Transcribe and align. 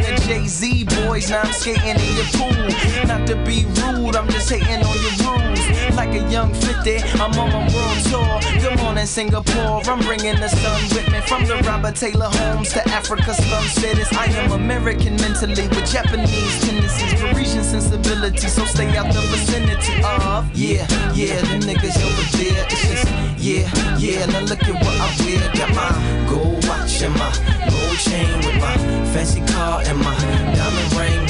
of 0.00 0.20
Jay 0.22 0.46
Z 0.46 0.84
boys. 0.84 1.30
Now 1.30 1.42
I'm 1.42 1.52
skating 1.52 1.96
in 1.96 2.16
your 2.16 2.26
pool. 2.34 3.06
Not 3.06 3.26
to 3.28 3.36
be 3.44 3.64
rude, 3.80 4.16
I'm 4.16 4.28
just 4.28 4.50
hating 4.50 4.84
on 4.84 4.96
your 5.02 5.14
rules. 5.24 5.96
Like 5.96 6.14
a 6.14 6.28
young 6.30 6.52
50, 6.54 6.98
I'm 7.20 7.32
on 7.38 7.50
my 7.52 7.64
world 7.74 7.98
tour. 8.10 8.60
Good 8.60 8.78
morning, 8.78 9.06
Singapore. 9.06 9.82
I'm 9.86 10.00
bringing 10.00 10.36
the 10.36 10.48
sun 10.48 10.82
with 10.94 11.10
me. 11.10 11.20
From 11.22 11.44
the 11.46 11.56
Robert 11.66 11.96
Taylor 11.96 12.30
homes 12.30 12.72
to 12.72 12.86
Africa 12.88 13.34
slum 13.34 13.64
cities. 13.64 14.08
I 14.12 14.26
am 14.26 14.52
American 14.52 15.16
mentally 15.16 15.68
with 15.68 15.90
Japanese 15.90 16.60
tendencies, 16.60 17.14
Parisian 17.20 17.64
sensibility. 17.64 18.48
So 18.48 18.64
stay 18.64 18.96
out 18.96 19.12
the 19.12 19.20
vicinity 19.20 20.02
of. 20.04 20.50
Yeah, 20.54 20.86
yeah, 21.14 21.40
them 21.42 21.60
niggas 21.60 21.98
over 21.98 22.24
there. 22.38 22.66
It's 22.70 22.82
just, 22.88 23.08
yeah, 23.38 23.96
yeah. 23.98 24.26
Now 24.26 24.40
look 24.40 24.62
at 24.62 24.74
what 24.74 24.96
I 25.00 25.08
wear. 25.24 25.52
Got 25.54 25.74
my 25.74 26.26
gold 26.28 26.67
watch 26.78 27.02
and 27.02 27.14
my 27.14 27.32
gold 27.70 27.98
chain 27.98 28.36
with 28.38 28.60
my 28.60 28.76
fancy 29.12 29.40
car 29.52 29.82
and 29.84 29.98
my 29.98 30.16
diamond 30.54 30.92
ring 30.94 31.27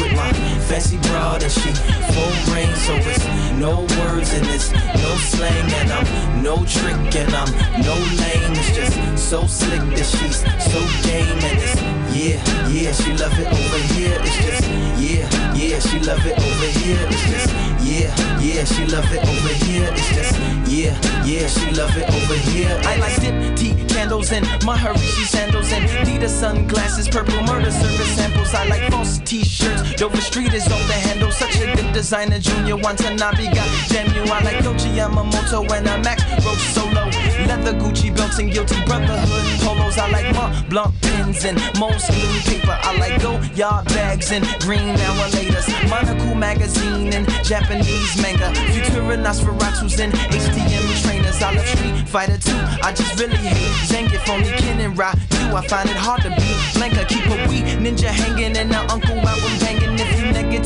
fancy 0.69 0.99
broad 1.09 1.43
and 1.43 1.51
she 1.51 1.73
full 2.13 2.55
ring. 2.55 2.73
So 2.85 2.95
it's 3.01 3.25
no 3.57 3.81
words 3.99 4.35
in 4.35 4.45
this, 4.45 4.71
no 4.73 5.11
slang 5.33 5.73
and 5.81 5.91
I'm 5.91 6.43
no 6.43 6.57
trick 6.65 7.17
and 7.17 7.35
I'm 7.35 7.51
no 7.81 7.95
lame. 8.21 8.53
It's 8.53 8.77
just 8.77 8.95
so 9.31 9.47
slick 9.47 9.81
that 9.97 10.07
she's 10.07 10.39
so 10.71 10.81
game 11.09 11.39
and 11.49 11.59
it's 11.59 11.99
yeah, 12.15 12.43
yeah, 12.69 12.93
she 12.93 13.13
love 13.17 13.33
it 13.39 13.47
over 13.47 13.81
here. 13.95 14.19
It's 14.21 14.37
just 14.45 14.65
yeah, 15.01 15.55
yeah, 15.55 15.79
she 15.79 15.99
love 16.01 16.25
it 16.27 16.37
over 16.37 16.69
here. 16.81 17.07
It's 17.09 17.25
just 17.29 17.53
yeah, 17.89 18.13
yeah, 18.41 18.65
she 18.65 18.85
love 18.87 19.11
it 19.13 19.23
over 19.25 19.55
here. 19.65 19.89
It's 19.93 20.09
just 20.15 20.35
yeah, 20.69 21.25
yeah, 21.25 21.47
she 21.47 21.71
love 21.73 21.97
it 21.97 22.09
over 22.09 22.35
here. 22.51 22.69
I 22.85 22.97
like 22.97 23.15
Diptyque 23.15 23.89
candles 23.89 24.33
and 24.33 24.45
Maharishi 24.67 25.25
sandals 25.27 25.73
and 25.73 25.87
Dita 26.07 26.29
sunglasses, 26.29 27.09
purple 27.09 27.41
murder 27.45 27.71
service 27.71 28.17
samples. 28.17 28.55
I 28.55 28.67
like 28.67 28.91
false 28.91 29.19
t-shirts. 29.19 29.95
Dover 29.95 30.21
Street 30.21 30.53
is 30.59 30.67
on 30.73 30.83
the 30.91 30.99
handle. 31.07 31.31
Such 31.31 31.57
a 31.61 31.67
good 31.77 31.93
designer, 31.93 32.39
Junya 32.39 32.75
Watanabe. 32.83 33.45
You, 33.45 34.23
I 34.35 34.43
like 34.43 34.61
Yohji 34.67 34.91
Yamamoto 34.99 35.59
and 35.71 35.87
a 35.87 35.99
Max 36.03 36.23
Roach 36.45 36.65
solo. 36.75 37.05
Leather 37.47 37.75
Gucci 37.81 38.15
belts 38.15 38.39
and 38.39 38.51
guilty 38.53 38.77
brotherhood 38.85 39.61
polos. 39.63 39.97
I 39.99 40.11
like 40.11 40.35
Mont 40.35 40.69
Blanc 40.69 40.93
pins 41.01 41.45
and 41.45 41.59
Mosley 41.79 42.21
paper. 42.49 42.77
I 42.89 42.99
like 42.99 43.23
go 43.23 43.41
yard 43.55 43.87
bags 43.87 44.33
and 44.33 44.45
green 44.61 44.97
hour 45.07 45.29
latest. 45.31 45.71
Monocle 45.89 46.35
magazine 46.35 47.13
and 47.15 47.27
Japanese 47.45 48.21
manga. 48.21 48.49
Futura 48.73 49.17
Nosferatus 49.17 49.99
and 50.01 50.13
HTM 50.13 50.87
trainers. 51.03 51.41
I 51.41 51.55
love 51.55 51.67
Street 51.67 52.09
Fighter 52.09 52.39
2. 52.39 52.53
I 52.83 52.93
just 52.93 53.19
really 53.21 53.37
hate 53.37 53.75
Zangief, 53.89 54.29
only 54.29 54.51
Ken 54.59 54.81
and 54.81 54.99
Ryu. 54.99 55.55
I 55.55 55.67
find 55.67 55.89
it 55.89 55.97
hard 55.97 56.23
to 56.23 56.31
be 56.31 56.49
Blanka. 56.77 57.07
Keep 57.09 57.27
a 57.27 57.37
wee 57.49 57.63
ninja 57.83 58.11
hanging 58.11 58.57
and 58.57 58.71
the 58.71 58.81
uncle 58.93 59.17
album 59.17 59.48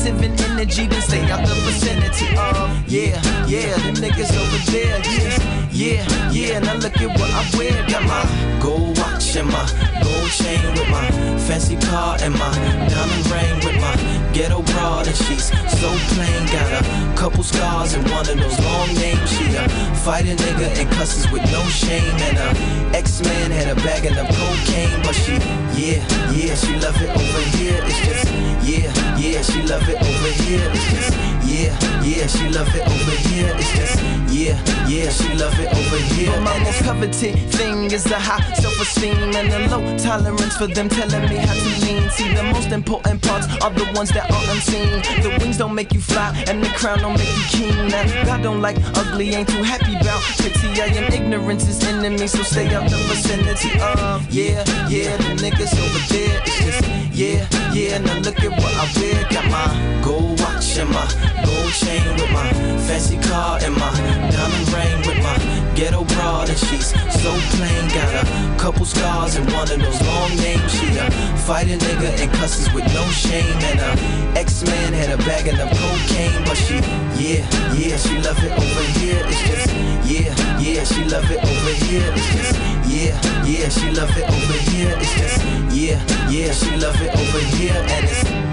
negative 0.03 0.23
in 0.23 0.51
energy, 0.51 0.87
then 0.87 1.01
stay 1.01 1.31
out 1.31 1.45
the 1.47 1.53
vicinity. 1.65 2.27
Oh, 2.37 2.83
yeah, 2.87 3.21
yeah, 3.47 3.75
them 3.77 3.95
niggas 3.95 4.31
over 4.35 4.71
there. 4.71 4.99
Yeah, 4.99 5.69
yeah, 5.71 6.31
yeah. 6.31 6.59
Now 6.59 6.75
look 6.75 6.97
at 6.97 7.07
what 7.19 7.31
I 7.31 7.57
wear. 7.57 7.87
Got 7.87 8.03
my 8.03 8.59
gold 8.61 8.97
watch 8.97 9.35
and 9.35 9.47
my 9.47 9.65
gold 10.03 10.29
chain 10.31 10.61
with 10.73 10.89
my 10.89 11.09
fancy 11.39 11.77
car 11.77 12.17
and 12.21 12.33
my 12.33 12.53
diamond 12.89 13.31
ring 13.31 13.55
with 13.65 13.81
my 13.81 14.22
ghetto 14.33 14.61
broad 14.73 15.07
and 15.07 15.15
she's 15.15 15.45
so 15.45 15.89
plain. 16.13 16.45
Got 16.51 16.81
a 16.81 17.15
couple 17.15 17.43
scars 17.43 17.93
and 17.93 18.03
one 18.09 18.27
of 18.27 18.37
those 18.37 18.59
long 18.59 18.93
names. 18.95 19.29
She 19.29 19.45
a 19.55 19.69
fighting 20.03 20.37
nigga 20.37 20.67
and 20.79 20.89
cusses 20.91 21.31
with 21.31 21.43
no 21.51 21.61
shame. 21.69 22.15
And 22.27 22.37
a 22.37 22.97
ex-man 22.97 23.51
had 23.51 23.69
a 23.69 23.75
bag 23.81 24.05
of 24.05 24.13
cocaine, 24.17 25.01
but 25.03 25.13
she, 25.13 25.33
yeah, 25.77 26.01
yeah, 26.33 26.55
she 26.55 26.73
love 26.79 26.99
it 27.01 27.09
over 27.09 27.43
here. 27.57 27.79
It's 27.85 27.99
just, 28.07 28.25
yeah, 28.65 28.91
yeah, 29.17 29.41
she 29.41 29.61
love 29.61 29.87
it 29.87 30.01
over 30.01 30.31
here. 30.43 30.67
It's 30.73 30.89
just, 30.91 31.13
yeah, 31.45 31.73
yeah, 32.01 32.27
she 32.27 32.49
love 32.49 32.73
it 32.75 32.81
over 32.81 33.15
here. 33.29 33.53
It's 33.55 33.71
just, 33.77 34.01
yeah, 34.33 34.57
yeah, 34.87 35.09
she 35.09 35.33
love 35.35 35.57
it 35.59 35.69
over 35.71 35.97
here. 36.13 36.31
But 36.31 36.41
my 36.41 36.59
most 36.59 36.81
coveted 36.83 37.37
thing 37.51 37.91
is 37.91 38.03
the 38.03 38.17
high 38.17 38.53
self-esteem 38.55 39.35
and 39.35 39.51
the 39.51 39.59
low 39.69 39.97
tolerance 39.97 40.57
for 40.57 40.67
them 40.67 40.89
telling 40.89 41.29
me 41.29 41.35
how 41.37 41.53
to 41.53 41.85
lean. 41.85 42.09
See, 42.09 42.33
the 42.33 42.43
most 42.43 42.71
important 42.71 43.21
parts 43.21 43.47
are 43.63 43.71
the 43.71 43.85
ones 43.93 44.09
that 44.11 44.22
are 44.31 44.51
unseen. 44.51 45.01
The 45.21 45.37
wings 45.39 45.57
don't 45.57 45.75
make 45.75 45.93
you 45.93 46.01
fly, 46.01 46.31
and 46.47 46.63
the 46.63 46.69
crown 46.69 46.99
don't 46.99 47.17
make 47.17 47.33
you 47.37 47.43
king. 47.49 47.87
Now, 47.87 48.25
God 48.25 48.43
don't 48.43 48.61
like 48.61 48.77
ugly, 48.95 49.33
ain't 49.35 49.49
too 49.49 49.63
happy 49.63 49.95
about 49.95 50.21
pretty. 50.37 50.81
I 50.81 50.85
am 50.99 51.11
ignorance 51.13 51.67
is 51.67 51.83
enemy, 51.83 52.27
so 52.27 52.43
stay 52.43 52.73
out 52.73 52.89
the 52.89 52.97
vicinity 52.97 53.71
of. 53.79 54.29
Yeah, 54.31 54.63
yeah, 54.89 55.17
the 55.17 55.35
niggas 55.43 55.73
over 55.83 56.01
there. 56.13 56.41
It's 56.45 56.57
just, 56.65 56.81
yeah, 57.13 57.47
yeah. 57.73 57.97
Now 57.99 58.19
look 58.19 58.39
at 58.39 58.51
what 58.51 58.73
I 58.75 58.85
wear. 58.99 59.23
Got 59.29 59.45
my 59.51 60.01
gold 60.03 60.39
watch 60.39 60.77
and 60.77 60.89
my 60.89 61.07
gold 61.45 61.73
chain 61.73 62.03
with 62.15 62.31
my 62.31 62.49
fancy 62.87 63.17
car 63.17 63.59
and 63.61 63.75
my 63.75 63.91
diamond 64.31 64.71
ring 64.73 64.97
with 65.07 65.23
my 65.23 65.62
ghetto 65.75 66.03
broad 66.03 66.49
and 66.49 66.57
she's 66.57 66.87
so 66.87 67.31
plain. 67.55 67.83
Got 67.89 68.13
a 68.23 68.59
couple 68.59 68.85
scars 68.85 69.35
and 69.35 69.45
one 69.51 69.69
of 69.71 69.79
those 69.79 70.01
long 70.01 70.35
names. 70.37 70.71
She 70.71 70.87
a 70.97 71.09
fighting 71.45 71.79
nigga 71.79 72.09
and 72.21 72.31
cusses 72.33 72.71
with 72.73 72.85
no 72.93 73.05
shame. 73.09 73.57
And 73.69 73.79
a 73.79 74.39
ex-man 74.39 74.93
had 74.93 75.11
a 75.11 75.17
bag 75.23 75.47
of 75.47 75.57
cocaine, 75.57 76.43
but 76.45 76.55
she, 76.55 76.75
yeah, 77.19 77.43
yeah, 77.73 77.97
she 77.97 78.17
love 78.21 78.39
it 78.43 78.51
over 78.51 78.85
here. 78.99 79.21
It's 79.25 79.41
just, 79.49 79.67
yeah, 80.05 80.59
yeah, 80.59 80.83
she 80.83 81.03
love 81.05 81.29
it 81.29 81.39
over 81.43 81.73
here. 81.85 82.13
It's 82.15 82.29
just, 82.33 82.55
yeah, 82.87 83.15
yeah, 83.45 83.69
she 83.69 83.89
love 83.91 84.15
it 84.17 84.29
over 84.29 84.57
here. 84.71 84.95
It's 84.99 85.13
just, 85.13 85.39
yeah, 85.73 85.99
yeah, 86.29 86.51
she 86.51 86.75
love 86.77 86.99
it 87.01 87.11
over 87.15 87.39
here. 87.55 87.73
And 87.73 88.05
it's 88.05 88.52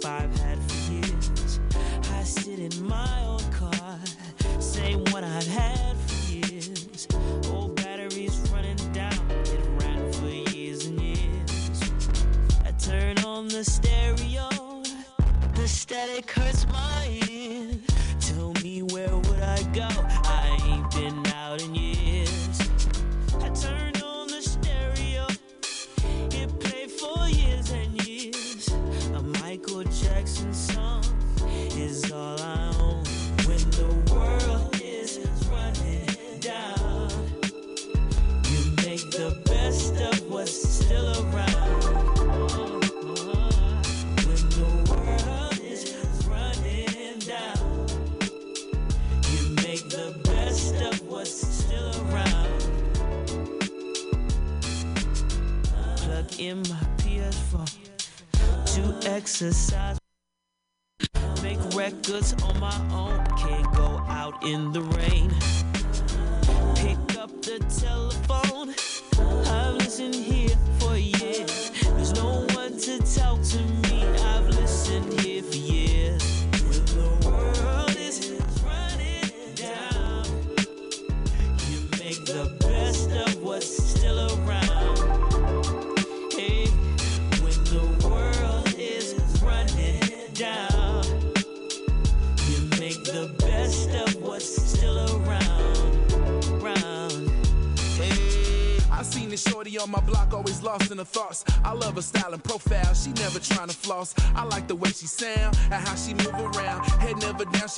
same 0.00 0.37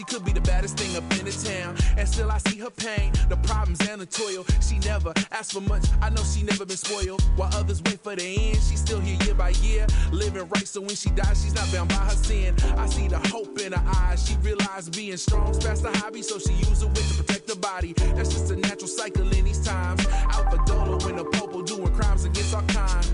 she 0.00 0.04
could 0.04 0.24
be 0.24 0.32
the 0.32 0.40
baddest 0.40 0.78
thing 0.78 0.96
up 0.96 1.04
in 1.18 1.26
the 1.26 1.32
town. 1.32 1.76
And 1.98 2.08
still 2.08 2.30
I 2.30 2.38
see 2.38 2.58
her 2.60 2.70
pain, 2.70 3.12
the 3.28 3.36
problems 3.36 3.86
and 3.86 4.00
the 4.00 4.06
toil. 4.06 4.46
She 4.62 4.78
never 4.78 5.12
asked 5.30 5.52
for 5.52 5.60
much, 5.60 5.84
I 6.00 6.08
know 6.08 6.22
she 6.22 6.42
never 6.42 6.64
been 6.64 6.78
spoiled. 6.78 7.20
While 7.36 7.50
others 7.54 7.82
wait 7.82 8.00
for 8.00 8.16
the 8.16 8.24
end, 8.24 8.56
she's 8.56 8.80
still 8.80 9.00
here 9.00 9.18
year 9.24 9.34
by 9.34 9.50
year, 9.60 9.86
living 10.10 10.48
right. 10.48 10.66
So 10.66 10.80
when 10.80 10.96
she 10.96 11.10
dies, 11.10 11.44
she's 11.44 11.54
not 11.54 11.70
bound 11.70 11.90
by 11.90 11.96
her 11.96 12.16
sin. 12.16 12.54
I 12.78 12.86
see 12.86 13.08
the 13.08 13.18
hope 13.28 13.60
in 13.60 13.72
her 13.72 13.84
eyes. 13.96 14.26
She 14.26 14.36
realized 14.36 14.96
being 14.96 15.18
strong's 15.18 15.62
past 15.62 15.82
the 15.82 15.90
hobby, 15.98 16.22
so 16.22 16.38
she 16.38 16.54
use 16.54 16.82
it 16.82 16.94
to 16.94 17.22
protect 17.22 17.46
the 17.46 17.56
body. 17.56 17.92
That's 17.92 18.30
just 18.30 18.50
a 18.50 18.56
natural 18.56 18.88
cycle 18.88 19.30
in 19.30 19.44
these 19.44 19.62
times. 19.62 20.06
Out 20.32 20.50
for 20.50 20.64
Dolo 20.64 20.96
in 21.08 21.16
the 21.16 21.24
popo 21.24 21.60
doing 21.60 21.92
crimes 21.94 22.24
against 22.24 22.54
our 22.54 22.62
kind. 22.62 23.06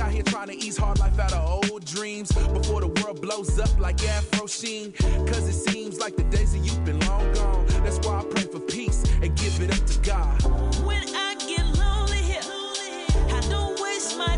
Out 0.00 0.10
here 0.10 0.22
trying 0.24 0.48
to 0.48 0.56
ease 0.56 0.76
hard 0.76 0.98
life 0.98 1.18
out 1.20 1.32
of 1.32 1.70
old 1.70 1.84
dreams 1.84 2.32
before 2.32 2.80
the 2.80 2.88
world 3.00 3.22
blows 3.22 3.58
up 3.60 3.78
like 3.78 4.02
Afro 4.08 4.46
Sheen. 4.46 4.92
Cause 4.92 5.48
it 5.48 5.52
seems 5.52 6.00
like 6.00 6.16
the 6.16 6.24
days 6.24 6.54
of 6.54 6.84
been 6.84 6.98
long 7.06 7.32
gone. 7.34 7.64
That's 7.84 7.98
why 8.06 8.18
I 8.18 8.24
pray 8.24 8.42
for 8.42 8.58
peace 8.60 9.04
and 9.22 9.34
give 9.36 9.60
it 9.60 9.70
up 9.70 9.86
to 9.86 9.98
God. 10.00 10.42
When 10.84 11.04
I 11.14 11.34
get 11.46 11.64
lonely 11.78 12.18
here, 12.18 12.42
I 13.32 13.40
don't 13.48 13.80
waste 13.80 14.18
my 14.18 14.36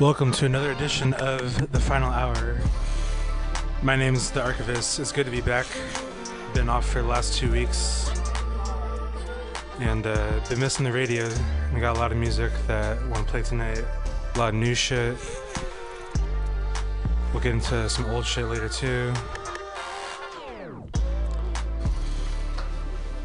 Welcome 0.00 0.32
to 0.32 0.46
another 0.46 0.72
edition 0.72 1.12
of 1.12 1.72
the 1.72 1.78
final 1.78 2.10
hour. 2.10 2.58
My 3.82 3.96
name 3.96 4.14
is 4.14 4.30
the 4.30 4.42
Archivist. 4.42 4.98
It's 4.98 5.12
good 5.12 5.26
to 5.26 5.30
be 5.30 5.42
back. 5.42 5.66
Been 6.54 6.70
off 6.70 6.88
for 6.88 7.02
the 7.02 7.08
last 7.08 7.36
two 7.36 7.52
weeks, 7.52 8.10
and 9.78 10.06
uh, 10.06 10.40
been 10.48 10.58
missing 10.58 10.86
the 10.86 10.92
radio. 10.92 11.28
We 11.74 11.80
got 11.80 11.98
a 11.98 12.00
lot 12.00 12.12
of 12.12 12.16
music 12.16 12.50
that 12.66 12.96
I 12.96 13.06
want 13.08 13.26
to 13.26 13.30
play 13.30 13.42
tonight. 13.42 13.84
A 14.36 14.38
lot 14.38 14.48
of 14.48 14.54
new 14.54 14.74
shit. 14.74 15.18
We'll 17.34 17.42
get 17.42 17.52
into 17.52 17.86
some 17.90 18.06
old 18.06 18.24
shit 18.24 18.46
later 18.46 18.70
too. 18.70 19.12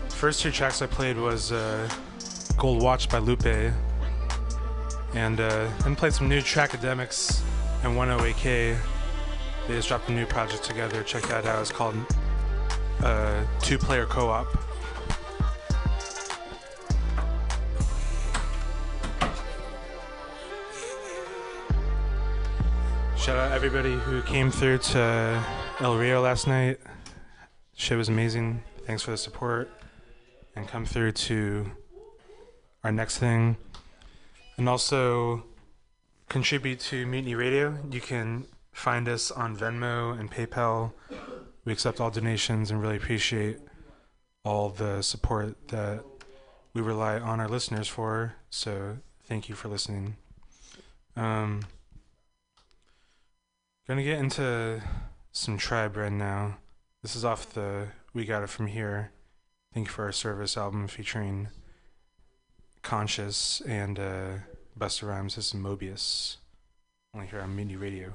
First 0.09 0.41
two 0.41 0.51
tracks 0.51 0.81
I 0.81 0.87
played 0.87 1.15
was 1.15 1.53
uh, 1.53 1.89
"Gold 2.57 2.83
Watch" 2.83 3.07
by 3.07 3.19
Lupe 3.19 3.71
and 5.15 5.39
uh, 5.39 5.67
then 5.83 5.95
played 5.95 6.13
some 6.13 6.29
new 6.29 6.41
track 6.41 6.73
academics 6.73 7.43
and 7.83 7.95
108k 7.95 8.77
they 9.67 9.73
just 9.73 9.87
dropped 9.87 10.09
a 10.09 10.11
new 10.11 10.27
project 10.27 10.63
together. 10.63 11.01
Check 11.01 11.23
that 11.23 11.45
out. 11.45 11.55
How 11.55 11.61
it's 11.61 11.71
called 11.71 11.95
uh, 13.03 13.43
two 13.61 13.79
player 13.79 14.05
co-op. 14.05 14.47
Shout 23.17 23.37
out 23.37 23.51
everybody 23.53 23.93
who 23.93 24.21
came 24.21 24.51
through 24.51 24.77
to 24.77 25.43
el 25.79 25.97
rio 25.97 26.21
last 26.21 26.45
night. 26.45 26.79
Shit 27.73 27.97
was 27.97 28.07
amazing. 28.07 28.61
Thanks 28.85 29.01
for 29.01 29.11
the 29.11 29.17
support. 29.17 29.71
And 30.55 30.67
come 30.67 30.85
through 30.85 31.13
to 31.13 31.71
our 32.83 32.91
next 32.91 33.17
thing 33.17 33.57
and 34.57 34.69
also 34.69 35.43
contribute 36.29 36.79
to 36.79 37.05
Mutiny 37.05 37.35
Radio. 37.35 37.77
You 37.91 38.01
can 38.01 38.45
find 38.71 39.07
us 39.07 39.31
on 39.31 39.55
Venmo 39.55 40.17
and 40.19 40.31
PayPal. 40.31 40.93
We 41.63 41.73
accept 41.73 41.99
all 41.99 42.11
donations 42.11 42.71
and 42.71 42.81
really 42.81 42.97
appreciate 42.97 43.59
all 44.43 44.69
the 44.69 45.01
support 45.01 45.69
that 45.69 46.03
we 46.73 46.81
rely 46.81 47.19
on 47.19 47.39
our 47.39 47.47
listeners 47.47 47.87
for. 47.87 48.35
So 48.49 48.97
thank 49.23 49.49
you 49.49 49.55
for 49.55 49.69
listening. 49.69 50.17
Um, 51.15 51.61
gonna 53.87 54.03
get 54.03 54.19
into 54.19 54.81
some 55.31 55.57
tribe 55.57 55.95
right 55.95 56.11
now. 56.11 56.57
This 57.01 57.15
is 57.15 57.23
off 57.25 57.53
the 57.53 57.87
We 58.13 58.25
Got 58.25 58.43
It 58.43 58.49
From 58.49 58.67
Here. 58.67 59.11
Thank 59.73 59.87
you 59.87 59.93
for 59.93 60.05
our 60.05 60.11
service 60.11 60.57
album 60.57 60.87
featuring 60.87 61.49
Consequence 62.85 63.61
and 63.67 63.97
uh, 63.97 64.27
Busta 64.79 65.07
Rhymes. 65.07 65.39
Is 65.39 65.53
Mobius. 65.53 66.37
Only 67.15 67.25
here 67.25 67.41
on 67.41 67.55
Mutiny 67.55 67.77
Radio. 67.77 68.13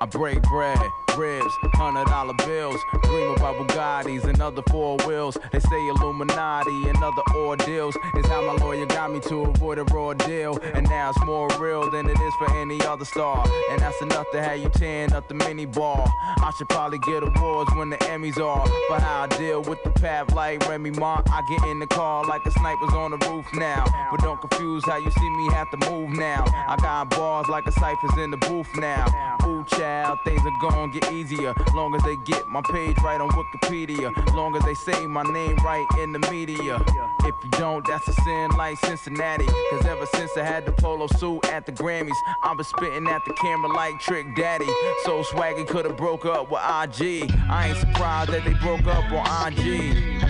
I 0.00 0.06
break 0.08 0.40
bread 0.42 0.78
ribs, 1.16 1.52
hundred 1.74 2.06
dollar 2.06 2.34
bills. 2.34 2.80
Dream 3.02 3.30
about 3.30 3.56
Bugattis 3.56 4.24
and 4.24 4.40
other 4.40 4.62
four 4.70 4.96
wheels. 5.06 5.36
They 5.52 5.60
say 5.60 5.88
Illuminati 5.88 6.88
and 6.88 6.96
other 7.02 7.22
ordeals 7.36 7.96
is 8.16 8.26
how 8.26 8.42
my 8.42 8.62
lawyer 8.64 8.86
got 8.86 9.12
me 9.12 9.20
to 9.20 9.42
avoid 9.42 9.78
a 9.78 9.84
raw 9.84 10.14
deal. 10.14 10.58
And 10.74 10.88
now 10.88 11.10
it's 11.10 11.24
more 11.24 11.48
real 11.58 11.90
than 11.90 12.06
it 12.08 12.18
is 12.18 12.34
for 12.38 12.52
any 12.56 12.80
other 12.82 13.04
star. 13.04 13.46
And 13.70 13.80
that's 13.80 14.00
enough 14.02 14.26
to 14.32 14.42
have 14.42 14.58
you 14.58 14.68
tearing 14.70 15.12
up 15.12 15.28
the 15.28 15.34
mini 15.34 15.66
bar. 15.66 16.06
I 16.38 16.50
should 16.58 16.68
probably 16.68 16.98
get 17.06 17.22
awards 17.22 17.70
when 17.76 17.90
the 17.90 17.96
Emmys 17.98 18.38
are 18.38 18.66
for 18.66 19.00
how 19.00 19.22
I 19.22 19.26
deal 19.38 19.62
with 19.62 19.82
the 19.84 19.90
path 19.90 20.32
like 20.34 20.68
Remy 20.68 20.90
Ma. 20.90 21.22
I 21.26 21.42
get 21.48 21.62
in 21.68 21.78
the 21.78 21.86
car 21.86 22.24
like 22.26 22.40
a 22.46 22.50
sniper's 22.50 22.94
on 22.94 23.10
the 23.12 23.18
roof 23.28 23.46
now. 23.54 23.84
But 24.10 24.20
don't 24.20 24.40
confuse 24.40 24.84
how 24.86 24.96
you 24.96 25.10
see 25.10 25.30
me 25.30 25.52
have 25.52 25.70
to 25.70 25.90
move 25.90 26.10
now. 26.10 26.44
I 26.46 26.76
got 26.76 27.10
bars 27.10 27.46
like 27.48 27.66
a 27.66 27.72
cipher's 27.72 28.18
in 28.18 28.30
the 28.30 28.36
booth 28.36 28.68
now. 28.76 29.36
Ooh, 29.46 29.64
child, 29.64 30.18
things 30.24 30.40
are 30.44 30.70
gonna 30.70 30.92
get 30.92 31.03
easier. 31.12 31.54
Long 31.74 31.94
as 31.94 32.02
they 32.02 32.16
get 32.24 32.46
my 32.48 32.62
page 32.70 32.96
right 33.02 33.20
on 33.20 33.30
Wikipedia. 33.30 34.14
Long 34.34 34.56
as 34.56 34.64
they 34.64 34.74
say 34.74 35.06
my 35.06 35.22
name 35.22 35.56
right 35.64 35.86
in 36.00 36.12
the 36.12 36.18
media. 36.30 36.80
If 37.20 37.34
you 37.42 37.50
don't, 37.52 37.86
that's 37.86 38.06
a 38.08 38.12
sin 38.12 38.50
like 38.56 38.78
Cincinnati. 38.78 39.46
Cause 39.70 39.86
ever 39.86 40.06
since 40.06 40.30
I 40.36 40.44
had 40.44 40.66
the 40.66 40.72
polo 40.72 41.06
suit 41.06 41.44
at 41.46 41.66
the 41.66 41.72
Grammys, 41.72 42.16
I've 42.42 42.56
been 42.56 42.64
spitting 42.64 43.06
at 43.08 43.22
the 43.26 43.32
camera 43.34 43.72
like 43.72 43.98
Trick 44.00 44.26
Daddy. 44.36 44.66
So 45.04 45.22
swaggy 45.22 45.66
could've 45.66 45.96
broke 45.96 46.26
up 46.26 46.50
with 46.50 46.60
IG. 46.60 47.30
I 47.50 47.68
ain't 47.68 47.78
surprised 47.78 48.30
that 48.30 48.44
they 48.44 48.54
broke 48.54 48.86
up 48.86 49.10
on 49.12 49.52
IG. 49.52 50.22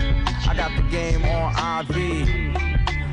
I 0.47 0.53
got 0.55 0.75
the 0.75 0.83
game 0.89 1.23
on 1.25 1.85
IV. 1.85 2.64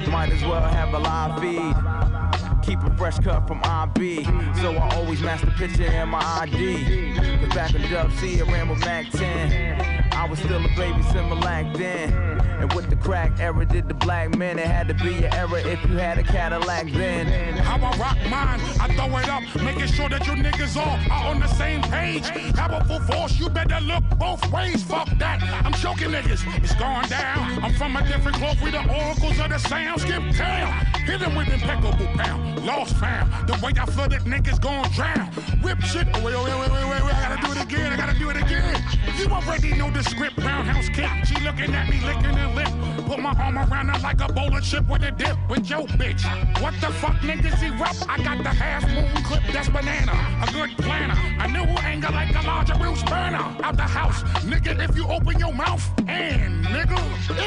Might 0.09 0.31
as 0.31 0.43
well 0.43 0.61
have 0.61 0.95
a 0.95 0.99
live 0.99 1.41
feed. 1.41 2.63
Keep 2.63 2.83
a 2.85 2.97
fresh 2.97 3.19
cut 3.19 3.47
from 3.49 3.61
IB. 3.65 4.25
So 4.61 4.73
I 4.75 4.95
always 4.97 5.21
match 5.21 5.43
the 5.43 5.51
picture 5.53 5.85
in 5.85 6.09
my 6.09 6.23
ID. 6.43 7.15
Cause 7.41 7.55
back 7.55 7.75
in 7.75 7.83
Dub 7.91 8.13
C, 8.13 8.41
I 8.41 8.45
ran 8.45 8.69
with 8.69 8.81
Mac 8.81 9.11
10. 9.11 10.13
I 10.13 10.29
was 10.29 10.39
still 10.39 10.65
a 10.65 10.69
baby 10.77 11.03
Similac 11.11 11.77
then. 11.77 12.13
And 12.61 12.73
with 12.73 12.89
the 12.91 12.92
crack 13.03 13.39
era, 13.41 13.65
did 13.67 13.89
the 13.89 13.95
black 13.95 14.37
man, 14.37 14.59
it 14.59 14.67
had 14.67 14.89
to 14.89 14.95
be 14.95 15.15
your 15.15 15.35
era 15.35 15.61
if 15.61 15.83
you 15.89 15.97
had 15.97 16.19
a 16.19 16.23
Cadillac 16.23 16.91
then. 16.93 17.27
How 17.57 17.77
I 17.77 17.97
rock 17.99 18.17
mine, 18.31 18.61
I 18.81 18.89
throw 18.95 19.17
it 19.19 19.29
up, 19.29 19.43
making 19.63 19.87
sure 19.87 20.09
that 20.09 20.27
you 20.27 20.35
niggas 20.35 20.77
all 20.77 20.99
are 21.11 21.31
on 21.31 21.41
the 21.41 21.49
same 21.49 21.83
page. 21.83 22.29
Powerful 22.55 23.01
force, 23.01 23.39
you 23.39 23.49
better 23.49 23.81
look 23.81 24.05
both 24.19 24.43
ways. 24.53 24.83
Fuck 24.85 25.09
that, 25.19 25.43
I'm 25.65 25.73
choking 25.75 26.11
niggas, 26.11 26.43
it's 26.63 26.75
going 26.75 27.09
down. 27.09 27.63
I'm 27.65 27.75
from 27.75 27.97
a 27.97 28.07
different 28.07 28.37
cloth, 28.37 28.61
we 28.63 28.71
the 28.71 28.81
oracles 28.81 29.39
of 29.39 29.51
the 29.51 29.59
sound. 29.59 30.01
Skip 30.01 30.23
town, 30.35 30.87
hit 31.05 31.21
them 31.21 31.35
with 31.35 31.49
impeccable 31.49 32.07
pound. 32.15 32.65
Lost 32.65 32.95
found, 32.97 33.49
the 33.49 33.55
way 33.65 33.73
I 33.79 33.87
flooded 33.87 34.23
niggas 34.23 34.61
gon' 34.61 34.89
drown. 34.93 35.27
Whip 35.63 35.81
shit, 35.81 36.07
wait, 36.07 36.25
wait, 36.25 36.35
wait, 36.35 36.59
wait, 36.61 36.71
wait, 36.71 37.05
wait, 37.05 37.15
I 37.15 37.37
gotta 37.37 37.47
do 37.47 37.53
it 37.53 37.63
again, 37.65 37.93
I 37.93 37.97
gotta 37.97 38.19
do 38.19 38.31
it 38.31 38.37
again. 38.37 38.83
You 39.19 39.27
already 39.27 39.75
know 39.75 39.91
the 39.91 40.03
script, 40.05 40.39
roundhouse 40.39 40.89
kick. 40.89 41.11
She 41.25 41.35
looking 41.45 41.75
at 41.75 41.89
me, 41.89 42.01
licking 42.01 42.35
her 42.37 42.55
lip. 42.55 43.02
Put 43.13 43.21
my 43.21 43.35
arm 43.45 43.59
around 43.59 43.89
her 43.89 44.01
like 44.01 44.23
a 44.23 44.33
bowl 44.33 44.57
of 44.57 44.65
chip 44.65 44.89
with 44.89 45.03
a 45.03 45.11
dip 45.11 45.37
with 45.47 45.69
your 45.69 45.87
bitch. 46.01 46.25
What 46.63 46.73
the 46.81 46.87
fuck 46.95 47.17
niggas 47.17 47.63
erupt? 47.63 48.09
I 48.09 48.17
got 48.25 48.43
the 48.43 48.49
half 48.49 48.89
moon 48.89 49.23
clip, 49.23 49.43
that's 49.53 49.69
banana. 49.69 50.13
A 50.41 50.51
good 50.51 50.71
planner. 50.79 51.21
A 51.41 51.47
new 51.47 51.69
anger 51.85 52.09
like 52.11 52.35
a 52.35 52.41
larger 52.47 52.75
Bruce 52.77 53.03
burner. 53.03 53.55
Out 53.63 53.77
the 53.77 53.83
house, 53.83 54.23
nigga, 54.49 54.89
if 54.89 54.97
you 54.97 55.07
open 55.09 55.39
your 55.39 55.53
mouth. 55.53 55.87
And 56.09 56.65
nigga, 56.65 56.99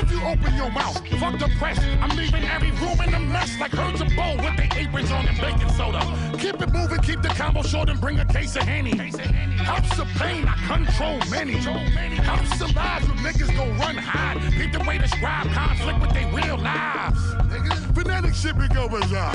if 0.04 0.12
you 0.12 0.22
open 0.22 0.54
your 0.54 0.70
mouth, 0.70 1.02
fuck 1.18 1.40
the 1.40 1.50
press. 1.58 1.80
I'm 2.00 2.16
leaving 2.16 2.44
every 2.44 2.70
room 2.70 3.02
in 3.02 3.16
a 3.16 3.20
mess 3.20 3.60
like 3.60 3.72
herds 3.72 4.02
of 4.02 4.16
bowl 4.16 4.38
with 4.38 4.56
their 4.58 4.70
aprons 4.78 5.12
on 5.12 5.28
and 5.28 5.42
baking 5.42 5.70
soda. 5.70 6.00
Keep 6.38 6.62
it 6.62 6.72
moving, 6.74 7.00
keep 7.00 7.24
the 7.24 7.30
combo 7.30 7.64
short 7.64 7.90
and 7.90 8.00
bring 8.00 8.20
a 8.20 8.26
case 8.26 8.56
of 8.56 8.62
Henny. 8.62 8.96
Helps 8.96 9.98
the 9.98 10.06
pain, 10.20 10.46
I 10.48 10.56
control 10.68 11.18
many. 11.32 11.54
Helps 11.54 12.60
the 12.60 12.68
lives 12.76 13.08
with 13.08 13.18
niggas 13.18 13.56
go 13.58 13.66
run 13.84 13.98
hide. 13.98 14.40
Keep 14.54 14.74
the 14.74 14.84
way 14.88 15.00
describe 15.00 15.48
conflict 15.56 16.00
with 16.02 16.12
their 16.12 16.28
real 16.34 16.58
lives. 16.58 17.22
Phonetic 17.96 18.34
shit 18.36 18.58
be 18.60 18.68
go 18.68 18.90
bizarre. 18.90 19.34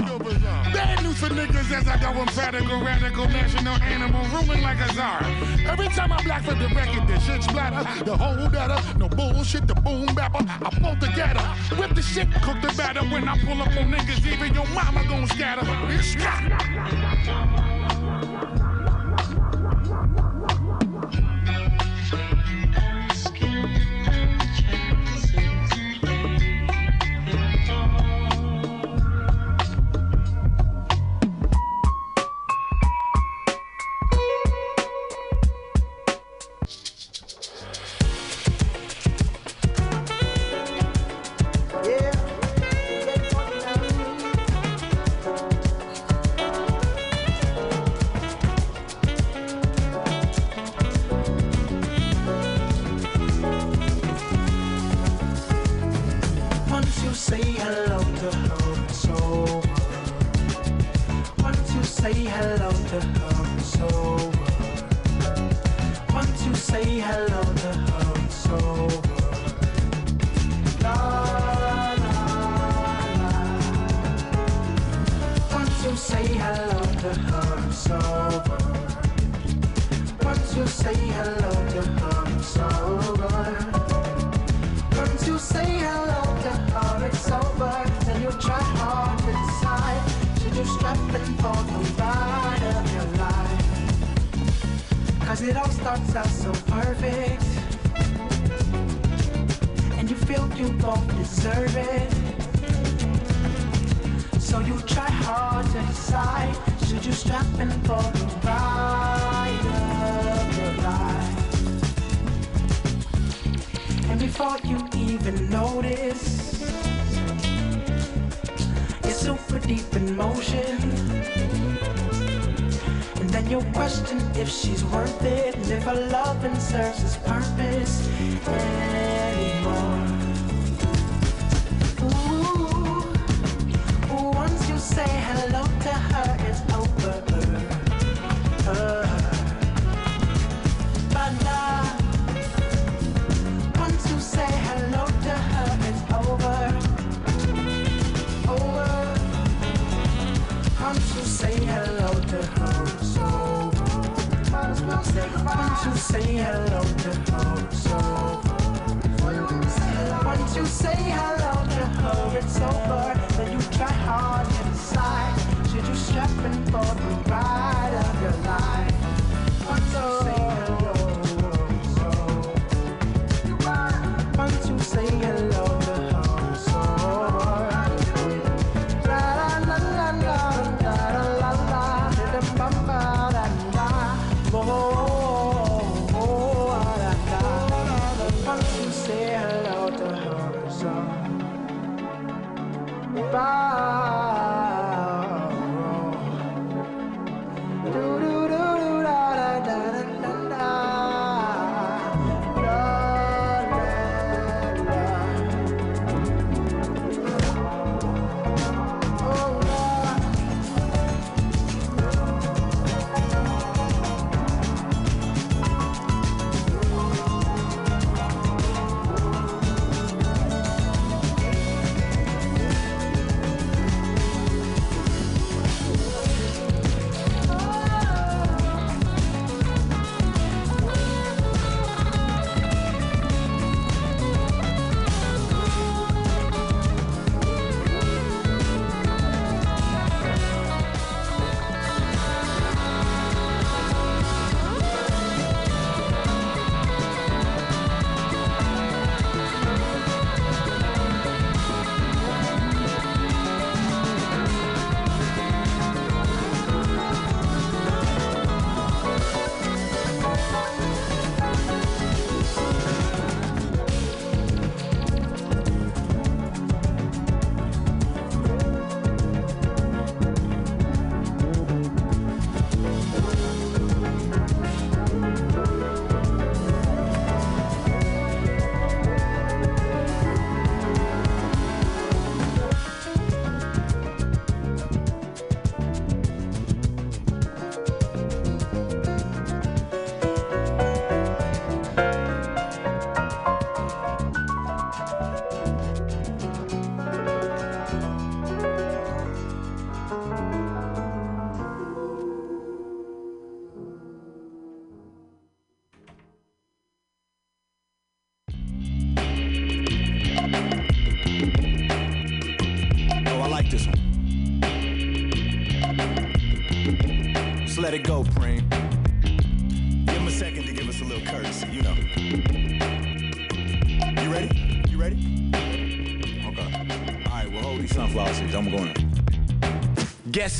Bad 0.76 1.02
news 1.02 1.18
for 1.18 1.28
niggas 1.28 1.72
as 1.72 1.88
I 1.88 1.96
go 1.96 2.10
emphatical, 2.20 2.78
radical, 2.84 3.24
radical, 3.24 3.26
national 3.28 3.76
animal, 3.82 4.22
ruling 4.34 4.62
like 4.62 4.78
a 4.78 4.92
czar. 4.92 5.22
Every 5.66 5.88
time 5.88 6.12
I 6.12 6.22
black 6.22 6.42
for 6.44 6.54
the 6.54 6.68
record, 6.74 7.08
the 7.08 7.18
shit 7.20 7.42
splatter. 7.42 8.04
The 8.04 8.16
whole 8.16 8.48
data, 8.48 8.82
no 8.98 9.08
bullshit, 9.08 9.66
the 9.66 9.74
boom 9.74 10.14
bapper. 10.14 10.44
I 10.66 10.70
pull 10.82 10.96
together, 10.96 11.44
whip 11.78 11.94
the 11.94 12.02
shit, 12.02 12.30
cook 12.42 12.60
the 12.60 12.72
batter. 12.76 13.00
When 13.12 13.26
I 13.26 13.38
pull 13.38 13.60
up 13.62 13.68
on 13.68 13.90
niggas, 13.90 14.26
even 14.30 14.52
your 14.54 14.66
mama 14.68 15.02
gon' 15.08 15.26
scatter. 15.26 15.64
It's 15.88 16.14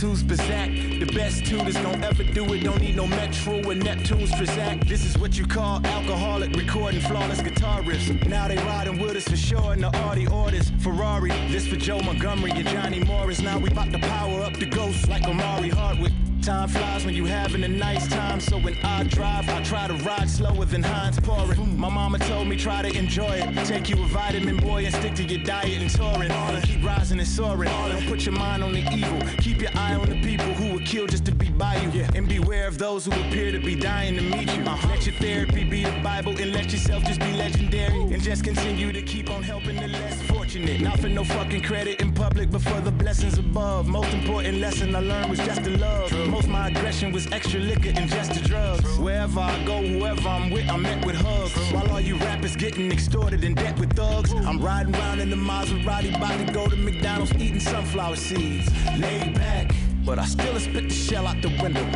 Who's 0.00 0.22
Bazak? 0.22 0.98
The 0.98 1.12
best 1.12 1.44
that's 1.44 1.76
gonna 1.82 2.06
ever 2.06 2.24
do 2.24 2.54
it. 2.54 2.64
Don't 2.64 2.80
need 2.80 2.96
no 2.96 3.06
Metro 3.06 3.62
or 3.62 3.74
Neptune's 3.74 4.30
Trizak. 4.32 4.88
This 4.88 5.04
is 5.04 5.18
what 5.18 5.36
you 5.36 5.46
call 5.46 5.84
alcoholic 5.84 6.56
recording 6.56 7.00
flawless 7.00 7.42
guitar 7.42 7.82
riffs. 7.82 8.08
Now 8.26 8.48
they 8.48 8.56
riding 8.56 8.98
with 8.98 9.16
us 9.16 9.28
for 9.28 9.36
sure 9.36 9.74
in 9.74 9.82
the 9.82 9.94
Audi 9.94 10.26
orders. 10.26 10.70
Ferrari, 10.78 11.28
this 11.50 11.66
for 11.66 11.76
Joe 11.76 12.00
Montgomery 12.00 12.52
and 12.52 12.66
Johnny 12.68 13.04
Morris. 13.04 13.42
Now 13.42 13.58
we 13.58 13.68
bout 13.68 13.92
to 13.92 13.98
power 13.98 14.40
up 14.40 14.54
the 14.54 14.64
ghost 14.66 15.06
like 15.08 15.28
Omari 15.28 15.68
Hardwick. 15.68 16.12
Time 16.42 16.68
flies 16.68 17.04
when 17.04 17.14
you 17.14 17.26
having 17.26 17.64
a 17.64 17.68
nice 17.68 18.08
time. 18.08 18.40
So 18.40 18.58
when 18.58 18.74
I 18.82 19.02
drive, 19.04 19.46
I 19.50 19.62
try 19.62 19.86
to 19.88 19.94
ride 20.04 20.28
slower 20.28 20.64
than 20.64 20.82
Heinz 20.82 21.20
pouring. 21.20 21.78
My 21.78 21.90
mama 21.90 22.18
told 22.18 22.48
me 22.48 22.56
try 22.56 22.80
to 22.80 22.98
enjoy 22.98 23.42
it. 23.42 23.66
Take 23.66 23.90
you 23.90 24.02
a 24.02 24.06
vitamin 24.06 24.56
boy 24.56 24.86
and 24.86 24.94
stick 24.94 25.14
to 25.16 25.22
your 25.22 25.44
diet 25.44 25.82
and 25.82 25.90
touring. 25.90 26.30
And 26.30 26.64
keep 26.64 26.82
rising 26.82 27.18
and 27.18 27.28
soaring. 27.28 27.68
Don't 27.68 28.06
put 28.06 28.24
your 28.24 28.34
mind 28.34 28.64
on 28.64 28.72
the 28.72 28.80
evil. 28.90 29.20
Keep 29.38 29.60
your 29.60 29.70
eye 29.74 29.94
on 29.94 30.08
the 30.08 30.18
people 30.22 30.46
who 30.54 30.72
would 30.74 30.86
kill 30.86 31.06
just 31.06 31.26
to 31.26 31.32
be 31.32 31.50
by 31.50 31.76
you. 31.76 32.06
And 32.14 32.26
beware 32.26 32.66
of 32.66 32.78
those 32.78 33.04
who 33.04 33.12
appear 33.12 33.52
to 33.52 33.58
be 33.58 33.74
dying 33.74 34.16
to 34.16 34.22
meet 34.22 34.50
you. 34.56 34.62
Uh-huh. 34.62 34.88
Let 34.88 35.04
your 35.04 35.16
therapy 35.16 35.64
be 35.64 35.84
the 35.84 36.00
Bible 36.02 36.34
and 36.40 36.52
let 36.52 36.72
yourself 36.72 37.04
just 37.04 37.20
be 37.20 37.34
legendary. 37.34 38.00
And 38.00 38.22
just 38.22 38.44
continue 38.44 38.92
to 38.92 39.02
keep 39.02 39.28
on 39.28 39.42
helping 39.42 39.76
the 39.76 39.88
less 39.88 40.22
fortunate. 40.22 40.80
Not 40.80 41.00
for 41.00 41.10
no 41.10 41.22
fucking 41.22 41.62
credit 41.64 41.99
public, 42.20 42.50
but 42.50 42.60
for 42.60 42.80
the 42.82 42.90
blessings 42.90 43.38
above. 43.38 43.86
Most 43.86 44.12
important 44.12 44.58
lesson 44.58 44.94
I 44.94 45.00
learned 45.00 45.30
was 45.30 45.38
just 45.38 45.64
to 45.64 45.70
love. 45.78 46.12
Most 46.28 46.48
my 46.48 46.68
aggression 46.68 47.12
was 47.12 47.24
extra 47.32 47.58
liquor 47.58 47.92
and 47.96 48.10
just 48.10 48.34
the 48.34 48.40
drugs. 48.46 48.98
Wherever 48.98 49.40
I 49.40 49.64
go, 49.64 49.78
whoever 49.80 50.28
I'm 50.28 50.50
with, 50.50 50.68
I'm 50.68 50.82
met 50.82 51.02
with 51.06 51.16
hugs. 51.16 51.54
While 51.72 51.90
all 51.90 52.00
you 52.00 52.16
rappers 52.16 52.56
getting 52.56 52.92
extorted 52.92 53.42
in 53.42 53.54
debt 53.54 53.78
with 53.80 53.96
thugs, 53.96 54.34
I'm 54.34 54.58
riding 54.60 54.94
around 54.94 55.20
in 55.20 55.30
the 55.30 55.36
Maserati, 55.36 56.14
about 56.14 56.46
to 56.46 56.52
go 56.52 56.66
to 56.66 56.76
McDonald's, 56.76 57.32
eating 57.36 57.60
sunflower 57.60 58.16
seeds. 58.16 58.68
Laid 58.98 59.34
back, 59.34 59.74
but 60.04 60.18
I 60.18 60.26
still 60.26 60.60
spit 60.60 60.88
the 60.90 60.94
shell 60.94 61.26
out 61.26 61.40
the 61.40 61.52
window. 61.62 61.86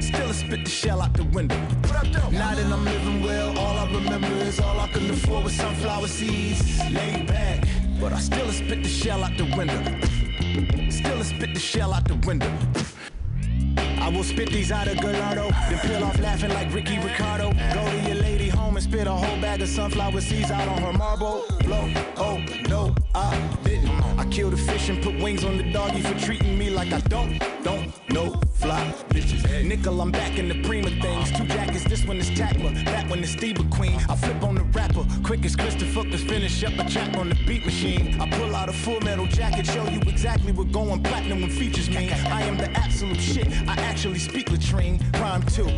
Still 0.00 0.32
spit 0.32 0.64
the 0.64 0.70
shell 0.70 1.00
out 1.00 1.14
the 1.14 1.24
window. 1.24 1.60
Now 2.32 2.54
that 2.56 2.66
I'm 2.66 2.84
living 2.84 3.22
well, 3.22 3.56
all 3.56 3.76
I 3.78 3.86
remember 3.86 4.34
is 4.48 4.58
all 4.58 4.80
I 4.80 4.88
can 4.88 5.08
afford 5.10 5.44
was 5.44 5.54
sunflower 5.54 6.08
seeds. 6.08 6.80
Laid 6.90 7.28
back, 7.28 7.58
but 8.02 8.12
I 8.12 8.18
still 8.18 8.50
spit 8.50 8.82
the 8.82 8.88
shell 8.88 9.22
out 9.22 9.36
the 9.38 9.44
window. 9.56 9.80
Still 10.90 11.22
spit 11.22 11.54
the 11.54 11.60
shell 11.60 11.94
out 11.94 12.04
the 12.04 12.16
window. 12.26 12.52
I 14.00 14.08
will 14.08 14.24
spit 14.24 14.50
these 14.50 14.72
out 14.72 14.88
of 14.88 15.00
Gallardo, 15.00 15.48
then 15.70 15.78
peel 15.78 16.02
off 16.02 16.18
laughing 16.18 16.50
like 16.50 16.74
Ricky 16.74 16.98
Ricardo. 16.98 17.52
Go 17.72 17.84
to 17.88 18.00
your 18.08 18.16
lady 18.16 18.48
home 18.48 18.76
and 18.76 18.82
spit 18.82 19.06
a 19.06 19.12
whole 19.12 19.40
bag 19.40 19.62
of 19.62 19.68
sunflower 19.68 20.20
seeds 20.20 20.50
out 20.50 20.66
on 20.66 20.82
her 20.82 20.92
marble. 20.92 21.44
Blow, 21.60 21.88
oh 22.16 22.31
no, 22.68 22.94
I 23.14 23.36
didn't. 23.64 23.90
I 24.18 24.26
killed 24.26 24.54
a 24.54 24.56
fish 24.56 24.88
and 24.88 25.02
put 25.02 25.20
wings 25.20 25.44
on 25.44 25.56
the 25.56 25.72
doggy 25.72 26.02
for 26.02 26.18
treating 26.18 26.58
me 26.58 26.70
like 26.70 26.92
I 26.92 27.00
don't, 27.00 27.38
don't 27.62 27.92
know 28.10 28.40
fly 28.62 28.94
bitches. 29.10 29.42
Nickel, 29.64 30.00
I'm 30.00 30.12
back 30.12 30.38
in 30.38 30.48
the 30.48 30.62
prima 30.62 30.90
things. 31.02 31.32
Two 31.32 31.46
jackets, 31.46 31.84
this 31.84 32.04
one 32.06 32.18
is 32.18 32.30
Tackler, 32.30 32.70
that 32.84 33.08
one 33.08 33.20
is 33.20 33.32
Steve 33.32 33.58
Queen. 33.70 33.98
I 34.08 34.16
flip 34.16 34.42
on 34.42 34.54
the 34.54 34.64
rapper, 34.78 35.04
quick 35.24 35.44
as 35.44 35.56
Christopher 35.56 36.02
could 36.02 36.20
finish 36.20 36.62
up 36.64 36.74
a 36.78 36.88
track 36.88 37.16
on 37.16 37.28
the 37.28 37.34
beat 37.46 37.64
machine. 37.66 38.20
I 38.20 38.30
pull 38.30 38.54
out 38.54 38.68
a 38.68 38.72
full 38.72 39.00
metal 39.00 39.26
jacket, 39.26 39.66
show 39.66 39.84
you 39.88 40.00
exactly 40.00 40.52
what 40.52 40.70
going 40.72 41.02
platinum 41.02 41.42
when 41.42 41.50
features 41.50 41.88
mean. 41.90 42.12
I 42.38 42.42
am 42.42 42.56
the 42.56 42.70
absolute 42.72 43.20
shit. 43.20 43.48
I 43.68 43.74
actually 43.90 44.18
speak 44.18 44.50
latrine. 44.50 44.98
Prime 45.12 45.42
two. 45.42 45.68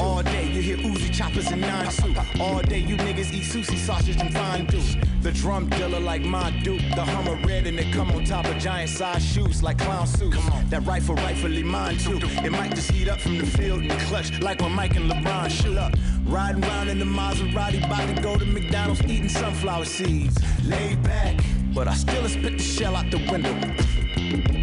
All 0.00 0.22
day 0.22 0.44
you 0.52 0.60
hear 0.62 0.76
Uzi 0.76 1.12
choppers 1.12 1.48
and 1.50 1.60
nine 1.60 1.90
suit. 1.90 2.16
All 2.40 2.62
day 2.62 2.78
you 2.78 2.96
niggas 2.96 3.32
eat 3.32 3.44
sushi 3.44 3.76
sausage 3.76 4.16
and 4.20 4.32
fine 4.32 4.66
do. 4.66 4.80
The 5.22 5.32
drum 5.32 5.68
dealer 5.70 5.97
like 6.00 6.22
my 6.22 6.50
duke. 6.62 6.80
The 6.94 7.04
Hummer 7.04 7.36
red 7.46 7.66
and 7.66 7.78
it 7.78 7.92
come 7.92 8.10
on 8.10 8.24
top 8.24 8.46
of 8.46 8.58
giant 8.58 8.90
size 8.90 9.24
shoes 9.24 9.62
like 9.62 9.78
clown 9.78 10.06
suits. 10.06 10.38
That 10.70 10.86
rifle 10.86 11.14
rightfully 11.16 11.62
mine 11.62 11.98
too. 11.98 12.18
It 12.22 12.52
might 12.52 12.74
just 12.74 12.90
heat 12.90 13.08
up 13.08 13.20
from 13.20 13.38
the 13.38 13.46
field 13.46 13.82
and 13.82 14.00
clutch 14.02 14.38
like 14.40 14.60
when 14.60 14.72
Mike 14.72 14.96
and 14.96 15.10
LeBron 15.10 15.50
shoot 15.50 15.76
up. 15.76 15.94
Riding 16.24 16.64
around 16.64 16.88
in 16.88 16.98
the 16.98 17.04
Maserati, 17.04 17.84
about 17.84 18.14
to 18.14 18.22
go 18.22 18.36
to 18.36 18.44
McDonald's 18.44 19.02
eating 19.04 19.28
sunflower 19.28 19.84
seeds. 19.86 20.36
Laid 20.64 21.02
back, 21.02 21.36
but 21.74 21.88
I 21.88 21.94
still 21.94 22.28
spit 22.28 22.58
the 22.58 22.62
shell 22.62 22.96
out 22.96 23.10
the 23.10 23.18
window. 23.30 23.54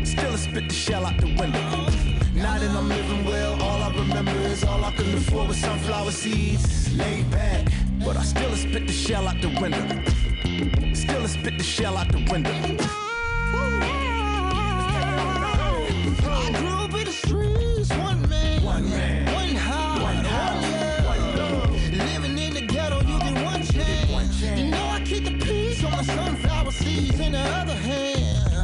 Still 0.05 0.37
spit 0.37 0.69
the 0.69 0.75
shell 0.75 1.05
out 1.05 1.17
the 1.19 1.27
window. 1.35 1.59
Now 2.33 2.59
that 2.59 2.69
I'm 2.69 2.89
living 2.89 3.25
well, 3.25 3.61
all 3.63 3.81
I 3.81 3.89
remember 3.95 4.31
is 4.31 4.63
all 4.63 4.83
I 4.83 4.91
can 4.91 5.13
afford 5.15 5.47
was 5.47 5.57
sunflower 5.57 6.11
seeds. 6.11 6.95
Laid 6.95 7.29
back, 7.31 7.71
but 8.03 8.17
I 8.17 8.23
still 8.23 8.55
spit 8.55 8.87
the 8.87 8.93
shell 8.93 9.27
out 9.27 9.41
the 9.41 9.49
window. 9.59 10.24
Still 10.93 11.25
a 11.25 11.27
spit 11.27 11.57
the 11.57 11.63
shell 11.63 11.97
out 11.97 12.09
the 12.11 12.19
window. 12.31 12.51
I 16.11 16.51
grew 16.59 16.69
up 16.69 16.93
in 16.95 17.05
the 17.05 17.11
streets, 17.11 17.89
one 17.97 18.27
man, 18.29 18.63
One 18.63 18.89
man. 18.89 19.33
one 19.33 19.55
heart, 19.55 20.01
One 20.01 20.15
one, 20.17 20.25
house, 20.25 20.63
love. 20.71 21.05
one 21.05 21.37
love. 21.37 21.71
Living 21.93 22.37
in 22.37 22.53
the 22.55 22.61
ghetto, 22.61 23.01
you 23.01 23.19
get 23.19 23.43
one 23.45 23.63
chance. 23.63 24.11
one 24.11 24.29
chance. 24.31 24.59
You 24.61 24.67
know 24.71 24.85
I 24.87 25.01
keep 25.05 25.25
the 25.25 25.45
peace 25.45 25.83
on 25.83 25.91
my 25.91 26.03
sunflower 26.03 26.71
seeds 26.71 27.19
in 27.19 27.33
the 27.33 27.39
other 27.39 27.75
hand. 27.75 28.63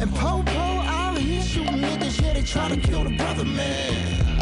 And 0.00 0.14
Popo 0.14 0.50
out 0.50 1.18
here 1.18 1.42
shooting 1.42 1.78
niggas, 1.80 2.20
yeah, 2.22 2.34
they 2.34 2.42
try 2.42 2.68
to 2.68 2.76
kill 2.76 3.04
the 3.04 3.16
brother 3.16 3.44
man. 3.44 4.33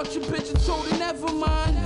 Could've 0.00 0.14
fucked 0.14 0.30
your 0.30 0.40
bitch 0.40 0.50
and 0.50 0.64
told 0.64 0.86
her 0.86 0.98
never 0.98 1.30
mind. 1.30 1.76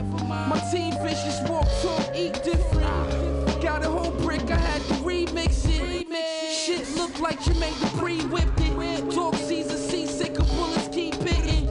My 0.48 0.61
team 0.70 0.94
vicious, 1.03 1.40
walk, 1.48 1.66
talk, 1.83 2.14
eat 2.14 2.35
different. 2.44 3.61
Got 3.61 3.85
a 3.85 3.88
whole 3.88 4.12
brick, 4.12 4.48
I 4.50 4.57
had 4.57 4.83
to 4.83 4.94
remix 5.03 5.66
it. 5.66 6.07
Shit 6.55 6.88
look 6.96 7.18
like 7.18 7.40
Jermaine 7.40 7.72
Dupri 7.72 8.22
whipped 8.31 8.61
it. 8.61 9.11
Talk 9.11 9.35
Caesar, 9.35 9.77
seasick, 9.77 10.35
bullets 10.35 10.88
keep 10.92 11.14
hitting. 11.14 11.66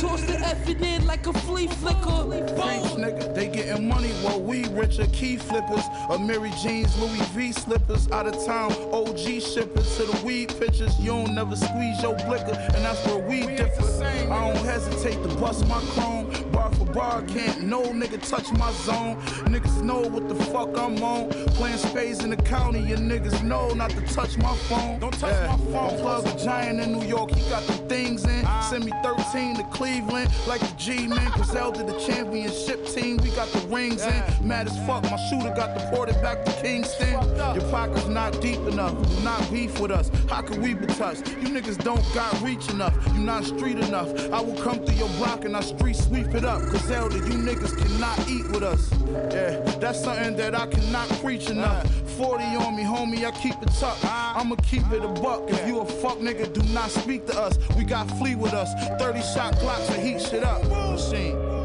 Toss 0.00 0.20
the 0.22 0.34
effing 0.34 0.82
in 0.82 0.99
a 1.26 1.32
flea 1.40 1.66
flicker. 1.66 2.10
Freaks, 2.30 2.94
nigga, 2.94 3.34
they 3.34 3.48
getting 3.48 3.88
money 3.88 4.10
while 4.22 4.40
we 4.40 4.66
richer. 4.68 5.06
Key 5.08 5.36
flippers, 5.36 5.84
a 6.10 6.18
Mary 6.18 6.52
Jeans, 6.62 6.96
Louis 6.98 7.20
V 7.30 7.52
slippers. 7.52 8.10
Out 8.10 8.26
of 8.26 8.44
town, 8.44 8.72
OG 8.92 9.18
shippers 9.40 9.96
to 9.96 10.04
the 10.04 10.20
weed 10.24 10.48
pitchers. 10.58 10.98
You 10.98 11.10
don't 11.10 11.34
never 11.34 11.56
squeeze 11.56 12.02
your 12.02 12.14
blicker, 12.26 12.56
and 12.74 12.84
that's 12.84 13.04
where 13.06 13.18
we 13.18 13.46
differ. 13.46 14.04
I 14.04 14.52
don't 14.52 14.64
hesitate 14.64 15.22
to 15.22 15.28
bust 15.36 15.66
my 15.66 15.80
chrome. 15.92 16.49
Bar 16.70 16.86
for 16.86 16.92
bar, 16.92 17.22
can't 17.22 17.62
no 17.62 17.82
nigga 17.82 18.20
touch 18.28 18.50
my 18.52 18.70
zone. 18.72 19.20
Niggas 19.46 19.82
know 19.82 20.00
what 20.00 20.28
the 20.28 20.34
fuck 20.34 20.76
I'm 20.76 21.02
on. 21.02 21.30
Playing 21.30 21.78
spades 21.78 22.24
in 22.24 22.30
the 22.30 22.36
county, 22.36 22.80
your 22.80 22.98
niggas 22.98 23.42
know 23.42 23.72
not 23.74 23.90
to 23.90 24.00
touch 24.02 24.36
my 24.38 24.54
phone. 24.68 24.98
Don't 24.98 25.18
touch 25.18 25.48
my 25.48 25.56
phone. 25.72 25.98
Plug 26.00 26.26
a 26.26 26.44
giant 26.44 26.80
in 26.80 26.92
New 26.92 27.06
York, 27.06 27.30
he 27.32 27.48
got 27.50 27.62
the 27.66 27.72
things 27.88 28.24
in. 28.24 28.46
Send 28.62 28.84
me 28.84 28.92
13 29.02 29.56
to 29.56 29.62
Cleveland, 29.64 30.30
like 30.46 30.60
the 30.60 30.74
G-Man. 30.76 31.30
Griselda, 31.32 31.84
the 31.84 31.98
championship 32.00 32.86
team, 32.86 33.16
we 33.18 33.30
got 33.30 33.48
the 33.48 33.60
rings 33.68 34.02
in. 34.04 34.22
Mad 34.46 34.66
as 34.66 34.76
fuck, 34.86 35.02
my 35.04 35.16
shooter 35.28 35.52
got 35.54 35.76
deported 35.76 36.20
back 36.22 36.44
to 36.44 36.52
Kingston. 36.62 37.12
Your 37.54 37.68
pocket's 37.70 38.06
not 38.06 38.40
deep 38.40 38.60
enough, 38.60 38.94
do 39.08 39.24
not 39.24 39.50
beef 39.50 39.80
with 39.80 39.90
us. 39.90 40.10
How 40.28 40.42
can 40.42 40.62
we 40.62 40.74
be 40.74 40.86
touched? 40.86 41.28
You 41.28 41.48
niggas 41.48 41.82
don't 41.82 42.04
got 42.14 42.40
reach 42.42 42.68
enough, 42.70 42.94
you 43.14 43.20
not 43.20 43.44
street 43.44 43.78
enough. 43.78 44.08
I 44.32 44.40
will 44.40 44.60
come 44.62 44.84
through 44.84 44.96
your 44.96 45.08
block 45.10 45.44
and 45.44 45.56
I 45.56 45.60
street 45.60 45.96
sweep 45.96 46.34
it 46.34 46.44
up. 46.44 46.59
Griselda, 46.68 47.16
you 47.16 47.38
niggas 47.38 47.76
cannot 47.76 48.28
eat 48.28 48.46
with 48.48 48.62
us. 48.62 48.90
Yeah, 49.32 49.60
that's 49.78 50.02
something 50.02 50.36
that 50.36 50.54
I 50.54 50.66
cannot 50.66 51.08
preach 51.20 51.50
enough. 51.50 51.88
40 52.16 52.44
on 52.44 52.76
me, 52.76 52.82
homie, 52.82 53.24
I 53.24 53.30
keep 53.30 53.54
it 53.62 53.72
tucked. 53.78 54.04
I'ma 54.04 54.56
keep 54.56 54.90
it 54.92 55.04
a 55.04 55.08
buck. 55.08 55.48
If 55.50 55.66
you 55.66 55.80
a 55.80 55.86
fuck 55.86 56.18
nigga, 56.18 56.52
do 56.52 56.62
not 56.72 56.90
speak 56.90 57.26
to 57.26 57.38
us. 57.38 57.58
We 57.76 57.84
got 57.84 58.10
flee 58.18 58.34
with 58.34 58.52
us. 58.52 58.72
30 58.98 59.22
shot 59.22 59.54
Glocks 59.54 59.86
to 59.86 60.00
heat 60.00 60.20
shit 60.20 60.44
up. 60.44 60.62
Machine. 60.64 61.59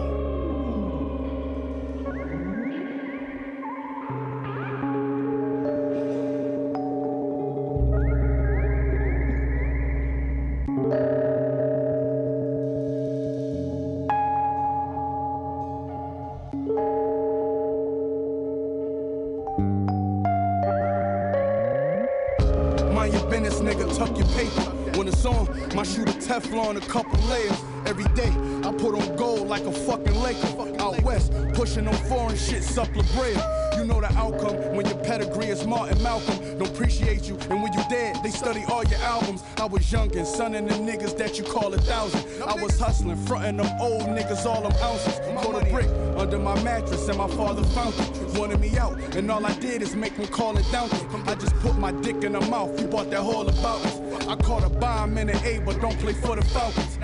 Shit, 32.37 32.63
La 32.77 32.85
Brea. 32.85 33.35
You 33.77 33.85
know 33.85 33.99
the 33.99 34.11
outcome 34.17 34.55
when 34.75 34.85
your 34.85 34.97
pedigree 34.99 35.47
is 35.47 35.65
Martin 35.65 36.01
Malcolm. 36.01 36.37
Don't 36.57 36.69
appreciate 36.69 37.27
you, 37.27 37.37
and 37.49 37.61
when 37.61 37.73
you 37.73 37.83
dead, 37.89 38.17
they 38.23 38.29
study 38.29 38.63
all 38.69 38.83
your 38.85 38.99
albums. 38.99 39.43
I 39.57 39.65
was 39.65 39.91
young 39.91 40.15
and 40.15 40.25
son 40.25 40.55
of 40.55 40.67
them 40.67 40.87
niggas 40.87 41.17
that 41.17 41.37
you 41.37 41.43
call 41.43 41.73
a 41.73 41.77
thousand. 41.77 42.23
I 42.43 42.55
was 42.61 42.79
hustling, 42.79 43.17
frontin' 43.25 43.57
them 43.57 43.69
old 43.81 44.03
niggas 44.03 44.45
all 44.45 44.61
them 44.61 44.73
ounces. 44.81 45.19
Put 45.45 45.61
a 45.61 45.65
brick 45.69 45.89
under 46.17 46.39
my 46.39 46.61
mattress, 46.63 47.07
and 47.09 47.17
my 47.17 47.27
father 47.27 47.63
found 47.63 47.93
it. 47.97 48.39
Wanted 48.39 48.59
me 48.59 48.77
out, 48.77 48.97
and 49.15 49.29
all 49.29 49.45
I 49.45 49.53
did 49.59 49.81
is 49.81 49.95
make 49.95 50.13
him 50.13 50.27
call 50.27 50.57
it 50.57 50.69
down. 50.71 50.89
I 51.27 51.35
just 51.35 51.55
put 51.57 51.77
my 51.77 51.91
dick 51.91 52.23
in 52.23 52.33
her 52.33 52.49
mouth. 52.49 52.79
You 52.79 52.87
bought 52.87 53.09
that 53.11 53.21
whole 53.21 53.47
about 53.47 53.85
us. 53.85 54.27
I 54.27 54.35
caught 54.37 54.63
a 54.63 54.69
bomb 54.69 55.17
in 55.17 55.29
an 55.29 55.37
A, 55.45 55.59
but 55.59 55.79
don't 55.81 55.97
play 55.99 56.13
for 56.13 56.35
the 56.35 56.43
Falcons. 56.45 56.94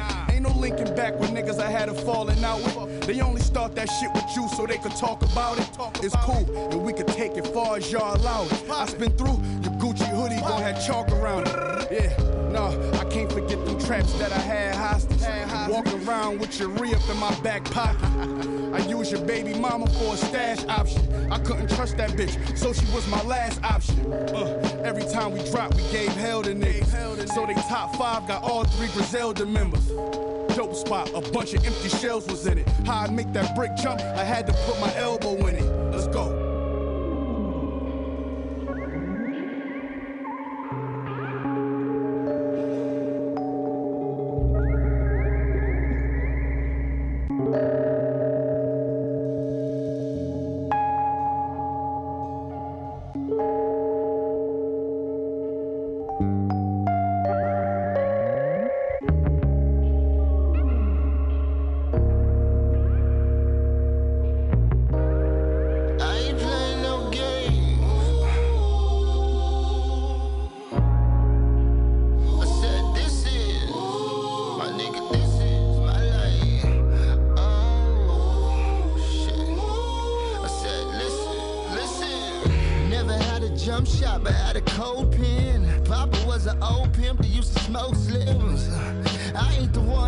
Ain't 0.42 0.56
no 0.56 0.60
linking 0.60 0.96
back 0.96 1.20
with 1.20 1.30
niggas 1.30 1.60
I 1.60 1.70
had 1.70 1.88
a 1.88 1.94
falling 1.94 2.44
out 2.44 2.64
with. 2.64 3.02
They 3.02 3.22
only 3.22 3.42
start 3.42 3.76
that 3.76 3.88
shit 3.92 4.12
with 4.12 4.26
you 4.36 4.50
so 4.50 4.66
they 4.66 4.80
could 4.80 4.96
talk 4.96 5.22
about 5.22 5.60
it. 5.60 5.70
It's 6.04 6.16
cool, 6.22 6.72
and 6.72 6.84
we 6.84 6.94
could 6.94 7.10
take 7.10 7.38
it 7.38 7.46
far 7.46 7.78
as 7.78 7.92
y'all 7.92 8.16
allow 8.16 8.46
it. 8.46 8.72
I 8.72 8.88
spin 8.88 9.12
through 9.12 9.40
your 9.62 9.74
Gucci 9.78 10.08
hoodie, 10.08 10.42
gon' 10.42 10.64
have 10.64 10.84
chalk 10.84 11.12
around 11.12 11.48
it. 11.48 11.92
Yeah, 11.92 12.50
nah, 12.50 12.72
I 13.00 13.06
can't 13.06 13.32
forget 13.32 13.64
them 13.66 13.80
traps 13.80 14.14
that 14.14 14.32
I 14.32 14.40
had 14.40 14.74
hostage. 14.74 15.21
Walking 15.72 16.06
around 16.06 16.40
with 16.40 16.60
your 16.60 16.68
re 16.68 16.94
up 16.94 17.10
in 17.10 17.16
my 17.18 17.34
back 17.40 17.64
pocket. 17.64 18.04
I 18.74 18.80
used 18.90 19.10
your 19.10 19.22
baby 19.22 19.58
mama 19.58 19.88
for 19.88 20.16
a 20.16 20.18
stash 20.18 20.66
option. 20.66 21.32
I 21.32 21.40
couldn't 21.40 21.70
trust 21.70 21.96
that 21.96 22.10
bitch, 22.10 22.58
so 22.58 22.74
she 22.74 22.86
was 22.94 23.08
my 23.08 23.24
last 23.24 23.64
option. 23.64 24.12
Uh, 24.12 24.82
every 24.84 25.06
time 25.06 25.32
we 25.32 25.50
dropped, 25.50 25.76
we 25.76 25.84
gave 25.84 26.10
hell 26.10 26.44
to 26.44 26.54
niggas. 26.54 27.30
So 27.30 27.46
they 27.46 27.54
top 27.54 27.96
five 27.96 28.28
got 28.28 28.44
all 28.44 28.66
three 28.66 28.90
Griselda 28.90 29.46
members. 29.46 29.88
Dope 30.58 30.76
spot, 30.76 31.10
a 31.16 31.22
bunch 31.32 31.54
of 31.54 31.66
empty 31.66 31.88
shells 31.88 32.28
was 32.28 32.48
in 32.48 32.58
it. 32.58 32.68
How 32.86 33.04
I 33.04 33.10
make 33.10 33.32
that 33.32 33.56
brick 33.56 33.74
jump, 33.78 34.02
I 34.02 34.26
had 34.26 34.48
to 34.48 34.54
put 34.66 34.78
my 34.82 34.94
elbow 34.98 35.38
in 35.48 35.56
it. 35.56 35.64
Let's 35.96 36.08
go. 36.08 36.41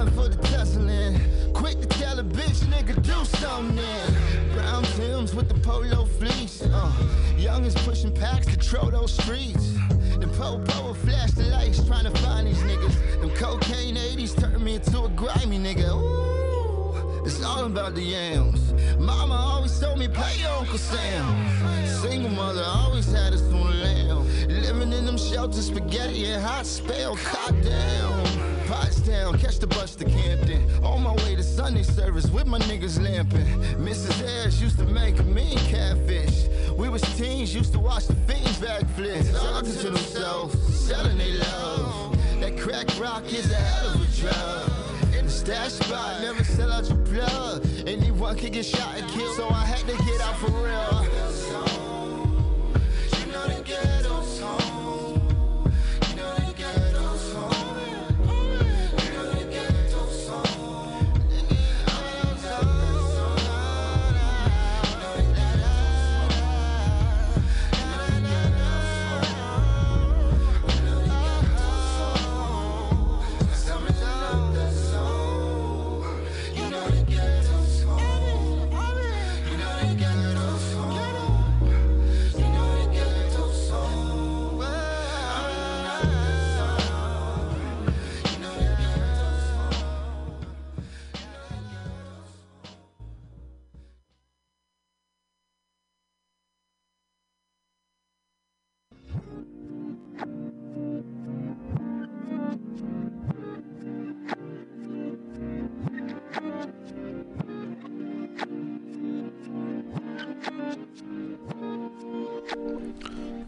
One 0.03 0.13
for 0.13 0.29
the 0.29 0.41
tussling. 0.47 1.19
Quick 1.53 1.79
to 1.79 1.87
tell 1.87 2.19
a 2.19 2.23
bitch 2.23 2.63
nigga 2.65 2.95
do 3.03 3.25
something. 3.37 4.53
Brown 4.53 4.83
Tims 4.95 5.33
with 5.33 5.47
the 5.47 5.55
polo 5.55 6.05
fleece. 6.05 6.61
Uh, 6.61 6.91
youngest 7.37 7.77
pushing 7.79 8.11
packs 8.11 8.45
to 8.47 8.57
troll 8.57 8.91
those 8.91 9.13
streets. 9.13 9.73
The 10.19 10.27
popo 10.37 10.87
will 10.87 10.93
flash 10.93 11.31
the 11.31 11.43
lights 11.43 11.85
trying 11.85 12.05
to 12.05 12.11
find 12.21 12.47
these 12.47 12.61
niggas. 12.63 13.21
Them 13.21 13.29
cocaine 13.31 13.95
80s 13.95 14.39
turned 14.39 14.63
me 14.63 14.75
into 14.75 15.03
a 15.03 15.09
grimy 15.09 15.59
nigga. 15.59 15.89
Ooh, 15.89 17.23
it's 17.25 17.43
all 17.43 17.65
about 17.65 17.95
the 17.95 18.01
yams. 18.01 18.73
Mama 18.97 19.35
always 19.35 19.79
told 19.79 19.99
me 19.99 20.07
pay 20.07 20.41
your 20.41 20.51
Uncle 20.51 20.77
Sam. 20.77 21.87
Single 22.01 22.31
mother 22.31 22.63
always 22.65 23.11
had 23.11 23.33
us 23.33 23.41
on 23.41 23.81
lamb. 23.81 24.27
Living 24.47 24.91
in 24.91 25.05
them 25.05 25.17
shelters, 25.17 25.67
spaghetti 25.67 26.25
and 26.25 26.43
hot 26.43 26.65
spell. 26.65 27.15
Caught 27.15 27.63
down, 29.13 29.37
catch 29.37 29.59
the 29.59 29.67
bus 29.67 29.95
to 29.95 30.05
Camden. 30.05 30.61
On 30.83 31.03
my 31.03 31.13
way 31.23 31.35
to 31.35 31.43
Sunday 31.43 31.83
service 31.83 32.25
with 32.31 32.47
my 32.47 32.57
niggas 32.59 32.99
lamping. 32.99 33.45
Mrs. 33.77 34.23
Ayers 34.23 34.59
used 34.59 34.79
to 34.79 34.85
make 34.85 35.23
mean 35.25 35.57
catfish. 35.73 36.47
We 36.75 36.89
was 36.89 37.03
teens, 37.15 37.53
used 37.53 37.73
to 37.73 37.79
watch 37.79 38.07
the 38.07 38.15
fiends 38.27 38.57
backflips. 38.57 39.31
Talking 39.31 39.77
to 39.83 39.89
themselves, 39.91 40.55
selling 40.87 41.19
they 41.19 41.33
love. 41.33 42.17
That 42.39 42.57
crack 42.57 42.87
rock 42.99 43.25
is 43.31 43.51
a 43.51 43.55
hell 43.55 43.93
of 43.93 44.01
a 44.01 44.09
drug. 44.19 45.15
In 45.15 45.25
the 45.25 45.31
stash 45.31 45.73
spot, 45.73 46.21
never 46.21 46.43
sell 46.43 46.71
out 46.71 46.89
your 46.89 46.97
plug. 47.05 47.63
Anyone 47.85 48.35
can 48.35 48.51
get 48.51 48.65
shot 48.65 48.97
and 48.97 49.07
killed, 49.11 49.35
so 49.35 49.47
I 49.47 49.63
had 49.63 49.85
to 49.91 49.95
get 50.05 50.21
out 50.21 50.37
for 50.37 50.49
real. 50.65 50.93
You 53.19 53.31
know 53.31 53.47
the 53.47 53.63
ghetto's 53.63 54.39
home. 54.41 54.62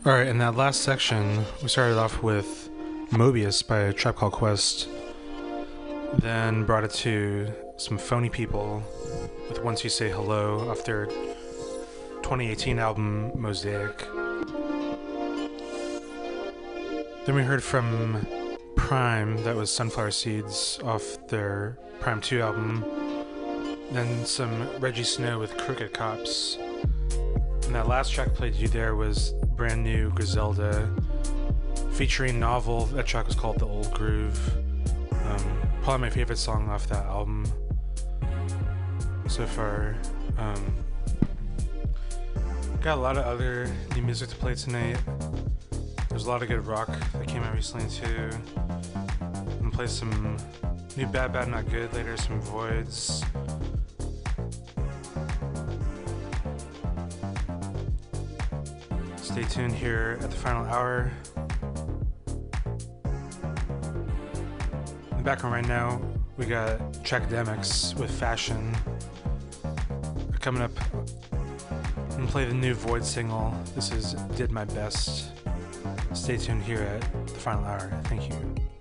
All 0.06 0.12
right, 0.13 0.28
in 0.28 0.38
that 0.38 0.56
last 0.56 0.82
section, 0.82 1.44
we 1.63 1.68
started 1.68 1.98
off 1.98 2.22
with 2.22 2.70
Mobius 3.10 3.68
by 3.68 3.91
Trap 3.91 4.18
Call 4.18 4.30
Quest, 4.30 4.88
then 6.20 6.63
brought 6.63 6.84
it 6.84 6.91
to 6.91 7.52
some 7.78 7.98
Phony 7.98 8.30
Ppl 8.30 8.84
with 9.50 9.63
Once 9.63 9.84
You 9.84 9.89
Say 9.89 10.12
Hello 10.12 10.70
off 10.70 10.86
their 10.86 11.08
2018 12.22 12.78
album 12.78 13.32
Mosaic. 13.34 13.98
Then 17.26 17.34
we 17.34 17.41
heard 17.41 17.63
from 17.63 18.28
Prime, 18.76 19.44
that 19.44 19.56
was 19.56 19.72
Sunflower 19.72 20.12
Seeds 20.12 20.78
off 20.84 21.18
their 21.30 21.80
Prime 22.00 22.22
2 22.22 22.41
album. 22.41 22.86
Then 23.89 24.24
some 24.24 24.68
Rejjie 24.80 25.04
Snow 25.04 25.39
with 25.39 25.58
Crooked 25.58 25.94
Cops. 25.94 26.60
And 27.65 27.73
that 27.73 27.88
last 27.88 28.12
track 28.12 28.34
played 28.34 28.56
you 28.56 28.67
there 28.67 28.95
was 28.95 29.32
brand 29.56 29.84
new 29.84 30.12
Griselda 30.12 30.89
featuring 31.91 32.39
Novel. 32.39 32.86
That 32.88 33.06
track 33.06 33.25
was 33.25 33.36
called 33.36 33.60
The 33.60 33.65
Old 33.65 33.91
Groove. 33.91 34.39
Um, 35.12 35.62
probably 35.82 36.01
my 36.01 36.10
favorite 36.10 36.38
song 36.38 36.69
off 36.69 36.88
that 36.88 37.06
album 37.06 37.45
so 39.28 39.45
far. 39.45 39.95
Um, 40.38 40.75
got 42.82 42.97
a 42.97 43.01
lot 43.01 43.17
of 43.17 43.25
other 43.25 43.69
new 43.95 44.04
music 44.04 44.30
to 44.30 44.36
play 44.36 44.56
tonight. 44.56 44.97
There's 46.10 46.25
a 46.25 46.30
lot 46.30 46.43
of 46.43 46.47
good 46.47 46.65
rock 46.65 46.88
that 47.13 47.28
came 47.28 47.43
out 47.43 47.56
recently 47.56 47.89
too. 47.89 48.30
I'm 49.32 49.58
gonna 49.60 49.71
play 49.71 49.88
some 49.88 50.38
new 50.95 51.08
Bad 51.08 51.34
Bad 51.34 51.49
Not 51.49 51.69
Good 51.69 51.93
later, 51.93 52.15
some 52.15 52.41
Voidz. 52.41 53.25
Stay 59.25 59.43
tuned 59.43 59.73
here 59.73 60.19
at 60.21 60.29
the 60.29 60.38
final 60.38 60.63
hour. 60.67 61.11
In 65.11 65.17
the 65.17 65.23
background 65.23 65.55
right 65.55 65.67
now, 65.67 65.99
we 66.38 66.45
got 66.45 66.79
Trackademicks 67.03 67.95
with 67.95 68.11
Fashion. 68.11 68.73
Coming 70.39 70.61
up 70.61 70.71
gonna 72.11 72.27
play 72.27 72.45
the 72.45 72.53
new 72.53 72.75
Void 72.75 73.03
single. 73.03 73.51
This 73.73 73.91
is 73.91 74.13
Did 74.35 74.51
My 74.51 74.63
Best. 74.63 75.31
Stay 76.13 76.38
tuned 76.38 76.61
here 76.61 76.81
at 76.81 77.01
the 77.27 77.33
final 77.33 77.65
hour. 77.65 77.99
Thank 78.05 78.29
you. 78.29 78.74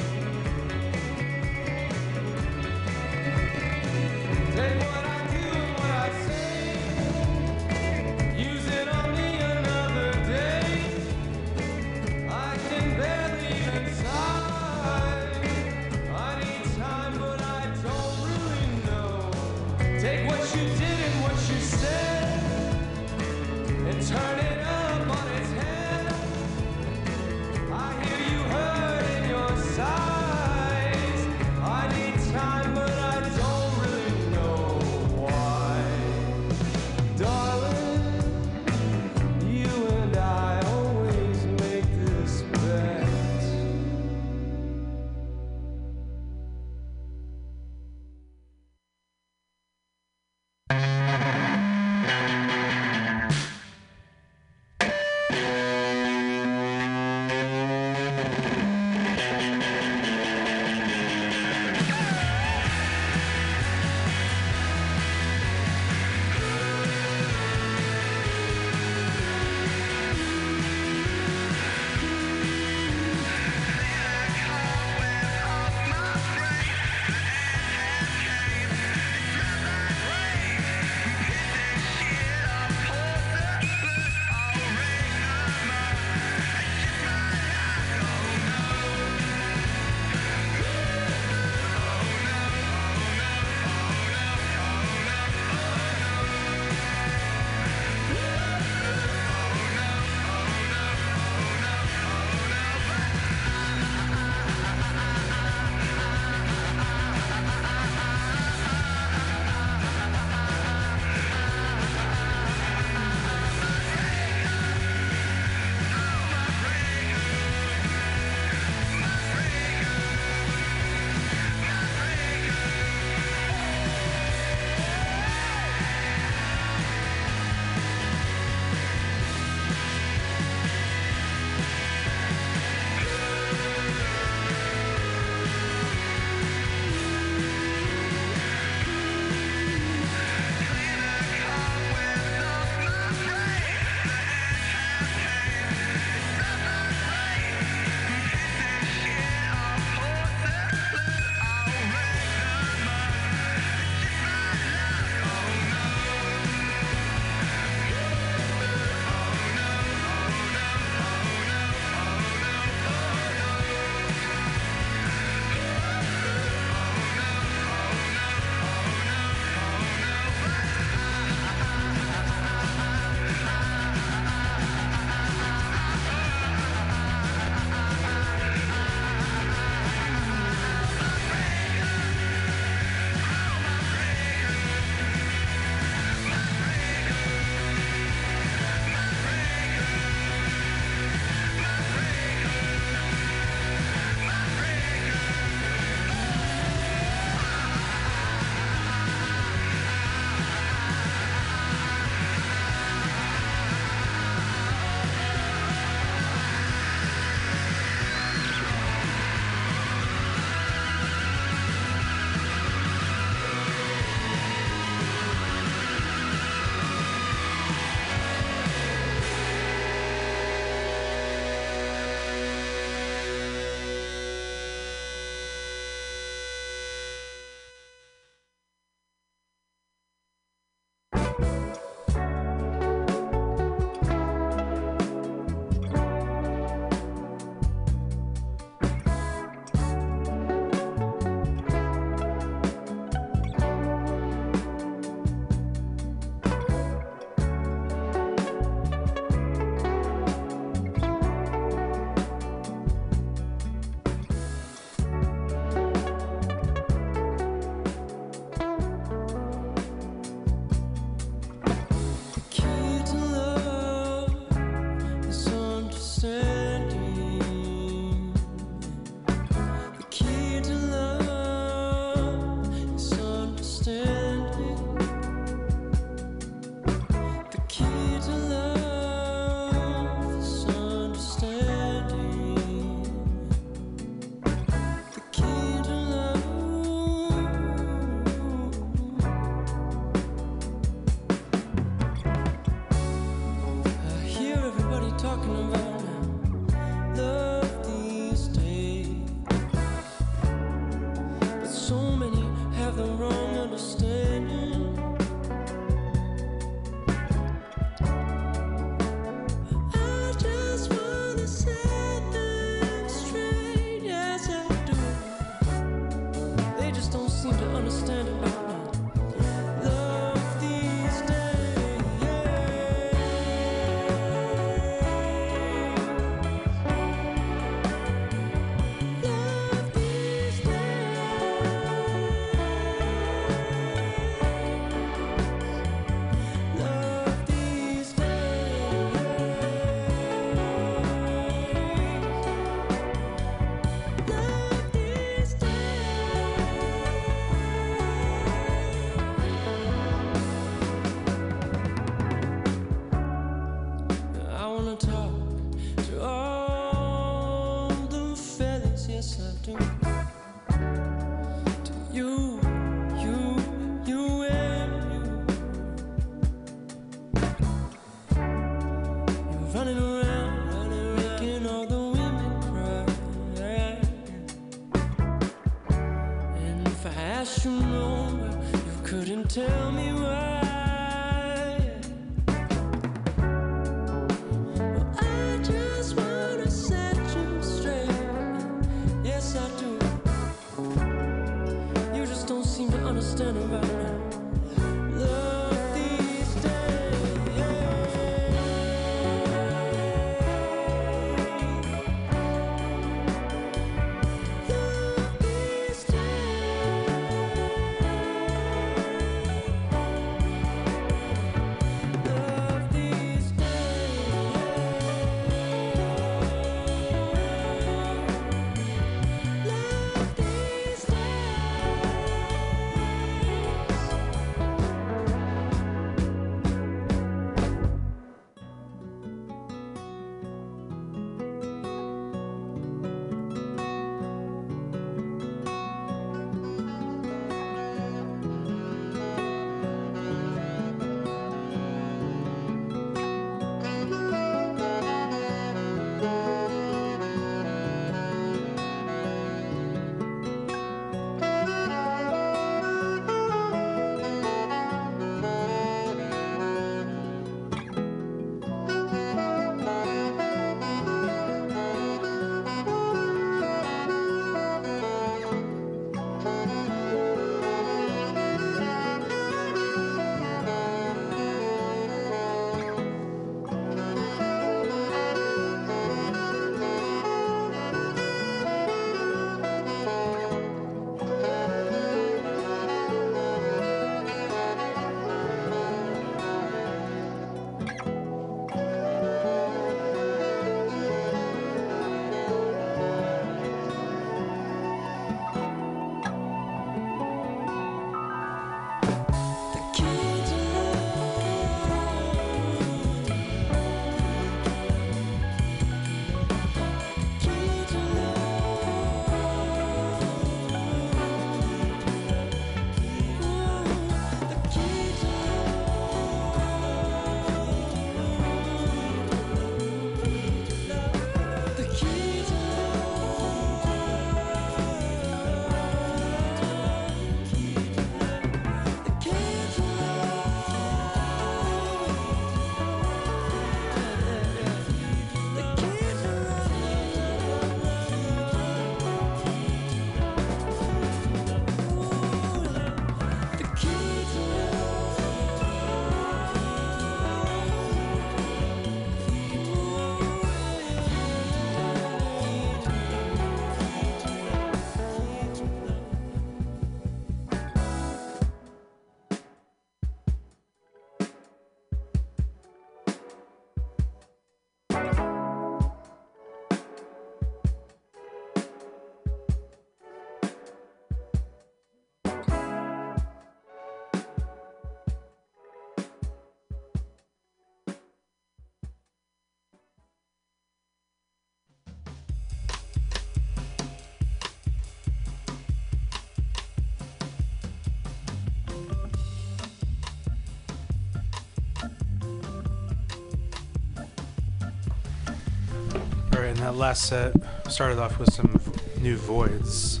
And 596.56 596.64
that 596.64 596.76
last 596.76 597.04
set 597.04 597.34
started 597.68 597.98
off 597.98 598.18
with 598.18 598.32
some 598.32 598.58
new 599.02 599.18
Voidz. 599.18 600.00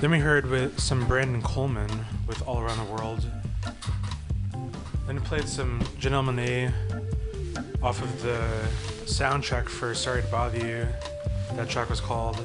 Then 0.00 0.10
we 0.10 0.18
heard 0.18 0.46
with 0.46 0.80
some 0.80 1.06
Brandon 1.06 1.42
Coleman 1.42 1.90
with 2.26 2.40
All 2.48 2.60
Around 2.62 2.78
the 2.78 2.92
World. 2.94 3.30
Then 5.06 5.16
we 5.16 5.20
played 5.20 5.46
some 5.46 5.80
Janelle 6.00 6.24
Monáe 6.24 6.72
off 7.82 8.00
of 8.00 8.22
the 8.22 8.38
soundtrack 9.04 9.68
for 9.68 9.94
Sorry 9.94 10.22
to 10.22 10.28
Bother 10.28 10.66
You. 10.66 10.88
That 11.56 11.68
track 11.68 11.90
was 11.90 12.00
called 12.00 12.36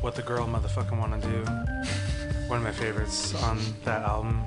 What 0.00 0.14
the 0.14 0.22
Girl 0.22 0.46
Motherfucking 0.46 0.96
Wanna 0.96 1.20
Do. 1.20 1.42
One 2.46 2.58
of 2.58 2.62
my 2.62 2.70
favorites 2.70 3.34
on 3.42 3.58
that 3.84 4.02
album. 4.02 4.44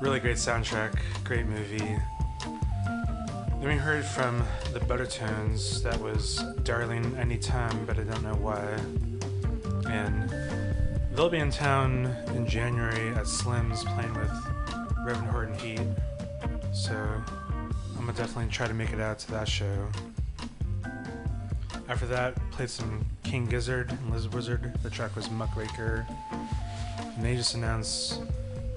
Really 0.00 0.18
great 0.18 0.38
soundtrack, 0.38 0.98
great 1.22 1.46
movie. 1.46 1.96
Then 3.64 3.72
we 3.72 3.78
heard 3.78 4.04
from 4.04 4.44
the 4.74 4.80
Buttertones. 4.80 5.82
That 5.82 5.98
was 5.98 6.36
Darling 6.64 7.16
Anytime, 7.16 7.86
but 7.86 7.98
I 7.98 8.02
don't 8.02 8.22
know 8.22 8.34
why. 8.34 8.60
And 9.90 10.28
they'll 11.14 11.30
be 11.30 11.38
in 11.38 11.50
town 11.50 12.14
in 12.34 12.46
January 12.46 13.08
at 13.14 13.26
Slim's 13.26 13.82
playing 13.84 14.12
with 14.12 14.30
Reverend 15.06 15.30
Horton 15.30 15.54
Heat. 15.54 15.80
So 16.74 16.92
I'm 16.92 18.00
gonna 18.00 18.12
definitely 18.12 18.52
try 18.52 18.68
to 18.68 18.74
make 18.74 18.92
it 18.92 19.00
out 19.00 19.18
to 19.20 19.30
that 19.30 19.48
show. 19.48 19.88
After 21.88 22.04
that, 22.08 22.34
played 22.50 22.68
some 22.68 23.06
King 23.22 23.46
Gizzard 23.46 23.90
and 23.92 24.10
Lizard 24.12 24.34
Wizard. 24.34 24.74
The 24.82 24.90
track 24.90 25.16
was 25.16 25.30
Muckraker. 25.30 26.06
And 27.00 27.24
they 27.24 27.34
just 27.34 27.54
announced 27.54 28.20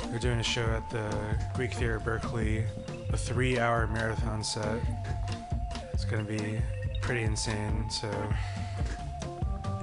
they're 0.10 0.18
doing 0.18 0.40
a 0.40 0.44
show 0.44 0.64
at 0.64 0.90
the 0.90 1.14
Greek 1.56 1.74
Theater 1.74 2.00
Berkeley, 2.00 2.64
a 3.10 3.18
three-hour 3.18 3.88
marathon 3.88 4.44
set. 4.44 4.80
It's 5.94 6.06
gonna 6.06 6.24
be 6.24 6.60
pretty 7.02 7.24
insane. 7.24 7.90
So 7.90 8.12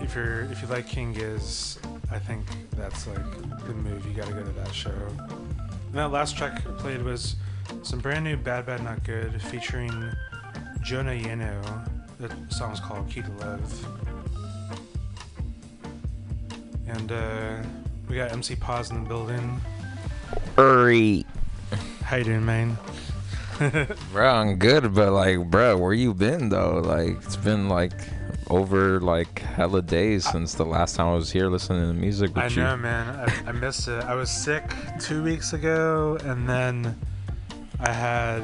if 0.01 0.15
you're 0.15 0.43
if 0.43 0.63
you 0.63 0.69
like 0.69 0.87
King 0.87 1.13
Giz, 1.13 1.79
I 2.11 2.19
think 2.19 2.45
that's 2.77 3.07
like 3.07 3.25
the 3.67 3.75
move. 3.75 4.07
You 4.07 4.13
gotta 4.13 4.33
go 4.33 4.43
to 4.43 4.53
that 4.53 4.75
show. 4.75 4.91
And 4.91 5.95
that 5.95 6.11
last 6.11 6.37
track 6.37 6.63
I 6.67 6.71
played 6.81 7.03
was 7.03 7.37
some 7.83 8.01
brand 8.01 8.25
new 8.25 8.37
Bad 8.37 8.67
Bad 8.67 8.83
Not 8.83 9.05
Good 9.05 9.41
featuring 9.43 9.91
Jonah 10.83 11.13
Yano. 11.13 11.89
The 12.19 12.31
song's 12.49 12.81
called 12.81 13.09
Key 13.09 13.23
to 13.23 13.31
Love. 13.33 13.87
And 16.87 17.11
uh, 17.11 17.63
we 18.09 18.17
got 18.17 18.33
MC 18.33 18.57
Paz 18.57 18.91
in 18.91 19.03
the 19.03 19.09
building. 19.09 19.61
Hurry. 20.57 21.25
How 22.03 22.17
you 22.17 22.25
doing, 22.25 22.45
man? 22.45 22.77
Bro, 24.13 24.29
I'm 24.29 24.57
good, 24.57 24.95
but 24.95 25.13
like, 25.13 25.39
bro, 25.51 25.77
where 25.77 25.93
you 25.93 26.13
been 26.15 26.49
though? 26.49 26.81
Like, 26.85 27.17
it's 27.25 27.37
been 27.37 27.69
like 27.69 27.93
over 28.51 29.01
like 29.01 29.39
hella 29.39 29.81
days 29.83 30.29
since 30.29 30.55
the 30.55 30.65
last 30.65 30.97
time 30.97 31.09
I 31.09 31.15
was 31.15 31.31
here 31.31 31.49
listening 31.49 31.87
to 31.89 31.95
music 31.95 32.35
with 32.35 32.45
I 32.45 32.47
you. 32.49 32.63
know, 32.63 32.77
man. 32.77 33.09
I, 33.47 33.49
I 33.51 33.53
missed 33.53 33.89
it. 33.89 34.03
I 34.05 34.15
was 34.15 34.31
sick 34.31 34.65
two 35.01 35.23
weeks 35.23 35.53
ago, 35.53 36.19
and 36.25 36.49
then 36.49 36.99
I 37.81 37.93
had 37.93 38.43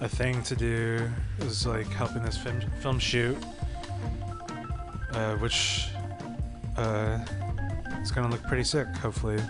a 0.00 0.08
thing 0.08 0.42
to 0.44 0.56
do. 0.56 1.08
It 1.38 1.44
was 1.44 1.66
like 1.66 1.88
helping 1.88 2.22
this 2.22 2.36
film 2.36 2.60
film 2.80 2.98
shoot, 2.98 3.36
uh, 5.12 5.36
which 5.36 5.88
uh, 6.76 7.18
is 8.00 8.12
gonna 8.12 8.30
look 8.30 8.42
pretty 8.44 8.64
sick, 8.64 8.86
hopefully. 8.96 9.40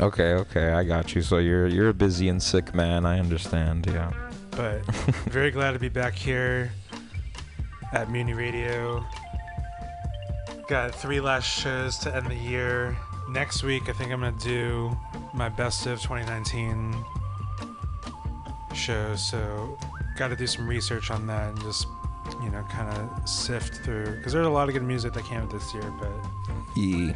Okay, 0.00 0.34
okay, 0.34 0.70
I 0.70 0.84
got 0.84 1.14
you. 1.14 1.22
So 1.22 1.38
you're 1.38 1.66
you're 1.66 1.88
a 1.88 1.94
busy 1.94 2.28
and 2.28 2.40
sick 2.42 2.74
man. 2.74 3.04
I 3.04 3.18
understand. 3.18 3.86
Yeah. 3.86 4.12
But 4.50 4.84
very 5.30 5.50
glad 5.50 5.72
to 5.72 5.78
be 5.78 5.88
back 5.88 6.14
here 6.14 6.70
at 7.92 8.10
Mutiny 8.10 8.34
Radio. 8.34 9.04
Got 10.68 10.94
three 10.94 11.20
last 11.20 11.46
shows 11.46 11.98
to 11.98 12.14
end 12.14 12.26
the 12.26 12.34
year. 12.36 12.96
Next 13.30 13.62
week, 13.62 13.88
I 13.88 13.92
think 13.92 14.12
I'm 14.12 14.20
gonna 14.20 14.36
do 14.38 14.96
my 15.34 15.48
best 15.48 15.86
of 15.86 16.00
2019 16.00 16.94
show. 18.74 19.16
So, 19.16 19.78
got 20.16 20.28
to 20.28 20.36
do 20.36 20.46
some 20.46 20.66
research 20.68 21.10
on 21.10 21.26
that 21.26 21.48
and 21.50 21.60
just, 21.62 21.86
you 22.42 22.50
know, 22.50 22.62
kind 22.70 22.88
of 22.96 23.28
sift 23.28 23.76
through 23.84 24.16
because 24.16 24.32
there's 24.32 24.46
a 24.46 24.50
lot 24.50 24.68
of 24.68 24.74
good 24.74 24.82
music 24.84 25.12
that 25.14 25.24
came 25.24 25.40
out 25.40 25.50
this 25.50 25.74
year. 25.74 25.92
But 25.98 26.12
Yeah. 26.76 27.12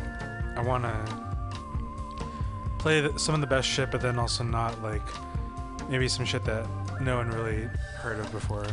I 0.57 0.63
want 0.63 0.85
to 0.85 1.32
play 2.83 3.09
some 3.17 3.37
of 3.37 3.41
the 3.41 3.47
best 3.47 3.69
shit, 3.69 3.93
but 3.93 4.01
then 4.01 4.19
also 4.19 4.43
not 4.43 4.83
like 4.83 5.03
maybe 5.89 6.09
some 6.09 6.25
shit 6.25 6.45
that 6.45 6.67
no 7.01 7.17
one 7.17 7.31
really 7.31 7.69
heard 7.97 8.19
of 8.19 8.31
before. 8.33 8.67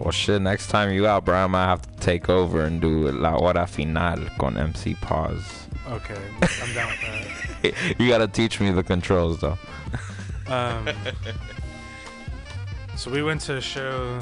Well, 0.00 0.10
shit. 0.10 0.42
Next 0.42 0.66
time 0.68 0.92
you 0.92 1.06
out, 1.06 1.24
bro, 1.24 1.44
I 1.44 1.46
might 1.46 1.66
have 1.66 1.82
to 1.82 2.00
take 2.00 2.28
over 2.28 2.64
and 2.64 2.80
do 2.80 3.10
La 3.12 3.30
Hora 3.30 3.66
Final 3.68 4.18
con 4.38 4.58
MC 4.58 4.94
Pause. 4.94 5.68
Okay, 5.88 6.18
I'm 6.60 6.74
down 6.74 6.90
with 6.90 7.00
that. 7.62 7.98
you 8.00 8.08
gotta 8.08 8.26
teach 8.26 8.60
me 8.60 8.72
the 8.72 8.82
controls 8.82 9.40
though. 9.40 9.56
Um, 10.48 10.88
so 12.96 13.12
we 13.12 13.22
went 13.22 13.42
to 13.42 13.56
a 13.56 13.60
show 13.60 14.20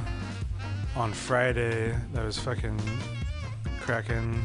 on 0.96 1.14
Friday 1.14 1.96
that 2.12 2.24
was 2.24 2.38
fucking 2.38 2.78
cracking. 3.80 4.44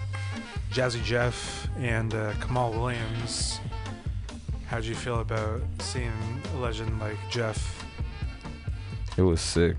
Jazzy 0.72 1.04
Jeff 1.04 1.68
and 1.80 2.14
uh, 2.14 2.32
Kamaal 2.34 2.72
Williams. 2.72 3.60
How'd 4.70 4.86
you 4.86 4.93
feel 4.93 5.20
about 5.20 5.61
seeing 5.80 6.13
a 6.53 6.57
legend 6.57 6.99
like 6.99 7.17
Jeff? 7.32 7.84
It 9.17 9.24
was 9.24 9.41
sick. 9.41 9.76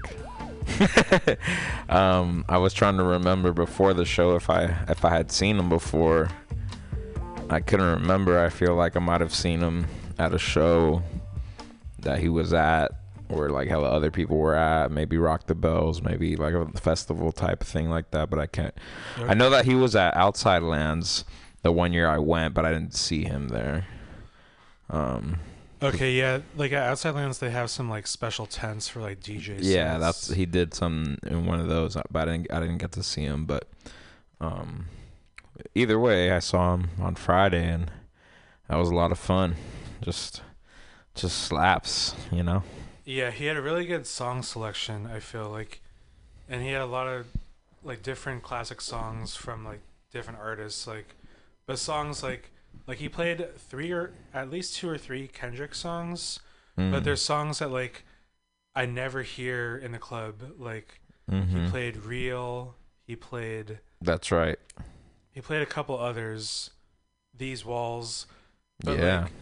um, 1.88 2.44
I 2.48 2.58
was 2.58 2.74
trying 2.74 2.96
to 2.96 3.04
remember 3.04 3.52
before 3.52 3.94
the 3.94 4.04
show 4.04 4.34
if 4.34 4.50
I 4.50 4.64
if 4.88 5.04
I 5.04 5.10
had 5.10 5.30
seen 5.30 5.60
him 5.60 5.68
before. 5.68 6.28
I 7.48 7.60
couldn't 7.60 8.00
remember. 8.00 8.44
I 8.44 8.48
feel 8.48 8.74
like 8.74 8.96
I 8.96 8.98
might 8.98 9.20
have 9.20 9.32
seen 9.32 9.60
him 9.60 9.86
at 10.18 10.34
a 10.34 10.38
show 10.38 11.04
that 12.00 12.18
he 12.18 12.28
was 12.28 12.52
at, 12.52 12.90
or 13.28 13.48
like 13.50 13.68
how 13.68 13.84
other 13.84 14.10
people 14.10 14.38
were 14.38 14.56
at. 14.56 14.90
Maybe 14.90 15.18
Rock 15.18 15.46
the 15.46 15.54
Bells, 15.54 16.02
maybe 16.02 16.34
like 16.34 16.54
a 16.54 16.66
festival 16.72 17.30
type 17.30 17.62
of 17.62 17.68
thing 17.68 17.90
like 17.90 18.10
that. 18.10 18.28
But 18.28 18.40
I 18.40 18.46
can't. 18.46 18.74
I 19.18 19.34
know 19.34 19.50
that 19.50 19.66
he 19.66 19.76
was 19.76 19.94
at 19.94 20.16
Outside 20.16 20.64
Lands 20.64 21.24
the 21.62 21.70
one 21.70 21.92
year 21.92 22.08
I 22.08 22.18
went, 22.18 22.54
but 22.54 22.66
I 22.66 22.72
didn't 22.72 22.96
see 22.96 23.22
him 23.22 23.50
there. 23.50 23.86
Um, 24.90 25.38
Okay, 25.82 26.12
yeah, 26.12 26.40
like 26.56 26.72
at 26.72 26.86
Outside 26.88 27.14
Lands, 27.14 27.38
they 27.38 27.50
have 27.50 27.70
some 27.70 27.88
like 27.88 28.06
special 28.06 28.44
tents 28.44 28.86
for 28.86 29.00
like 29.00 29.20
DJs. 29.20 29.60
Yeah, 29.60 29.96
that's 29.96 30.30
he 30.30 30.44
did 30.44 30.74
some 30.74 31.16
in 31.26 31.46
one 31.46 31.58
of 31.58 31.68
those, 31.68 31.96
but 32.10 32.28
I 32.28 32.32
didn't 32.32 32.52
I 32.52 32.60
didn't 32.60 32.78
get 32.78 32.92
to 32.92 33.02
see 33.02 33.22
him. 33.22 33.46
But 33.46 33.66
um, 34.42 34.86
either 35.74 35.98
way, 35.98 36.32
I 36.32 36.38
saw 36.38 36.74
him 36.74 36.90
on 37.00 37.14
Friday, 37.14 37.66
and 37.66 37.90
that 38.68 38.76
was 38.76 38.90
a 38.90 38.94
lot 38.94 39.10
of 39.10 39.18
fun. 39.18 39.56
Just 40.02 40.42
just 41.14 41.38
slaps, 41.38 42.14
you 42.30 42.42
know. 42.42 42.62
Yeah, 43.06 43.30
he 43.30 43.46
had 43.46 43.56
a 43.56 43.62
really 43.62 43.86
good 43.86 44.06
song 44.06 44.42
selection. 44.42 45.06
I 45.06 45.18
feel 45.18 45.48
like, 45.48 45.80
and 46.46 46.62
he 46.62 46.72
had 46.72 46.82
a 46.82 46.86
lot 46.86 47.06
of 47.06 47.26
like 47.82 48.02
different 48.02 48.42
classic 48.42 48.82
songs 48.82 49.34
from 49.34 49.64
like 49.64 49.80
different 50.12 50.40
artists. 50.40 50.86
Like, 50.86 51.14
but 51.64 51.78
songs 51.78 52.22
like 52.22 52.50
like 52.86 52.98
he 52.98 53.08
played 53.08 53.54
three 53.56 53.92
or 53.92 54.12
at 54.34 54.50
least 54.50 54.76
two 54.76 54.88
or 54.88 54.98
three 54.98 55.28
Kendrick 55.28 55.74
songs, 55.74 56.40
Mm. 56.78 56.90
but 56.92 57.04
there's 57.04 57.20
songs 57.22 57.58
that 57.58 57.70
like 57.70 58.04
I 58.74 58.86
never 58.86 59.22
hear 59.22 59.76
in 59.76 59.92
the 59.92 59.98
club. 59.98 60.52
Like 60.58 61.00
he 61.28 61.36
Mhm. 61.36 61.70
played 61.70 61.96
Real. 61.98 62.76
He 63.06 63.16
played 63.16 63.80
That's 64.00 64.30
right. 64.30 64.58
he 65.32 65.40
played 65.40 65.62
a 65.62 65.66
couple 65.66 65.98
others. 65.98 66.70
These 67.36 67.64
walls. 67.64 68.26
But 68.84 68.98
Yeah. 68.98 69.22
like 69.22 69.32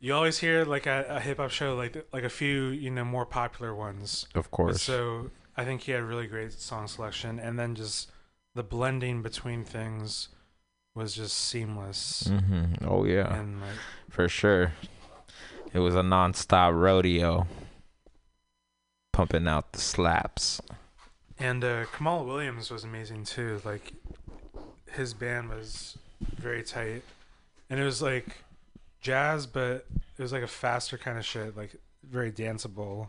you 0.00 0.12
always 0.14 0.38
hear 0.38 0.64
like 0.64 0.86
a, 0.86 1.04
a 1.08 1.20
hip 1.20 1.38
hop 1.38 1.50
show 1.50 1.74
like 1.76 2.06
like 2.12 2.24
a 2.24 2.28
few, 2.28 2.66
you 2.68 2.90
know, 2.90 3.04
more 3.04 3.24
popular 3.26 3.74
ones. 3.74 4.26
Of 4.34 4.44
But 4.44 4.50
course. 4.50 4.82
So 4.82 5.30
I 5.56 5.64
think 5.64 5.82
he 5.82 5.92
had 5.92 6.02
really 6.02 6.26
great 6.26 6.52
song 6.52 6.88
selection 6.88 7.38
and 7.38 7.58
then 7.58 7.74
just 7.74 8.10
the 8.54 8.62
blending 8.64 9.22
between 9.22 9.64
things 9.64 10.28
was 10.94 11.14
just 11.14 11.36
seamless. 11.36 12.24
Mm-hmm. 12.30 12.86
Oh 12.86 13.04
yeah, 13.04 13.34
And 13.34 13.60
like 13.60 13.70
for 14.10 14.28
sure. 14.28 14.72
It 15.74 15.78
was 15.78 15.94
a 15.94 16.02
non-stop 16.02 16.74
rodeo, 16.74 17.46
pumping 19.12 19.48
out 19.48 19.72
the 19.72 19.80
slaps. 19.80 20.60
And 21.38 21.64
uh, 21.64 21.86
Kamaal 21.86 22.26
Williams 22.26 22.70
was 22.70 22.84
amazing 22.84 23.24
too. 23.24 23.62
Like 23.64 23.94
his 24.92 25.14
band 25.14 25.48
was 25.48 25.96
very 26.20 26.62
tight, 26.62 27.02
and 27.70 27.80
it 27.80 27.84
was 27.84 28.02
like 28.02 28.42
jazz, 29.00 29.46
but 29.46 29.86
it 30.18 30.22
was 30.22 30.32
like 30.32 30.42
a 30.42 30.48
faster 30.48 30.98
kind 30.98 31.16
of 31.16 31.24
shit, 31.24 31.56
like 31.56 31.74
very 32.08 32.30
danceable, 32.30 33.08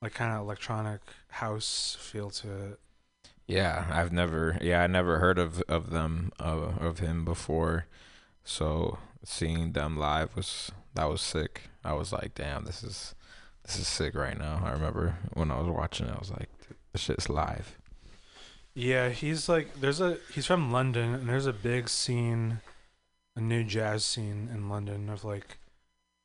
like 0.00 0.14
kind 0.14 0.32
of 0.32 0.40
electronic 0.40 1.00
house 1.28 1.96
feel 2.00 2.30
to 2.30 2.48
it. 2.66 2.80
Yeah, 3.46 3.86
I've 3.90 4.12
never, 4.12 4.58
yeah, 4.60 4.82
I 4.82 4.86
never 4.86 5.18
heard 5.18 5.38
of 5.38 5.62
of 5.68 5.90
them, 5.90 6.32
uh, 6.40 6.72
of 6.80 6.98
him 7.00 7.24
before. 7.24 7.86
So 8.44 8.98
seeing 9.24 9.72
them 9.72 9.96
live 9.96 10.36
was 10.36 10.70
that 10.94 11.08
was 11.08 11.20
sick. 11.20 11.70
I 11.84 11.92
was 11.94 12.12
like, 12.12 12.34
damn, 12.34 12.64
this 12.64 12.82
is 12.82 13.14
this 13.64 13.78
is 13.78 13.86
sick 13.88 14.14
right 14.14 14.38
now. 14.38 14.62
I 14.64 14.72
remember 14.72 15.16
when 15.34 15.50
I 15.50 15.58
was 15.58 15.68
watching 15.68 16.06
it, 16.06 16.14
I 16.14 16.18
was 16.18 16.30
like, 16.30 16.48
this 16.92 17.02
shit's 17.02 17.28
live. 17.28 17.78
Yeah, 18.74 19.10
he's 19.10 19.48
like 19.48 19.80
there's 19.80 20.00
a 20.00 20.18
he's 20.32 20.46
from 20.46 20.72
London, 20.72 21.14
and 21.14 21.28
there's 21.28 21.46
a 21.46 21.52
big 21.52 21.88
scene, 21.88 22.60
a 23.36 23.40
new 23.40 23.62
jazz 23.64 24.04
scene 24.04 24.48
in 24.52 24.68
London 24.68 25.08
of 25.10 25.24
like, 25.24 25.58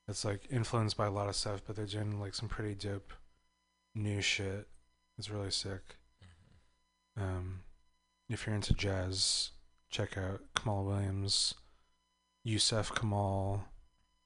it's 0.08 0.24
like 0.24 0.42
influenced 0.50 0.96
by 0.96 1.06
a 1.06 1.10
lot 1.10 1.28
of 1.28 1.36
stuff, 1.36 1.62
but 1.66 1.76
they're 1.76 1.86
doing 1.86 2.18
like 2.18 2.34
some 2.34 2.48
pretty 2.48 2.74
dope, 2.74 3.12
new 3.94 4.20
shit. 4.20 4.66
It's 5.18 5.30
really 5.30 5.50
sick. 5.50 5.96
If 8.30 8.46
you're 8.46 8.54
into 8.54 8.72
jazz, 8.74 9.50
check 9.90 10.16
out 10.16 10.40
Kamaal 10.54 10.84
Williams, 10.86 11.54
Yussef 12.46 12.92
Kamaal. 12.92 13.62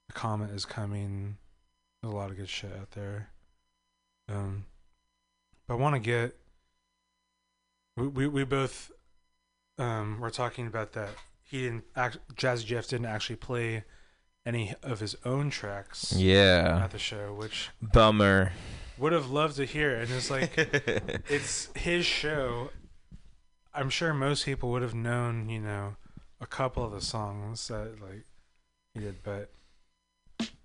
The 0.09 0.13
Comet 0.13 0.51
is 0.51 0.67
coming. 0.67 1.39
There's 2.03 2.13
a 2.13 2.17
lot 2.17 2.31
of 2.31 2.37
good 2.37 2.49
shit 2.51 2.71
out 2.79 2.91
there. 2.91 3.31
Um, 4.29 4.67
but 5.67 5.75
I 5.75 5.77
want 5.79 5.95
to 5.95 6.01
get 6.01 6.37
we, 7.97 8.07
we 8.07 8.27
we 8.27 8.45
both 8.45 8.91
um 9.79 10.21
were 10.21 10.31
talking 10.31 10.67
about 10.67 10.93
that 10.93 11.11
he 11.43 11.63
didn't 11.63 11.85
act 11.97 12.19
Jazzy 12.35 12.65
Jeff 12.67 12.89
didn't 12.89 13.07
actually 13.07 13.37
play 13.37 13.85
any 14.47 14.75
of 14.83 15.01
his 15.01 15.17
own 15.25 15.49
tracks 15.51 16.13
Yeah. 16.17 16.81
at 16.85 16.91
the 16.91 16.99
show 16.99 17.33
which 17.35 17.71
Bummer. 17.81 18.53
would 18.99 19.13
have 19.13 19.31
loved 19.31 19.57
to 19.57 19.65
hear 19.65 19.95
and 19.97 20.11
it's 20.11 20.31
like 20.31 20.53
it's 21.29 21.69
his 21.75 22.05
show 22.07 22.71
I'm 23.75 23.91
sure 23.91 24.14
most 24.14 24.45
people 24.45 24.70
would 24.70 24.83
have 24.83 24.95
known 24.95 25.49
you 25.49 25.61
know 25.61 25.97
a 26.41 26.47
couple 26.47 26.85
of 26.85 26.93
the 26.93 27.01
songs 27.01 27.66
that 27.68 28.01
like 28.01 28.25
he 28.95 29.01
did 29.01 29.22
but 29.22 29.51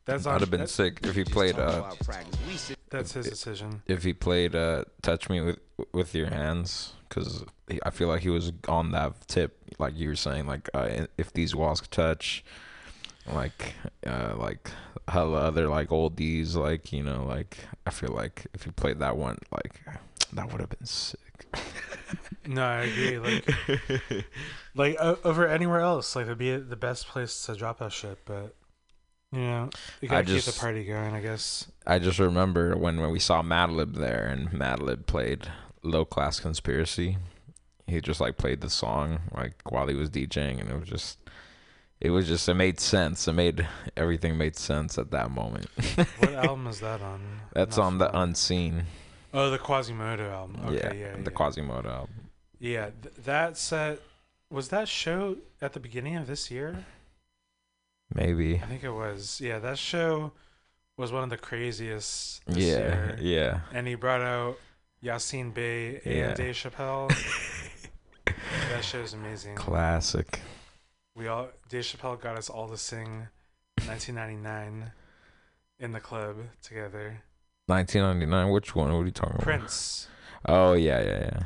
that's 0.05 0.25
on 0.25 0.33
That'd 0.33 0.41
have 0.41 0.51
been 0.51 0.61
that- 0.61 0.69
sick 0.69 0.99
if 1.03 1.15
he 1.15 1.23
played. 1.23 1.57
Uh, 1.57 1.91
that's 2.89 3.13
his 3.13 3.29
decision 3.29 3.83
if 3.85 4.03
he 4.03 4.13
played 4.13 4.55
uh, 4.55 4.85
"Touch 5.03 5.29
Me 5.29 5.41
with 5.41 5.59
with 5.93 6.15
Your 6.15 6.27
Hands," 6.27 6.93
because 7.07 7.45
I 7.83 7.91
feel 7.91 8.07
like 8.07 8.21
he 8.21 8.29
was 8.29 8.51
on 8.67 8.91
that 8.91 9.27
tip, 9.27 9.57
like 9.77 9.95
you 9.95 10.09
were 10.09 10.15
saying, 10.15 10.47
like 10.47 10.67
uh, 10.73 11.05
if 11.17 11.31
these 11.33 11.53
walls 11.53 11.81
could 11.81 11.91
touch, 11.91 12.43
like 13.31 13.75
uh, 14.07 14.33
like 14.37 14.71
hella 15.07 15.37
other 15.37 15.67
like 15.67 15.89
oldies, 15.89 16.55
like 16.55 16.91
you 16.91 17.03
know, 17.03 17.25
like 17.25 17.57
I 17.85 17.91
feel 17.91 18.11
like 18.11 18.47
if 18.55 18.63
he 18.63 18.71
played 18.71 18.97
that 18.99 19.15
one, 19.15 19.37
like 19.51 19.81
that 20.33 20.51
would 20.51 20.61
have 20.61 20.69
been 20.69 20.85
sick. 20.85 21.19
No, 22.47 22.63
I 22.65 22.81
agree. 22.85 23.19
Like, 23.19 24.25
like 24.73 24.95
o- 24.99 25.19
over 25.23 25.45
anywhere 25.47 25.81
else, 25.81 26.15
like 26.15 26.25
it'd 26.25 26.39
be 26.39 26.55
the 26.57 26.75
best 26.75 27.07
place 27.07 27.45
to 27.45 27.53
drop 27.55 27.77
that 27.77 27.91
shit. 27.91 28.17
But 28.25 28.55
you 29.31 29.39
I 29.43 29.69
gotta 30.07 30.23
keep 30.25 30.35
just- 30.35 30.55
the 30.55 30.59
party 30.59 30.83
going, 30.85 31.13
I 31.13 31.21
guess. 31.21 31.67
I 31.85 31.99
just 31.99 32.17
remember 32.17 32.75
when, 32.75 32.99
when 33.01 33.11
we 33.11 33.19
saw 33.19 33.43
Madlib 33.43 33.95
there 33.97 34.25
and 34.25 34.49
Madlib 34.49 35.05
played 35.05 35.47
Low 35.83 36.05
Class 36.05 36.39
Conspiracy. 36.39 37.17
He 37.85 38.01
just 38.01 38.19
like 38.21 38.37
played 38.37 38.61
the 38.61 38.69
song 38.69 39.19
like 39.35 39.53
while 39.69 39.85
he 39.87 39.93
was 39.95 40.09
DJing 40.09 40.59
and 40.59 40.69
it 40.71 40.79
was 40.79 40.89
just 40.89 41.19
it 42.01 42.09
was 42.09 42.27
just 42.27 42.49
it 42.49 42.55
made 42.55 42.79
sense. 42.79 43.27
It 43.27 43.33
made 43.33 43.67
everything 43.95 44.37
made 44.39 44.55
sense 44.55 44.97
at 44.97 45.11
that 45.11 45.29
moment. 45.29 45.67
What 46.17 46.33
album 46.33 46.65
is 46.65 46.79
that 46.79 47.01
on? 47.01 47.21
That's 47.53 47.77
Not 47.77 47.85
on 47.85 47.97
the 47.99 48.17
Unseen. 48.19 48.85
Oh, 49.33 49.49
the 49.49 49.59
Quasimoto 49.59 50.31
album. 50.31 50.59
Okay, 50.65 50.75
yeah, 50.75 50.93
yeah, 50.93 51.15
yeah. 51.17 51.23
the 51.23 51.31
Quasimoto 51.31 51.85
album. 51.85 52.29
Yeah, 52.59 52.89
th- 53.01 53.15
that 53.25 53.57
set 53.57 53.99
was 54.49 54.69
that 54.69 54.87
show 54.87 55.37
at 55.61 55.73
the 55.73 55.79
beginning 55.79 56.15
of 56.15 56.27
this 56.27 56.49
year. 56.49 56.85
Maybe. 58.13 58.55
I 58.55 58.65
think 58.65 58.83
it 58.83 58.89
was. 58.91 59.39
Yeah, 59.39 59.59
that 59.59 59.77
show 59.77 60.31
was 60.97 61.11
one 61.11 61.23
of 61.23 61.29
the 61.29 61.37
craziest. 61.37 62.41
This 62.47 62.57
Yeah, 62.57 62.77
year. 62.77 63.17
yeah. 63.21 63.59
And 63.71 63.87
he 63.87 63.95
brought 63.95 64.21
out 64.21 64.57
Yasiin 65.03 65.53
Bey 65.53 66.01
and 66.03 66.15
Yeah. 66.15 66.33
Dave 66.33 66.55
Chappelle. 66.55 67.09
that 68.25 68.83
show's 68.83 69.13
amazing. 69.13 69.55
Classic. 69.55 70.39
We 71.15 71.27
all 71.27 71.49
Dave 71.69 71.83
Chappelle 71.83 72.19
got 72.19 72.37
us 72.37 72.49
all 72.49 72.67
to 72.69 72.77
sing 72.77 73.27
1999 73.85 74.91
in 75.79 75.91
the 75.91 75.99
club 75.99 76.37
together. 76.63 77.21
1999. 77.69 78.49
Which 78.51 78.75
one? 78.75 78.91
What 78.91 78.99
are 79.01 79.05
you 79.05 79.11
talking 79.11 79.35
about? 79.35 79.43
Prince. 79.43 80.07
Oh 80.45 80.73
yeah, 80.73 81.01
yeah, 81.01 81.19
yeah. 81.31 81.39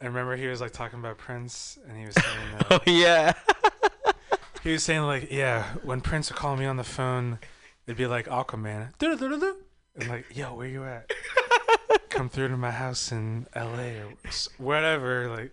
I 0.00 0.06
remember 0.06 0.36
he 0.36 0.46
was 0.46 0.60
like 0.60 0.72
talking 0.72 0.98
about 0.98 1.18
Prince, 1.18 1.78
and 1.88 1.96
he 1.98 2.06
was 2.06 2.14
saying, 2.22 2.38
that, 2.58 2.66
Oh 2.70 2.80
yeah. 2.90 3.32
he 4.62 4.72
was 4.72 4.82
saying 4.82 5.02
like, 5.02 5.30
yeah, 5.30 5.64
when 5.82 6.00
Prince 6.00 6.30
would 6.30 6.38
call 6.38 6.56
me 6.56 6.66
on 6.66 6.76
the 6.76 6.84
phone, 6.84 7.38
it'd 7.86 7.96
be 7.96 8.06
like 8.06 8.26
Aquaman, 8.26 8.92
and 9.98 10.08
like, 10.08 10.26
yo, 10.36 10.54
where 10.54 10.66
you 10.68 10.84
at? 10.84 11.10
Come 12.10 12.28
through 12.28 12.48
to 12.48 12.56
my 12.56 12.70
house 12.70 13.12
in 13.12 13.46
L.A. 13.54 14.00
or 14.00 14.12
whatever. 14.58 15.28
Like, 15.28 15.52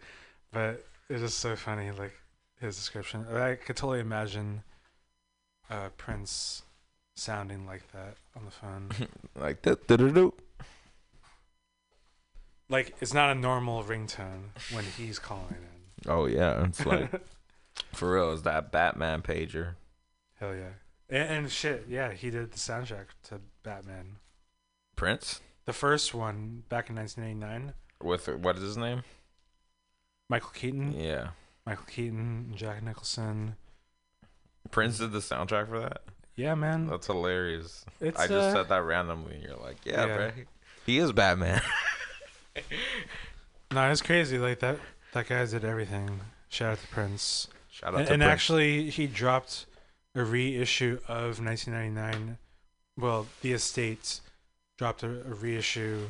but 0.51 0.85
it's 1.09 1.21
just 1.21 1.39
so 1.39 1.55
funny, 1.55 1.91
like 1.91 2.13
his 2.59 2.75
description. 2.75 3.25
I 3.33 3.55
could 3.55 3.75
totally 3.77 3.99
imagine 3.99 4.63
uh, 5.69 5.89
Prince 5.97 6.63
sounding 7.15 7.65
like 7.65 7.91
that 7.91 8.15
on 8.35 8.45
the 8.45 8.51
phone. 8.51 8.89
like 9.39 9.61
that. 9.63 9.87
do 9.87 10.33
like 12.69 12.95
it's 13.01 13.13
not 13.13 13.29
a 13.29 13.35
normal 13.35 13.83
ringtone 13.83 14.49
when 14.71 14.83
he's 14.97 15.19
calling 15.19 15.45
in. 15.51 16.11
Oh 16.11 16.25
yeah, 16.25 16.65
it's 16.65 16.85
like 16.85 17.09
for 17.93 18.13
real. 18.13 18.31
Is 18.31 18.43
that 18.43 18.71
Batman 18.71 19.21
pager? 19.21 19.75
Hell 20.39 20.55
yeah. 20.55 20.73
And, 21.09 21.29
and 21.29 21.51
shit, 21.51 21.85
yeah, 21.89 22.11
he 22.11 22.29
did 22.29 22.51
the 22.51 22.57
soundtrack 22.57 23.07
to 23.25 23.41
Batman. 23.61 24.17
Prince 24.95 25.41
The 25.65 25.73
first 25.73 26.13
one 26.13 26.63
back 26.69 26.89
in 26.89 26.95
1989. 26.95 27.73
with 28.01 28.27
what 28.27 28.55
is 28.57 28.61
his 28.61 28.77
name? 28.77 29.03
Michael 30.29 30.51
Keaton. 30.53 30.93
Yeah, 30.99 31.29
Michael 31.65 31.85
Keaton, 31.85 32.53
Jack 32.55 32.81
Nicholson. 32.81 33.55
Prince 34.71 34.97
did 34.97 35.11
the 35.11 35.19
soundtrack 35.19 35.67
for 35.69 35.79
that. 35.79 36.01
Yeah, 36.35 36.55
man. 36.55 36.87
That's 36.87 37.07
hilarious. 37.07 37.85
It's, 38.01 38.19
I 38.19 38.27
just 38.27 38.49
uh, 38.49 38.53
said 38.53 38.69
that 38.69 38.83
randomly, 38.83 39.35
and 39.35 39.43
you're 39.43 39.57
like, 39.57 39.77
yeah, 39.85 40.05
Yeah. 40.05 40.15
bro. 40.17 40.31
He 40.85 40.97
is 40.97 41.11
Batman. 41.11 41.61
No, 43.71 43.89
it's 43.89 44.01
crazy. 44.01 44.37
Like 44.37 44.59
that. 44.59 44.77
That 45.13 45.27
guy 45.27 45.43
did 45.45 45.65
everything. 45.65 46.19
Shout 46.49 46.73
out 46.73 46.79
to 46.81 46.87
Prince. 46.87 47.47
Shout 47.71 47.93
out 47.93 47.99
and, 48.01 48.07
to 48.07 48.13
and 48.13 48.21
Prince. 48.21 48.31
actually, 48.31 48.89
he 48.91 49.07
dropped 49.07 49.65
a 50.15 50.23
reissue 50.23 50.99
of 51.07 51.43
1999. 51.43 52.37
Well, 52.97 53.25
the 53.41 53.53
estate 53.53 54.19
dropped 54.77 55.01
a, 55.01 55.07
a 55.07 55.33
reissue 55.33 56.05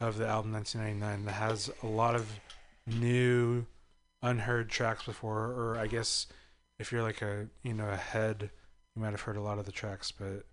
of 0.00 0.18
the 0.18 0.26
album 0.26 0.52
1999 0.52 1.26
that 1.26 1.32
has 1.40 1.70
a 1.82 1.86
lot 1.86 2.16
of 2.16 2.40
new, 2.86 3.64
unheard 4.22 4.68
tracks 4.68 5.04
before. 5.04 5.52
Or 5.52 5.78
I 5.78 5.86
guess 5.86 6.26
if 6.80 6.90
you're 6.90 7.02
like 7.02 7.22
a 7.22 7.46
you 7.62 7.74
know 7.74 7.88
a 7.88 7.96
head, 7.96 8.50
you 8.96 9.02
might 9.02 9.10
have 9.10 9.20
heard 9.20 9.36
a 9.36 9.42
lot 9.42 9.58
of 9.58 9.66
the 9.66 9.72
tracks, 9.72 10.10
but 10.10 10.46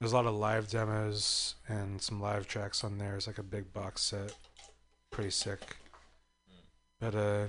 there's 0.00 0.12
a 0.12 0.16
lot 0.16 0.26
of 0.26 0.34
live 0.34 0.70
demos 0.70 1.56
and 1.68 2.00
some 2.00 2.20
live 2.20 2.48
tracks 2.48 2.82
on 2.82 2.96
there. 2.96 3.16
It's 3.16 3.26
like 3.26 3.38
a 3.38 3.42
big 3.42 3.72
box 3.74 4.00
set, 4.00 4.34
pretty 5.10 5.30
sick. 5.30 5.76
But 6.98 7.14
uh, 7.14 7.46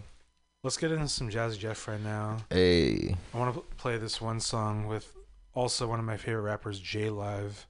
let's 0.64 0.78
get 0.78 0.92
into 0.92 1.08
some 1.08 1.30
Jazzy 1.30 1.58
Jeff 1.58 1.88
right 1.88 2.02
now. 2.02 2.38
Hey. 2.50 3.16
I 3.34 3.38
want 3.38 3.56
to 3.56 3.62
play 3.78 3.98
this 3.98 4.20
one 4.20 4.42
song 4.42 4.88
with 4.88 5.14
also 5.54 5.88
one 5.88 6.00
of 6.00 6.06
my 6.06 6.18
favorite 6.18 6.42
rappers, 6.42 6.80
J 6.80 7.10
Live. 7.10 7.66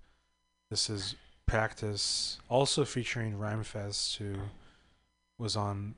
This 0.72 0.90
is 0.90 1.16
Practice, 1.46 2.40
also 2.50 2.86
featuring 2.86 3.34
Rhymefest, 3.34 4.18
who 4.18 4.36
was 5.38 5.56
on 5.56 5.96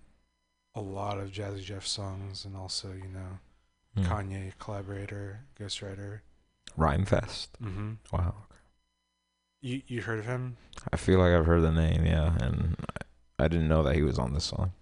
a 0.73 0.81
lot 0.81 1.19
of 1.19 1.31
Jazzy 1.31 1.63
Jeff 1.63 1.85
songs, 1.85 2.43
and 2.43 2.57
also 2.57 2.87
you 2.89 3.09
know 3.13 3.39
Hmm. 3.95 4.03
Kanye 4.03 4.53
collaborator, 4.59 5.41
ghostwriter. 5.59 6.21
Rhymefest. 6.77 7.49
Mm-hmm. 7.63 7.93
Wow. 8.11 8.33
You 9.61 9.81
you 9.87 10.01
heard 10.01 10.19
of 10.19 10.25
him? 10.25 10.57
I 10.91 10.97
feel 10.97 11.19
like 11.19 11.33
I've 11.33 11.45
heard 11.45 11.61
the 11.61 11.71
name, 11.71 12.05
yeah, 12.05 12.35
and 12.41 12.75
I, 13.39 13.45
I 13.45 13.47
didn't 13.47 13.67
know 13.67 13.83
that 13.83 13.95
he 13.95 14.01
was 14.01 14.17
on 14.19 14.33
this 14.33 14.45
song. 14.45 14.73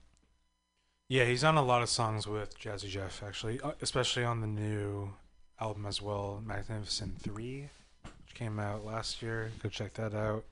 Yeah, 1.09 1.25
he's 1.25 1.43
on 1.43 1.57
a 1.57 1.61
lot 1.61 1.81
of 1.81 1.89
songs 1.89 2.25
with 2.25 2.57
Jazzy 2.57 2.87
Jeff, 2.87 3.21
actually, 3.21 3.59
uh, 3.59 3.73
especially 3.81 4.23
on 4.23 4.39
the 4.39 4.47
new 4.47 5.13
album 5.59 5.85
as 5.85 6.01
well, 6.01 6.41
Magnificent 6.45 7.21
3, 7.21 7.69
which 8.03 8.33
came 8.33 8.59
out 8.59 8.85
last 8.85 9.21
year. 9.21 9.51
Go 9.61 9.67
check 9.67 9.93
that 9.95 10.13
out. 10.13 10.45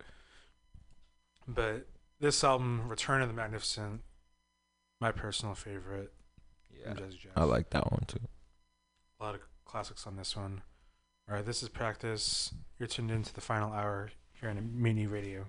But 1.47 1.87
this 2.19 2.43
album, 2.43 2.89
Return 2.89 3.21
of 3.21 3.29
the 3.29 3.33
Magnificent, 3.33 4.01
my 4.99 5.13
personal 5.13 5.55
favorite. 5.55 6.11
Yeah. 6.77 6.93
from 6.93 7.05
Jazzy 7.05 7.19
Jeff. 7.19 7.31
I 7.37 7.45
like 7.45 7.69
that 7.69 7.89
one 7.91 8.03
too. 8.05 8.19
A 9.19 9.25
lot 9.25 9.35
of 9.35 9.41
classics 9.65 10.07
on 10.07 10.15
this 10.15 10.37
one. 10.37 10.61
All 11.27 11.35
right, 11.35 11.45
this 11.45 11.61
is 11.61 11.67
Practice. 11.67 12.53
You're 12.79 12.87
tuned 12.87 13.11
into 13.11 13.33
the 13.33 13.41
final 13.41 13.73
hour 13.73 14.11
here 14.39 14.49
on 14.49 14.81
Mutiny 14.81 15.07
Radio. 15.07 15.45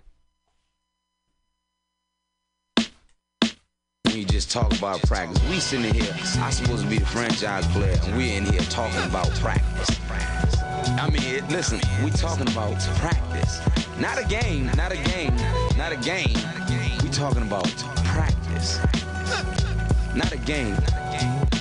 We 4.07 4.25
just 4.25 4.51
talk 4.51 4.77
about 4.77 5.01
practice. 5.03 5.41
We 5.49 5.61
sitting 5.61 5.95
here, 5.95 6.13
I 6.41 6.51
supposed 6.51 6.83
to 6.83 6.91
be 6.91 6.99
the 6.99 7.07
franchise 7.07 7.65
player, 7.69 7.97
and 8.07 8.17
we 8.17 8.33
in 8.33 8.45
here 8.45 8.61
talking 8.63 9.05
about 9.05 9.31
practice. 9.37 10.01
I 10.11 11.09
mean, 11.09 11.47
listen, 11.49 11.81
we 12.05 12.11
talking 12.11 12.49
about 12.49 12.81
practice. 12.97 13.61
Not 14.01 14.19
a 14.19 14.27
game, 14.27 14.67
not 14.77 14.91
a 14.91 14.97
game, 14.97 15.37
not 15.79 15.93
a 15.93 15.97
game. 15.97 16.35
We 17.05 17.09
talking 17.11 17.43
about 17.43 17.69
practice. 18.03 18.81
Not 20.17 20.33
a 20.33 20.39
game. 20.39 20.77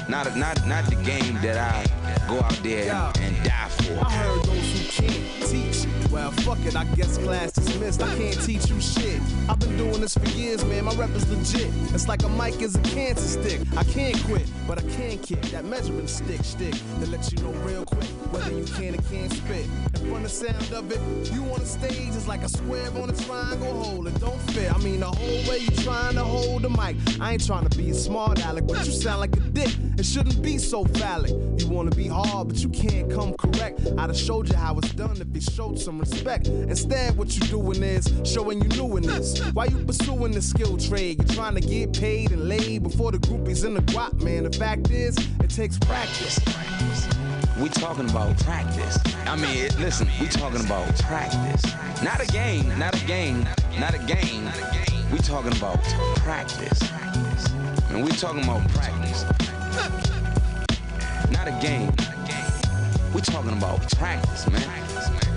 Not 0.10 0.26
a, 0.26 0.36
not 0.36 0.66
not 0.66 0.86
the 0.86 0.96
game 1.06 1.36
that 1.44 1.58
I 1.58 1.99
go 2.30 2.42
out 2.42 2.52
there 2.64 2.94
and, 2.94 3.20
and 3.20 3.44
die 3.44 3.70
for. 3.70 4.06
I 4.06 4.12
heard 4.12 4.44
those 4.44 4.98
who 4.98 5.04
can't 5.04 5.50
teach. 5.50 5.99
Well, 6.12 6.32
fuck 6.32 6.58
it, 6.66 6.76
I 6.76 6.86
guess 6.96 7.20
class 7.20 7.52
dismissed. 7.52 8.02
I 8.02 8.16
can't 8.18 8.42
teach 8.42 8.68
you 8.68 8.82
shit. 8.82 9.22
I've 9.48 9.60
been 9.60 9.78
doing 9.78 10.02
this 10.02 10.18
for 10.18 10.28
years, 10.30 10.66
man. 10.66 10.86
My 10.86 10.94
rep 10.96 11.12
is 11.12 11.30
legit. 11.30 11.72
It's 11.94 12.08
like 12.08 12.24
a 12.24 12.30
mic 12.30 12.62
is 12.62 12.76
a 12.76 12.82
cancer 12.82 13.42
stick. 13.42 13.62
I 13.78 13.84
can't 13.84 14.22
quit, 14.24 14.50
but 14.68 14.80
I 14.80 14.82
can 14.90 15.20
kick 15.20 15.42
that 15.52 15.66
measuring 15.66 16.08
stick, 16.08 16.44
stick 16.44 16.74
that 17.00 17.10
lets 17.10 17.32
you 17.32 17.38
know 17.44 17.52
real 17.62 17.86
quick 17.86 18.10
whether 18.32 18.52
you 18.52 18.66
can 18.66 18.96
or 18.96 19.02
can't 19.04 19.32
spit. 19.32 19.66
And 19.94 19.98
from 20.10 20.24
the 20.24 20.30
sound 20.30 20.74
of 20.74 20.92
it, 20.92 21.32
you 21.32 21.44
on 21.44 21.60
the 21.60 21.66
stage 21.66 22.16
is 22.16 22.28
like 22.28 22.42
a 22.42 22.50
square 22.50 22.90
on 22.98 23.12
a 23.12 23.14
triangle 23.14 23.84
hole. 23.84 24.08
It 24.08 24.20
don't 24.20 24.42
fit. 24.52 24.74
I 24.74 24.78
mean, 24.80 25.02
the 25.02 25.08
whole 25.08 25.50
way 25.50 25.60
you 25.60 25.72
trying 25.84 26.16
to 26.16 26.24
hold 26.24 26.64
the 26.64 26.70
mic. 26.70 26.96
I 27.20 27.34
ain't 27.34 27.46
trying 27.46 27.68
to 27.70 27.78
be 27.78 27.92
a 27.92 27.94
smart 27.94 28.44
aleck, 28.46 28.66
but 28.66 28.84
you 28.86 28.92
sound 28.92 29.20
like 29.20 29.36
a 29.36 29.40
dick. 29.42 29.70
It 29.98 30.06
shouldn't 30.06 30.42
be 30.42 30.58
so 30.58 30.86
phallic. 30.86 31.32
You 31.62 31.68
wanna 31.68 31.92
be 31.92 32.08
hard, 32.08 32.48
but 32.48 32.58
you 32.58 32.70
can't 32.70 33.12
come 33.12 33.36
correct. 33.36 33.82
I'd 33.98 34.10
have 34.10 34.18
showed 34.18 34.50
you 34.50 34.56
how 34.56 34.78
it's 34.80 34.94
done 34.94 35.18
if 35.22 35.28
you 35.34 35.42
showed 35.42 35.78
some 35.80 35.99
respect. 36.00 36.48
Instead, 36.48 37.18
what 37.18 37.36
you 37.36 37.42
doing 37.48 37.84
is 37.84 38.12
showing 38.24 38.62
you 38.62 38.68
new 38.70 38.98
in 38.98 39.04
this. 39.04 39.40
Why 39.54 39.66
you 39.66 39.78
pursuing 39.86 40.32
the 40.32 40.42
skill 40.42 40.78
trade? 40.78 41.22
You 41.22 41.36
trying 41.36 41.56
to 41.56 41.62
get 41.62 41.94
paid 41.94 42.32
and 42.32 42.48
laid 42.48 42.84
before 42.84 43.12
the 43.12 43.18
groupies 43.20 43.66
in 43.66 43.74
the 43.74 43.82
guap, 43.82 44.22
man. 44.22 44.44
The 44.44 44.58
fact 44.58 44.90
is, 44.92 45.18
it 45.40 45.50
takes 45.50 45.78
practice. 45.80 46.40
We 47.60 47.70
talking 47.70 48.10
about 48.10 48.38
practice. 48.40 48.98
I 49.26 49.36
mean, 49.36 49.70
listen, 49.80 50.08
we 50.20 50.28
talking 50.28 50.66
about 50.66 50.88
practice. 51.00 51.74
Not 52.02 52.22
a 52.22 52.28
game, 52.28 52.68
not 52.80 52.96
a 52.96 53.06
game, 53.06 53.46
not 53.78 53.94
a 53.94 54.00
game. 54.00 54.50
We 55.12 55.18
talking 55.20 55.52
about 55.58 55.84
practice. 56.18 56.80
And 57.90 58.04
we 58.04 58.12
talking 58.12 58.44
about 58.44 58.68
practice. 58.70 59.26
Not 61.32 61.48
a 61.48 61.60
game. 61.62 61.92
We 63.14 63.22
talking 63.22 63.54
about 63.54 63.92
practice, 63.92 64.50
man. 64.50 65.29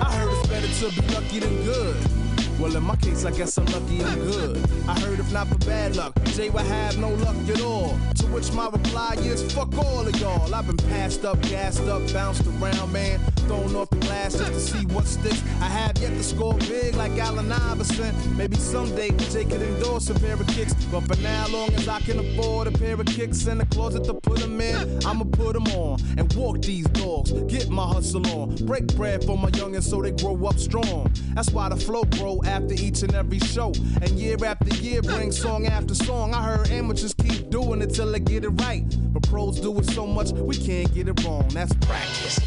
I 0.00 0.12
heard 0.12 0.32
it's 0.32 0.48
better 0.48 0.90
to 0.90 1.02
be 1.02 1.14
lucky 1.14 1.38
than 1.40 1.64
good. 1.64 2.21
Well, 2.62 2.76
in 2.76 2.84
my 2.84 2.94
case, 2.94 3.24
I 3.24 3.32
guess 3.32 3.58
I'm 3.58 3.66
lucky 3.66 4.02
and 4.02 4.22
good. 4.22 4.56
I 4.86 4.96
heard 5.00 5.18
if 5.18 5.32
not 5.32 5.48
for 5.48 5.58
bad 5.66 5.96
luck. 5.96 6.14
Jay 6.26 6.48
would 6.48 6.62
have 6.62 6.96
no 6.96 7.08
luck 7.08 7.34
at 7.48 7.60
all. 7.60 7.98
To 8.14 8.26
which 8.28 8.52
my 8.52 8.68
reply 8.68 9.14
is, 9.18 9.52
fuck 9.52 9.76
all 9.76 10.06
of 10.06 10.20
y'all. 10.20 10.54
I've 10.54 10.68
been 10.68 10.76
passed 10.76 11.24
up, 11.24 11.42
gassed 11.42 11.82
up, 11.88 12.00
bounced 12.12 12.46
around, 12.46 12.92
man. 12.92 13.18
Thrown 13.48 13.74
off 13.74 13.90
the 13.90 13.96
glass 13.96 14.34
just 14.34 14.52
to 14.52 14.60
see 14.60 14.86
what 14.94 15.06
sticks. 15.06 15.42
I 15.60 15.64
have 15.64 15.98
yet 15.98 16.10
to 16.10 16.22
score 16.22 16.54
big 16.58 16.94
like 16.94 17.18
Allen 17.18 17.50
Iverson. 17.50 18.14
Maybe 18.36 18.56
someday 18.56 19.10
Jay 19.32 19.44
could 19.44 19.60
endorse 19.60 20.08
a 20.10 20.14
pair 20.14 20.34
of 20.34 20.46
kicks. 20.46 20.72
But 20.84 21.00
for 21.00 21.20
now, 21.20 21.48
long 21.48 21.74
as 21.74 21.88
I 21.88 21.98
can 21.98 22.20
afford 22.20 22.68
a 22.68 22.70
pair 22.70 22.94
of 22.94 23.06
kicks 23.06 23.44
in 23.48 23.58
the 23.58 23.66
closet 23.66 24.04
to 24.04 24.14
put 24.14 24.38
them 24.38 24.60
in, 24.60 25.04
I'ma 25.04 25.24
put 25.24 25.54
them 25.54 25.66
on 25.66 26.00
and 26.16 26.32
walk 26.34 26.62
these 26.62 26.86
dogs. 26.90 27.32
Get 27.48 27.70
my 27.70 27.88
hustle 27.88 28.24
on. 28.28 28.54
Break 28.66 28.86
bread 28.94 29.24
for 29.24 29.36
my 29.36 29.50
youngins 29.50 29.82
so 29.82 30.00
they 30.00 30.12
grow 30.12 30.46
up 30.46 30.60
strong. 30.60 31.12
That's 31.34 31.50
why 31.50 31.68
the 31.68 31.76
flow 31.76 32.04
grow 32.04 32.40
after 32.52 32.74
each 32.74 33.02
and 33.02 33.14
every 33.14 33.38
show. 33.38 33.72
And 34.02 34.10
year 34.10 34.36
after 34.44 34.74
year 34.76 35.00
brings 35.00 35.40
song 35.40 35.66
after 35.66 35.94
song. 35.94 36.34
I 36.34 36.42
heard 36.42 36.70
amateurs 36.70 37.14
keep 37.14 37.48
doing 37.48 37.80
it 37.80 37.94
till 37.94 38.12
they 38.12 38.20
get 38.20 38.44
it 38.44 38.50
right. 38.50 38.84
But 39.12 39.22
pros 39.22 39.58
do 39.58 39.78
it 39.78 39.86
so 39.86 40.06
much 40.06 40.32
we 40.32 40.56
can't 40.56 40.92
get 40.94 41.08
it 41.08 41.24
wrong. 41.24 41.48
That's 41.48 41.72
practice. 41.86 42.38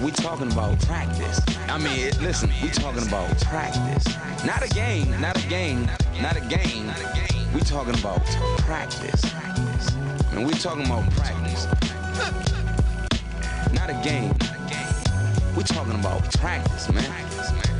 We 0.00 0.12
talking 0.12 0.50
about 0.52 0.80
practice. 0.82 1.40
I 1.68 1.78
mean, 1.78 2.12
listen, 2.22 2.50
we 2.62 2.68
talking 2.70 3.06
about 3.06 3.28
practice. 3.42 4.06
Not 4.46 4.64
a 4.64 4.68
game, 4.68 5.10
not 5.20 5.42
a 5.42 5.48
game, 5.48 5.86
not 6.22 6.36
a 6.36 6.40
game. 6.48 6.92
We 7.52 7.60
talking 7.60 7.98
about 7.98 8.24
practice. 8.58 9.24
And 10.32 10.46
we 10.46 10.52
talking 10.54 10.86
about 10.86 11.10
practice. 11.12 11.66
Not 13.72 13.90
a 13.90 14.00
game. 14.04 14.34
We 15.56 15.64
talking 15.64 15.94
about 15.94 16.32
practice, 16.34 16.92
man. 16.92 17.73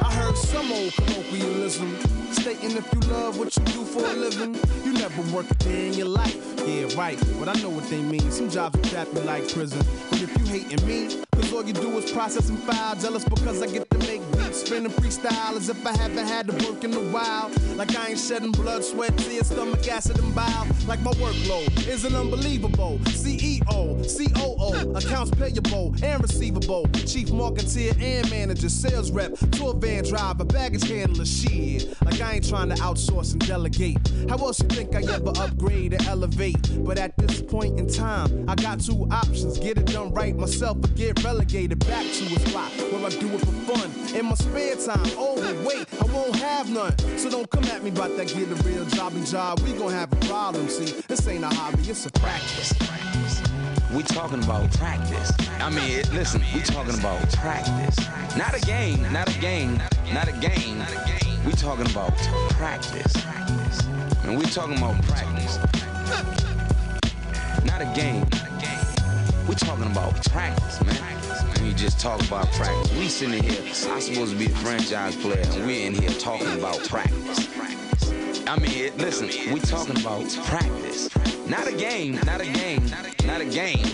I 0.00 0.12
heard 0.12 0.36
some 0.36 0.72
old 0.72 0.92
colloquialism 0.94 1.96
stating 2.32 2.76
if 2.76 2.92
you 2.94 3.00
love 3.10 3.38
what 3.38 3.56
you 3.56 3.64
do 3.64 3.84
for 3.84 4.04
a 4.04 4.12
living, 4.12 4.56
you 4.84 4.92
never 4.92 5.22
work 5.34 5.50
a 5.50 5.54
day 5.54 5.88
in 5.88 5.94
your 5.94 6.08
life. 6.08 6.36
Yeah, 6.66 6.88
right, 6.96 7.18
but 7.38 7.48
I 7.48 7.60
know 7.60 7.70
what 7.70 7.88
they 7.88 8.00
mean. 8.00 8.30
Some 8.30 8.50
jobs 8.50 8.78
are 8.78 8.90
trap 8.90 9.08
you 9.14 9.20
like 9.20 9.48
prison. 9.52 9.84
But 10.10 10.22
if 10.22 10.36
you 10.38 10.44
hating 10.46 10.86
me, 10.86 11.22
cause 11.32 11.52
all 11.52 11.64
you 11.64 11.72
do 11.72 11.96
is 11.98 12.10
process 12.10 12.48
and 12.48 12.58
file, 12.60 12.96
jealous 12.96 13.24
because 13.24 13.62
I 13.62 13.66
get 13.66 13.88
beats, 13.90 14.03
spinning 14.54 14.92
freestyle 14.92 15.56
as 15.56 15.68
if 15.68 15.86
I 15.86 15.96
haven't 15.96 16.26
had 16.26 16.46
to 16.48 16.68
work 16.68 16.84
in 16.84 16.94
a 16.94 17.00
while. 17.12 17.50
Like 17.74 17.96
I 17.96 18.10
ain't 18.10 18.18
shedding 18.18 18.52
blood, 18.52 18.84
sweat, 18.84 19.16
tears, 19.18 19.48
stomach 19.48 19.86
acid, 19.88 20.18
and 20.18 20.34
bile. 20.34 20.66
Like 20.86 21.00
my 21.02 21.10
workload 21.12 21.86
isn't 21.88 22.14
unbelievable. 22.14 22.98
CEO, 23.04 24.04
COO, 24.04 24.92
accounts 24.96 25.30
payable 25.32 25.94
and 26.02 26.22
receivable, 26.22 26.86
chief 27.06 27.28
marketeer 27.28 28.00
and 28.00 28.30
manager, 28.30 28.68
sales 28.68 29.10
rep, 29.10 29.32
tour 29.52 29.74
van 29.74 30.04
driver, 30.04 30.44
baggage 30.44 30.88
handler, 30.88 31.24
shit. 31.24 32.00
Like 32.04 32.20
I 32.20 32.34
ain't 32.34 32.48
trying 32.48 32.68
to 32.68 32.76
outsource 32.76 33.32
and 33.32 33.46
delegate. 33.46 33.98
How 34.28 34.36
else 34.36 34.60
you 34.60 34.68
think 34.68 34.94
I 34.94 35.00
ever 35.12 35.32
upgrade 35.36 35.94
or 35.94 36.08
elevate? 36.08 36.84
But 36.84 36.98
at 36.98 37.16
this 37.16 37.42
point 37.42 37.78
in 37.78 37.88
time, 37.88 38.48
I 38.48 38.54
got 38.54 38.80
two 38.80 39.08
options: 39.10 39.58
get 39.58 39.78
it 39.78 39.86
done 39.86 40.12
right 40.14 40.36
myself, 40.36 40.78
or 40.78 40.88
get 40.88 41.22
relegated 41.24 41.80
back 41.80 42.04
to 42.04 42.24
a 42.24 42.38
spot 42.48 42.70
where 42.92 43.06
I 43.06 43.08
do 43.10 43.28
it 43.28 43.40
for 43.40 43.52
fun 43.74 44.14
in 44.14 44.26
my 44.26 44.34
spare 44.44 44.76
time. 44.76 45.10
Oh, 45.16 45.34
wait, 45.66 45.86
I 46.00 46.04
won't 46.12 46.36
have 46.36 46.70
none. 46.70 46.96
So 47.18 47.30
don't 47.30 47.48
come 47.50 47.64
at 47.64 47.82
me 47.82 47.90
about 47.90 48.16
that 48.16 48.28
get 48.28 48.48
a 48.50 48.54
real 48.68 48.84
jobby 48.86 49.28
job. 49.30 49.60
We 49.60 49.72
gon' 49.72 49.90
have 49.90 50.12
a 50.12 50.16
problem. 50.26 50.68
See, 50.68 51.00
this 51.08 51.26
ain't 51.26 51.44
a 51.44 51.48
hobby, 51.48 51.82
it's 51.88 52.06
a 52.06 52.12
practice. 52.12 52.74
We 53.92 54.02
talking 54.02 54.42
about 54.42 54.72
practice. 54.72 55.32
I 55.60 55.70
mean, 55.70 56.02
listen, 56.12 56.42
we 56.52 56.60
talking 56.60 56.98
about 56.98 57.20
practice. 57.32 57.96
Not 58.36 58.54
a 58.54 58.60
game, 58.60 59.00
not 59.12 59.28
a 59.28 59.38
game, 59.40 59.78
not 60.12 60.28
a 60.28 60.32
game. 60.32 60.84
We 61.46 61.52
talking 61.52 61.86
about 61.86 62.16
practice. 62.50 63.14
And 64.24 64.38
we 64.38 64.44
talking 64.46 64.76
about 64.78 65.00
practice. 65.04 65.58
Not 67.64 67.80
a 67.80 67.92
game. 67.94 68.43
We 69.48 69.54
talking 69.54 69.90
about 69.90 70.24
practice, 70.30 70.82
man. 70.84 71.62
We 71.62 71.74
just 71.74 72.00
talk 72.00 72.20
about 72.26 72.50
practice. 72.52 72.92
We 72.96 73.08
sitting 73.08 73.42
here, 73.42 73.60
I 73.62 74.00
supposed 74.00 74.32
to 74.32 74.38
be 74.38 74.46
the 74.46 74.56
franchise 74.56 75.16
player, 75.16 75.44
and 75.52 75.66
we 75.66 75.84
in 75.84 75.94
here 75.94 76.10
talking 76.10 76.50
about 76.58 76.78
practice. 76.88 77.48
I 78.46 78.58
mean, 78.58 78.96
listen, 78.96 79.28
we 79.52 79.60
talking 79.60 80.00
about 80.00 80.28
practice. 80.44 81.10
Not 81.46 81.66
a 81.66 81.72
game, 81.76 82.18
not 82.24 82.40
a 82.40 82.46
game, 82.46 82.86
not 83.26 83.42
a 83.42 83.44
game. 83.44 83.84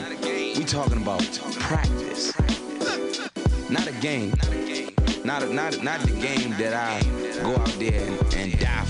We 0.56 0.64
talking 0.64 1.02
about 1.02 1.22
practice. 1.59 2.32
Not 3.68 3.89
a 3.89 3.93
game. 4.01 4.32
Not 5.24 5.43
a, 5.43 5.52
not 5.52 5.82
not 5.82 6.01
the 6.01 6.12
game 6.20 6.51
that 6.59 6.74
I 6.74 7.02
go 7.43 7.56
out 7.56 7.68
there 7.78 8.01
and, 8.01 8.35
and 8.35 8.59
die 8.59 8.85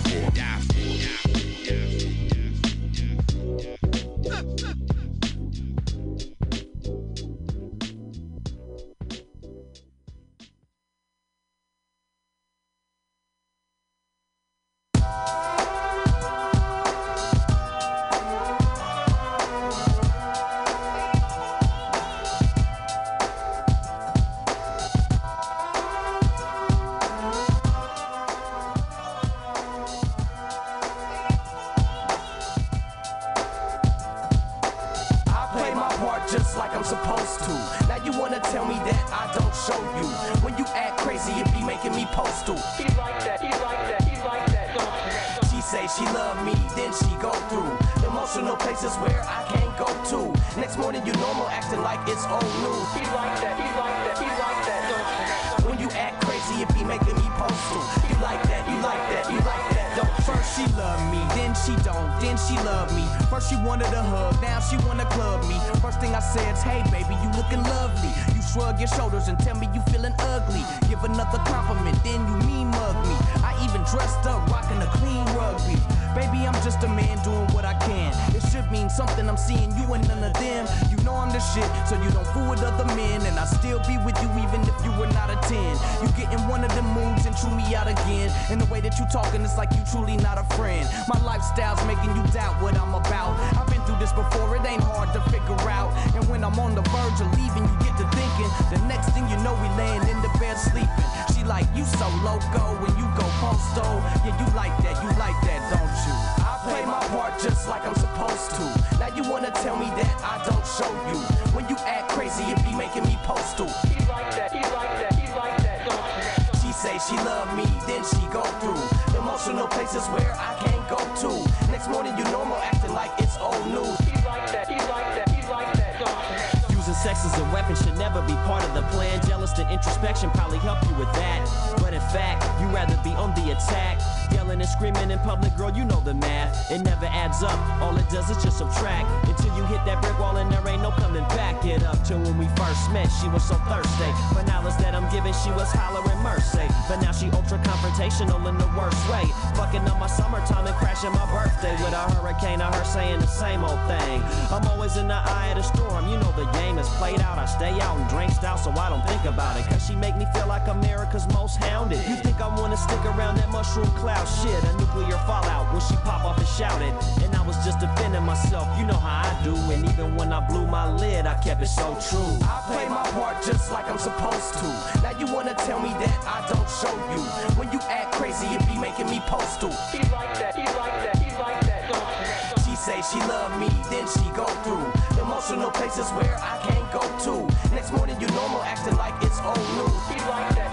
pop 166.59 166.73
off 166.73 166.83
and 166.83 166.83
shout 166.83 166.83
it. 166.83 167.25
And 167.25 167.35
I 167.35 167.47
was 167.47 167.57
just 167.65 167.79
defending 167.81 168.23
myself. 168.23 168.69
You 168.79 168.87
know 168.87 168.95
how 168.95 169.29
I 169.29 169.45
do. 169.45 169.55
And 169.73 169.89
even 169.89 170.17
when 170.17 170.33
I 170.33 170.41
blew 170.47 170.67
my 170.67 170.91
lid, 170.93 171.27
I 171.27 171.35
kept 171.35 171.63
it 171.63 171.67
so 171.67 171.97
true. 172.09 172.39
I 172.43 172.63
play 172.67 172.89
my 172.89 173.03
part 173.13 173.43
just 173.45 173.71
like 173.71 173.89
I'm 173.91 173.99
supposed 173.99 174.55
to. 174.55 174.67
Now 175.03 175.13
you 175.19 175.33
wanna 175.33 175.55
tell 175.55 175.81
me 175.81 175.91
that 175.91 176.19
I 176.27 176.47
don't 176.49 176.69
show 176.69 176.95
you. 177.13 177.23
When 177.59 177.71
you 177.73 177.81
act 177.89 178.13
crazy, 178.13 178.47
it 178.47 178.67
be 178.67 178.79
making 178.79 179.07
me 179.07 179.21
postal. 179.27 179.71
He 179.93 179.99
like 180.11 180.35
that, 180.39 180.55
he 180.55 180.65
like 180.65 180.93
that, 181.05 181.17
he 181.19 181.31
like 181.39 181.61
that, 181.67 181.89
don't 181.89 182.01
you? 182.27 182.65
She 182.65 182.77
say 182.77 183.03
she 183.03 183.19
love 183.27 183.59
me, 183.59 183.69
then 183.91 184.07
she 184.09 184.31
go 184.31 184.47
through 184.65 184.87
emotional 185.23 185.71
places 185.71 186.09
where 186.11 186.37
I 186.41 186.59
can't 186.69 186.91
go 186.93 187.03
to. 187.27 187.75
Next 187.75 187.93
morning 187.93 188.21
you 188.21 188.27
normal, 188.29 188.63
acting 188.63 188.97
like 188.97 189.15
it's 189.23 189.41
old 189.41 189.59
news. 189.59 189.93
He 190.09 190.19
like 190.29 190.55
that, 190.55 190.55
he 190.55 190.55
like 190.55 190.55
that, 190.55 190.70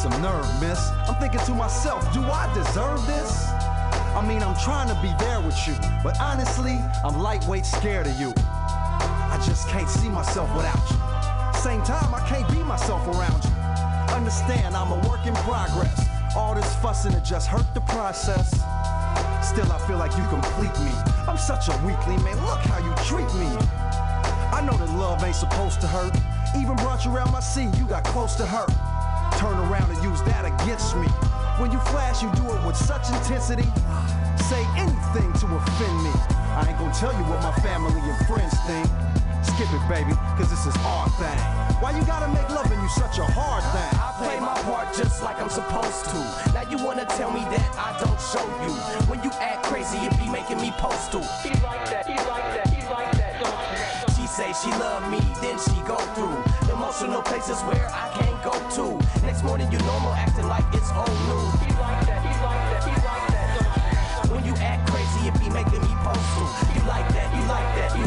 some 0.00 0.22
nerve, 0.22 0.48
miss. 0.62 0.92
I'm 1.08 1.14
thinking 1.16 1.40
to 1.40 1.54
myself, 1.54 2.00
do 2.14 2.22
I 2.22 2.50
deserve 2.54 3.06
this? 3.06 3.50
I 4.16 4.24
mean, 4.26 4.42
I'm 4.42 4.56
trying 4.56 4.88
to 4.88 4.94
be 5.02 5.12
there 5.18 5.42
with 5.42 5.68
you, 5.68 5.74
but 6.02 6.18
honestly, 6.18 6.80
I'm 7.04 7.20
lightweight 7.20 7.66
scared 7.66 8.06
of 8.06 8.18
you. 8.18 8.32
I 8.38 9.38
just 9.44 9.68
can't 9.68 9.90
see 9.90 10.08
myself 10.08 10.48
without 10.56 10.80
you. 10.88 11.60
Same 11.60 11.82
time, 11.82 12.14
I 12.14 12.26
can't 12.26 12.50
be 12.50 12.62
myself 12.62 13.06
around 13.08 13.44
you. 13.44 13.50
Understand, 14.16 14.74
I'm 14.74 14.90
a 14.90 15.06
work 15.06 15.26
in 15.26 15.34
progress. 15.44 16.08
All 16.34 16.54
this 16.54 16.74
fussing 16.76 17.12
to 17.12 17.20
just 17.20 17.46
hurt 17.46 17.66
the 17.74 17.82
process. 17.82 18.52
Still, 19.46 19.70
I 19.70 19.78
feel 19.86 19.98
like 19.98 20.16
you 20.16 20.24
complete 20.28 20.72
me. 20.80 20.92
I'm 21.28 21.36
such 21.36 21.68
a 21.68 21.76
weakling, 21.84 22.24
man. 22.24 22.40
Look 22.46 22.60
how 22.72 22.78
you 22.78 22.94
treat 23.04 23.28
me. 23.34 23.52
I 24.48 24.62
know 24.64 24.78
that 24.78 24.88
love 24.96 25.22
ain't 25.24 25.36
supposed 25.36 25.82
to 25.82 25.86
hurt. 25.86 26.16
Even 26.56 26.74
brought 26.76 27.04
you 27.04 27.14
around 27.14 27.32
my 27.32 27.40
seat, 27.40 27.68
you 27.76 27.84
got 27.84 28.04
close 28.04 28.34
to 28.36 28.46
her. 28.46 28.89
Turn 29.40 29.56
around 29.56 29.88
and 29.88 30.04
use 30.04 30.20
that 30.28 30.44
against 30.44 30.92
me. 31.00 31.08
When 31.56 31.72
you 31.72 31.80
flash, 31.88 32.20
you 32.22 32.28
do 32.36 32.44
it 32.44 32.60
with 32.60 32.76
such 32.76 33.08
intensity. 33.08 33.64
Say 34.36 34.60
anything 34.76 35.32
to 35.40 35.46
offend 35.56 35.96
me. 36.04 36.12
I 36.52 36.68
ain't 36.68 36.76
gonna 36.76 36.92
tell 36.92 37.16
you 37.16 37.24
what 37.24 37.40
my 37.40 37.52
family 37.64 38.04
and 38.04 38.20
friends 38.28 38.52
think. 38.68 38.84
Skip 39.40 39.72
it, 39.72 39.80
baby, 39.88 40.12
cause 40.36 40.52
this 40.52 40.68
is 40.68 40.76
our 40.84 41.08
thing. 41.16 41.40
Why 41.80 41.96
you 41.96 42.04
gotta 42.04 42.28
make 42.28 42.52
loving 42.52 42.84
you 42.84 42.88
such 42.90 43.16
a 43.16 43.24
hard 43.24 43.64
thing? 43.72 43.92
I 43.96 44.12
play 44.20 44.36
my 44.44 44.60
part 44.68 44.92
just 44.92 45.22
like 45.24 45.40
I'm 45.40 45.48
supposed 45.48 46.04
to. 46.12 46.20
Now 46.52 46.68
you 46.68 46.76
wanna 46.76 47.06
tell 47.16 47.32
me 47.32 47.40
that 47.48 47.64
I 47.80 47.96
don't 47.96 48.20
show 48.20 48.44
you. 48.60 48.76
When 49.08 49.24
you 49.24 49.32
act 49.40 49.64
crazy, 49.64 49.96
it 50.04 50.12
be 50.20 50.28
making 50.28 50.60
me 50.60 50.70
postal. 50.76 51.24
He 51.40 51.56
like 51.64 51.88
that, 51.88 52.04
he 52.04 52.12
like 52.28 52.44
that, 52.60 52.68
he 52.68 52.84
like 52.92 53.12
that, 53.16 53.40
don't 53.40 53.56
you? 53.56 54.20
She 54.20 54.26
say 54.28 54.52
she 54.52 54.68
love 54.76 55.08
me, 55.08 55.24
then 55.40 55.56
she 55.56 55.80
go 55.88 55.96
through 56.12 56.49
emotional 56.80 57.20
places 57.20 57.60
where 57.68 57.86
I 57.92 58.08
can't 58.16 58.40
go 58.42 58.56
to. 58.56 58.84
Next 59.26 59.44
morning 59.44 59.70
you 59.70 59.76
normal, 59.80 60.14
acting 60.16 60.48
like 60.48 60.64
it's 60.72 60.88
old 60.96 61.12
news. 61.28 61.52
He 61.60 61.68
like 61.76 62.00
that, 62.08 62.24
he 62.24 62.32
like 62.40 62.64
that, 62.72 62.82
he 62.88 62.94
like 63.04 63.26
that. 63.36 64.30
When 64.32 64.42
you 64.48 64.54
act 64.56 64.88
crazy, 64.88 65.28
it 65.28 65.36
be 65.36 65.52
making 65.52 65.82
me 65.84 65.92
postal. 66.00 66.48
You 66.72 66.80
like 66.88 67.04
that, 67.12 67.28
you 67.36 67.44
like 67.52 67.68
that, 67.76 67.90
you 67.92 68.04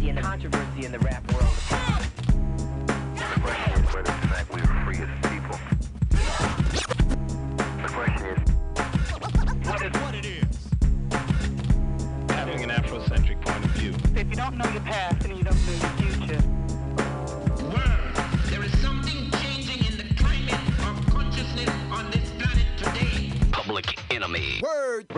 controversy 0.00 0.08
in 0.08 0.14
the 0.14 0.22
controversy 0.22 0.84
in 0.86 0.92
the 0.92 0.98
rap 1.00 1.32
world. 1.32 1.54
The 3.16 3.40
question 3.40 3.72
is 3.84 3.94
whether 3.94 4.12
tonight 4.20 4.46
we 4.52 4.60
are 4.60 4.84
free 4.84 4.98
as 4.98 5.08
people. 5.30 5.58
The 7.82 7.88
question 7.88 8.26
is 8.26 8.38
what 9.66 9.82
is 9.82 9.92
what 10.00 10.14
it 10.14 10.24
is. 10.24 10.70
Having 12.30 12.64
an 12.64 12.70
Afrocentric 12.70 13.40
point 13.42 13.64
of 13.64 13.70
view. 13.72 13.94
If 14.16 14.28
you 14.28 14.36
don't 14.36 14.56
know 14.56 14.70
your 14.70 14.82
past, 14.82 15.20
then 15.20 15.36
you 15.36 15.44
don't 15.44 15.66
know 15.66 15.72
your 15.72 15.90
future. 16.16 16.42
There 18.46 18.64
is 18.64 18.78
something 18.80 19.30
changing 19.42 19.84
in 19.86 19.96
the 19.98 20.14
climate 20.14 20.54
of 20.88 21.06
consciousness 21.12 21.70
on 21.90 22.10
this 22.10 22.30
planet 22.38 22.66
today. 22.78 23.32
Public 23.52 23.98
enemy. 24.10 24.60
Word. 24.62 25.08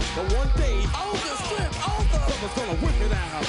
One 0.00 0.50
day, 0.56 0.80
the 0.80 1.36
strip, 1.44 1.72
the 1.72 2.48
gonna 2.56 2.74
whip 2.80 3.00
it 3.02 3.12
out. 3.12 3.44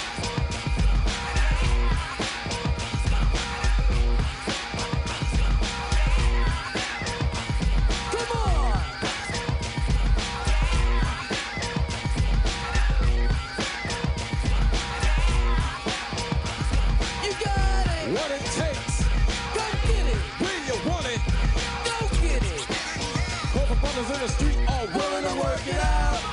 You 17.23 17.32
got 17.44 17.88
it. 17.88 18.11
What 18.11 18.32
it 18.32 18.44
takes. 18.52 19.03
Go 19.56 19.64
get 19.88 20.06
it. 20.06 20.18
When 20.41 20.60
you 20.68 20.76
want 20.90 21.06
it. 21.07 21.22
Go 21.86 21.98
get 22.22 22.44
it. 22.44 22.68
Brothers 23.82 24.10
in 24.11 24.19
the 24.22 24.28
street 24.28 24.57
are 24.69 24.86
willing 24.88 25.23
to 25.23 25.41
work 25.41 25.68
it 25.68 25.80
out. 25.80 26.30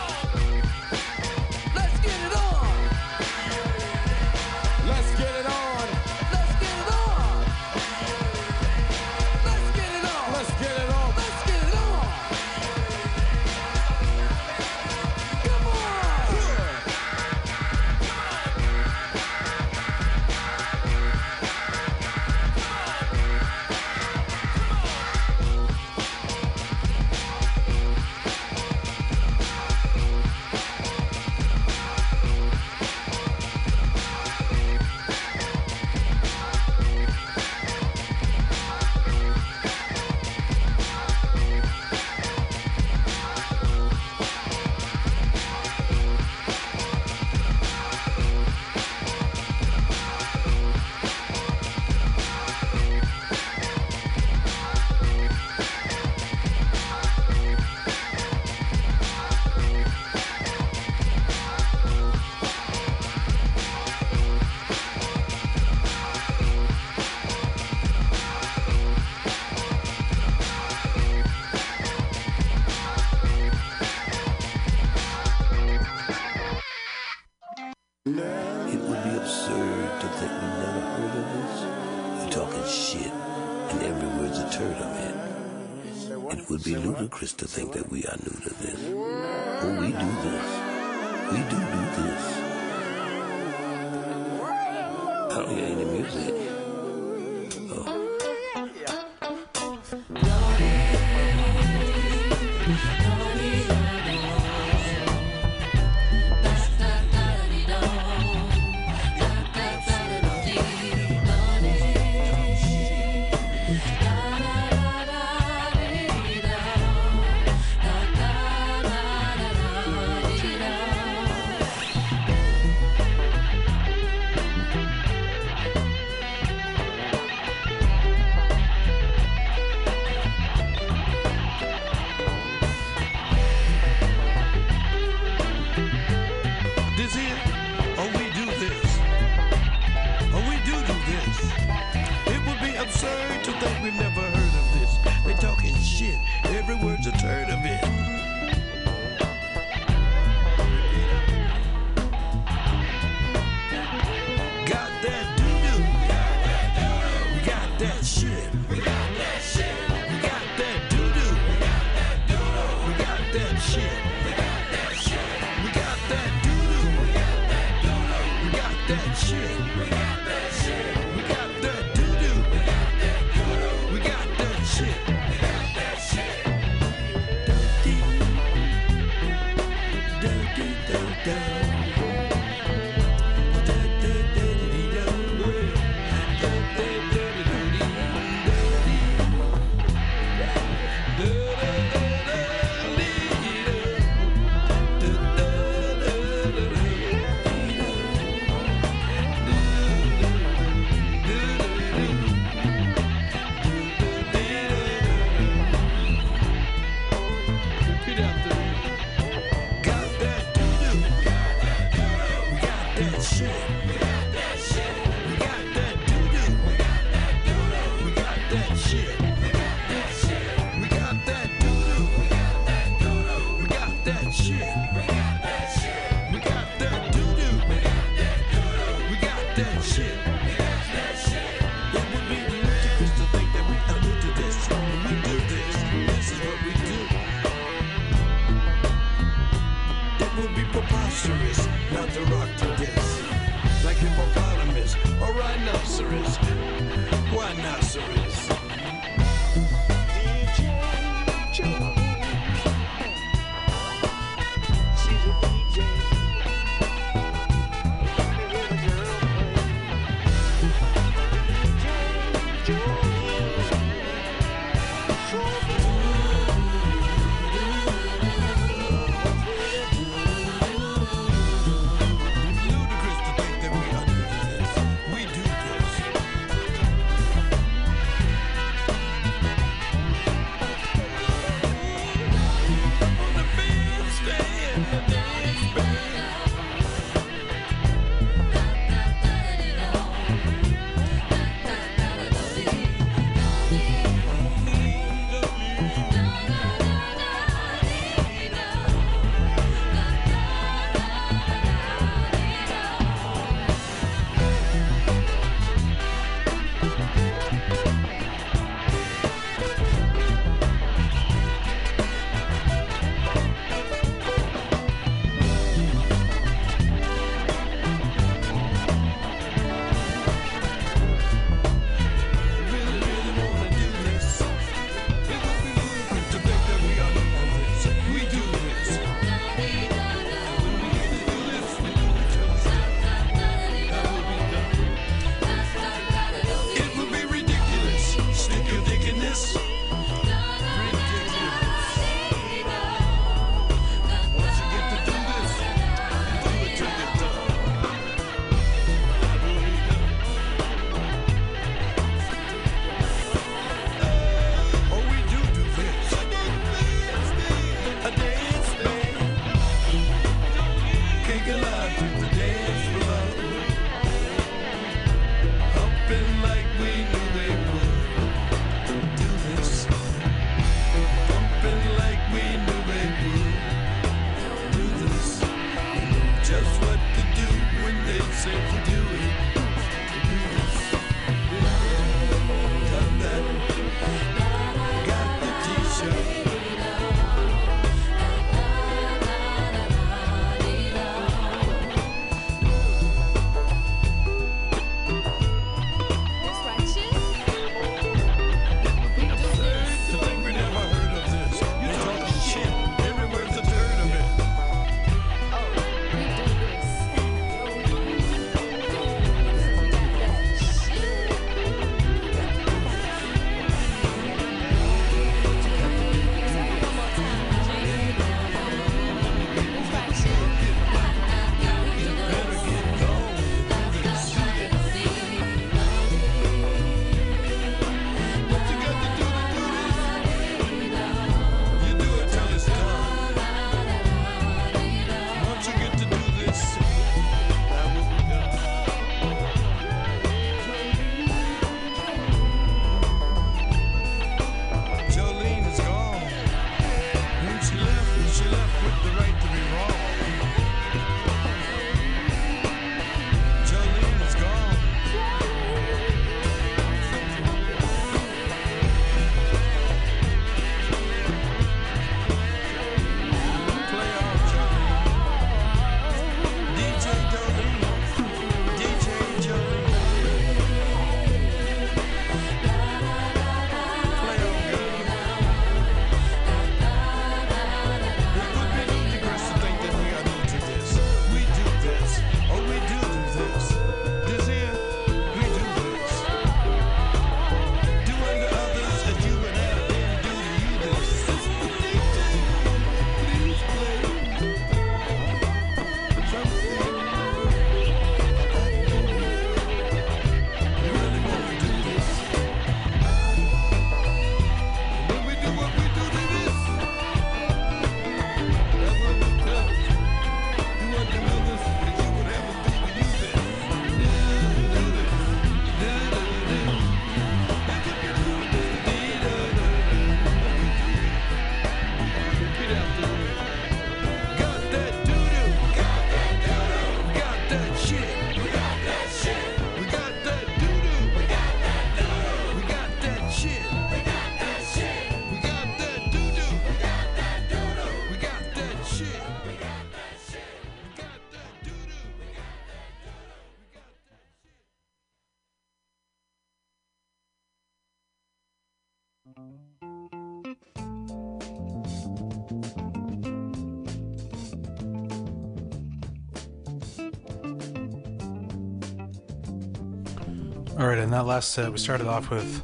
Last 561.28 561.50
set, 561.50 561.70
we 561.70 561.76
started 561.76 562.06
off 562.06 562.30
with 562.30 562.62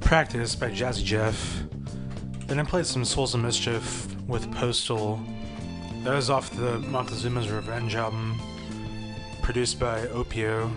Practice 0.00 0.56
by 0.56 0.70
Jazzy 0.70 1.04
Jeff. 1.04 1.64
Then 2.46 2.58
I 2.58 2.64
played 2.64 2.86
some 2.86 3.04
Souls 3.04 3.34
of 3.34 3.42
Mischief 3.42 4.16
with 4.26 4.50
Postal. 4.52 5.20
That 6.02 6.14
was 6.14 6.30
off 6.30 6.48
the 6.56 6.78
Montezuma's 6.78 7.50
Revenge 7.50 7.94
album, 7.94 8.40
produced 9.42 9.78
by 9.78 10.06
Opio, 10.06 10.70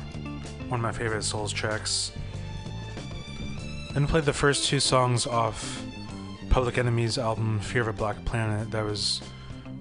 one 0.67 0.81
of 0.81 0.81
my 0.81 0.91
favorite 0.91 1.23
Souls 1.23 1.53
tracks. 1.53 2.11
Then 3.93 4.03
I 4.03 4.07
played 4.07 4.25
the 4.25 4.33
first 4.33 4.67
two 4.67 4.81
songs 4.81 5.25
off 5.25 5.81
Public 6.49 6.77
Enemy's 6.77 7.17
album 7.17 7.61
Fear 7.61 7.83
of 7.83 7.87
a 7.87 7.93
Black 7.93 8.25
Planet. 8.25 8.69
That 8.71 8.83
was 8.83 9.21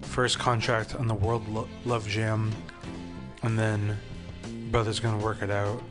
first 0.02 0.38
contract 0.38 0.94
on 0.94 1.08
the 1.08 1.14
World 1.14 1.48
Lo- 1.48 1.68
Love 1.84 2.06
Jam, 2.06 2.52
and 3.42 3.58
then 3.58 3.98
Brothers 4.70 5.00
Gonna 5.00 5.18
Work 5.18 5.42
It 5.42 5.50
Out. 5.50 5.82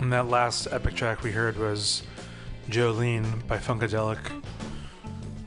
And 0.00 0.12
that 0.12 0.28
last 0.28 0.68
epic 0.70 0.94
track 0.94 1.22
we 1.22 1.32
heard 1.32 1.56
was 1.56 2.02
Jolene 2.68 3.46
by 3.46 3.58
Funkadelic. 3.58 4.18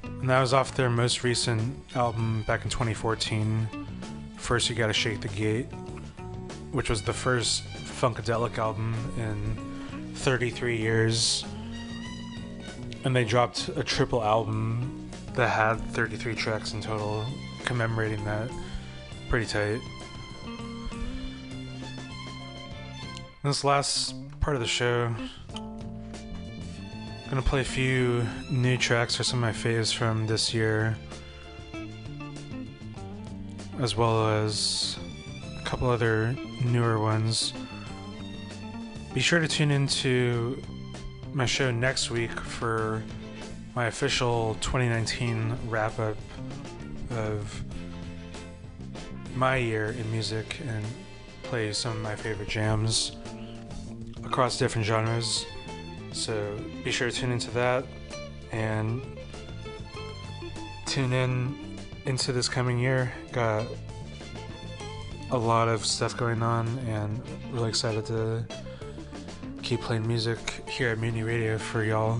And 0.03 0.29
that 0.29 0.39
was 0.39 0.53
off 0.53 0.75
their 0.75 0.89
most 0.89 1.23
recent 1.23 1.77
album 1.95 2.43
back 2.47 2.63
in 2.63 2.69
2014, 2.69 3.67
First 4.37 4.69
You 4.69 4.75
Gotta 4.75 4.93
Shake 4.93 5.21
the 5.21 5.27
Gate, 5.27 5.67
which 6.71 6.89
was 6.89 7.01
the 7.01 7.13
first 7.13 7.63
Funkadelic 7.65 8.57
album 8.57 8.95
in 9.17 10.13
33 10.15 10.77
years. 10.77 11.45
And 13.03 13.15
they 13.15 13.25
dropped 13.25 13.69
a 13.75 13.83
triple 13.83 14.23
album 14.23 15.09
that 15.33 15.49
had 15.49 15.75
33 15.93 16.33
tracks 16.35 16.73
in 16.73 16.81
total, 16.81 17.25
commemorating 17.63 18.23
that. 18.25 18.49
Pretty 19.29 19.45
tight. 19.45 19.79
This 23.43 23.63
last 23.63 24.15
part 24.47 24.55
of 24.55 24.61
the 24.61 24.65
show, 24.65 25.13
I'm 25.55 27.29
gonna 27.29 27.41
play 27.41 27.59
a 27.59 27.65
few 27.65 28.25
new 28.49 28.77
tracks 28.77 29.13
for 29.13 29.25
some 29.25 29.39
of 29.39 29.41
my 29.41 29.51
faves 29.51 29.93
from 29.93 30.25
this 30.25 30.53
year, 30.53 30.95
as 33.81 33.97
well 33.97 34.25
as 34.29 34.97
a 35.59 35.65
couple 35.65 35.89
other 35.89 36.33
newer 36.63 36.97
ones. 36.97 37.51
Be 39.13 39.19
sure 39.19 39.39
to 39.39 39.49
tune 39.49 39.69
into 39.69 40.63
my 41.33 41.45
show 41.45 41.69
next 41.69 42.09
week 42.09 42.31
for 42.31 43.03
my 43.75 43.87
official 43.87 44.55
2019 44.61 45.57
wrap 45.67 45.99
up 45.99 46.15
of 47.11 47.65
my 49.35 49.57
year 49.57 49.87
in 49.87 50.09
music 50.09 50.61
and 50.65 50.85
play 51.43 51.73
some 51.73 51.97
of 51.97 52.01
my 52.01 52.15
favorite 52.15 52.47
jams 52.47 53.17
across 54.25 54.57
different 54.57 54.85
genres. 54.85 55.45
So 56.11 56.57
be 56.83 56.91
sure 56.91 57.09
to 57.09 57.15
tune 57.15 57.31
into 57.31 57.51
that 57.51 57.85
and 58.51 59.01
tune 60.85 61.13
in 61.13 61.77
into 62.05 62.31
this 62.31 62.49
coming 62.49 62.79
year. 62.79 63.11
Got 63.31 63.67
a 65.31 65.37
lot 65.37 65.67
of 65.67 65.85
stuff 65.85 66.15
going 66.15 66.41
on 66.41 66.67
and 66.87 67.21
really 67.51 67.69
excited 67.69 68.05
to 68.07 68.45
keep 69.61 69.81
playing 69.81 70.07
music 70.07 70.39
here 70.69 70.89
at 70.89 70.97
Mutiny 70.97 71.23
Radio 71.23 71.57
for 71.57 71.83
y'all. 71.83 72.19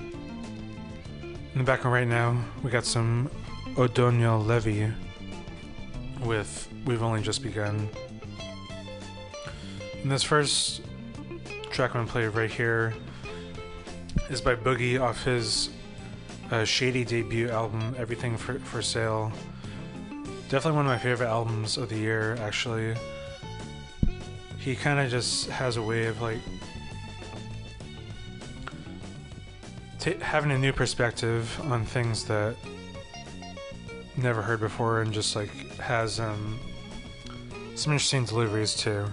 In 0.00 1.58
the 1.58 1.64
background 1.64 1.92
right 1.92 2.08
now, 2.08 2.42
we 2.62 2.70
got 2.70 2.84
some 2.84 3.30
O'Donel 3.76 4.44
Levy 4.44 4.90
with 6.22 6.68
We've 6.86 7.02
Only 7.02 7.20
Just 7.20 7.42
Begun. 7.42 7.88
And 10.08 10.14
this 10.14 10.22
first 10.22 10.80
track 11.70 11.94
I'm 11.94 12.06
gonna 12.06 12.10
play 12.10 12.26
right 12.28 12.50
here 12.50 12.94
is 14.30 14.40
by 14.40 14.54
Boogie 14.54 14.98
off 14.98 15.22
his 15.22 15.68
uh, 16.50 16.64
Shady 16.64 17.04
debut 17.04 17.50
album, 17.50 17.94
Everything 17.98 18.38
for, 18.38 18.58
for 18.60 18.80
Sale. 18.80 19.30
Definitely 20.48 20.76
one 20.76 20.86
of 20.86 20.92
my 20.92 20.96
favorite 20.96 21.28
albums 21.28 21.76
of 21.76 21.90
the 21.90 21.98
year, 21.98 22.38
actually. 22.40 22.94
He 24.58 24.74
kind 24.74 24.98
of 24.98 25.10
just 25.10 25.50
has 25.50 25.76
a 25.76 25.82
way 25.82 26.06
of 26.06 26.22
like 26.22 26.40
having 30.22 30.52
a 30.52 30.58
new 30.58 30.72
perspective 30.72 31.54
on 31.64 31.84
things 31.84 32.24
that 32.24 32.56
never 34.16 34.40
heard 34.40 34.60
before, 34.60 35.02
and 35.02 35.12
just 35.12 35.36
like 35.36 35.50
has 35.76 36.18
um, 36.18 36.58
some 37.74 37.92
interesting 37.92 38.24
deliveries 38.24 38.74
too. 38.74 39.04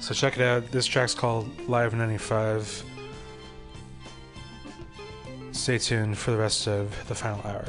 So 0.00 0.14
check 0.14 0.38
it 0.38 0.42
out. 0.42 0.70
This 0.70 0.86
track's 0.86 1.14
called 1.14 1.68
Live 1.68 1.94
95. 1.94 2.84
Stay 5.52 5.78
tuned 5.78 6.16
for 6.16 6.30
the 6.30 6.36
rest 6.36 6.66
of 6.66 7.06
the 7.08 7.14
final 7.14 7.40
hour. 7.44 7.66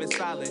been 0.00 0.10
silent. 0.10 0.49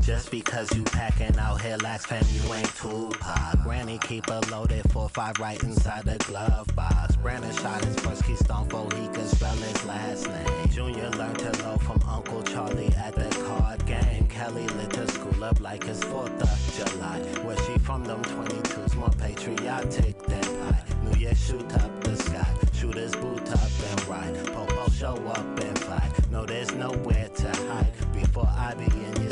Just 0.00 0.30
because 0.30 0.74
you 0.74 0.82
packing 0.84 1.36
out 1.38 1.60
here 1.60 1.76
last 1.78 2.06
fam, 2.06 2.24
you 2.32 2.54
ain't 2.54 2.74
too 2.76 3.10
hot. 3.20 3.62
Granny 3.62 3.98
keep 3.98 4.26
a 4.28 4.40
loaded 4.50 4.84
4-5 4.84 5.38
right 5.38 5.62
inside 5.62 6.04
the 6.04 6.16
glove 6.24 6.68
box. 6.74 7.16
Brandon 7.16 7.52
shot 7.52 7.84
his 7.84 7.96
first 7.96 8.24
keystone 8.24 8.68
for 8.68 8.88
he 8.96 9.08
could 9.08 9.28
spell 9.28 9.54
his 9.56 9.84
last 9.84 10.28
name. 10.28 10.68
Junior 10.70 11.10
learned 11.10 11.38
to 11.40 11.52
know 11.62 11.76
from 11.78 12.00
Uncle 12.08 12.42
Charlie 12.42 12.92
at 12.96 13.14
the 13.14 13.28
card 13.44 13.84
game. 13.86 14.26
Kelly 14.28 14.66
lit 14.68 14.90
the 14.90 15.06
school 15.08 15.44
up 15.44 15.60
like 15.60 15.84
it's 15.86 16.00
4th 16.00 16.40
of 16.40 16.90
July. 16.90 17.18
Where 17.44 17.56
she 17.58 17.78
from 17.78 18.04
them 18.04 18.22
22s, 18.22 18.96
more 18.96 19.10
patriotic 19.10 20.18
than 20.22 20.44
I. 20.62 20.82
New 21.04 21.20
Year 21.20 21.34
shoot 21.34 21.72
up 21.74 22.04
the 22.04 22.16
sky, 22.16 22.46
Shoot 22.72 22.94
his 22.94 23.14
boot 23.16 23.50
up 23.50 23.70
and 23.90 24.06
ride. 24.08 24.46
Popo 24.54 24.88
show 24.90 25.14
up 25.26 25.60
and 25.60 25.78
fight. 25.78 26.30
No, 26.30 26.46
there's 26.46 26.72
nowhere 26.72 27.28
to 27.28 27.48
hide 27.68 27.92
before 28.14 28.48
I 28.48 28.74
begin 28.74 29.14
your 29.20 29.30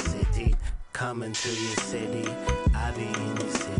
Coming 0.99 1.33
to 1.33 1.49
your 1.49 1.77
city, 1.77 2.29
I 2.75 2.91
be 2.91 3.05
in 3.05 3.37
your 3.37 3.51
city. 3.51 3.78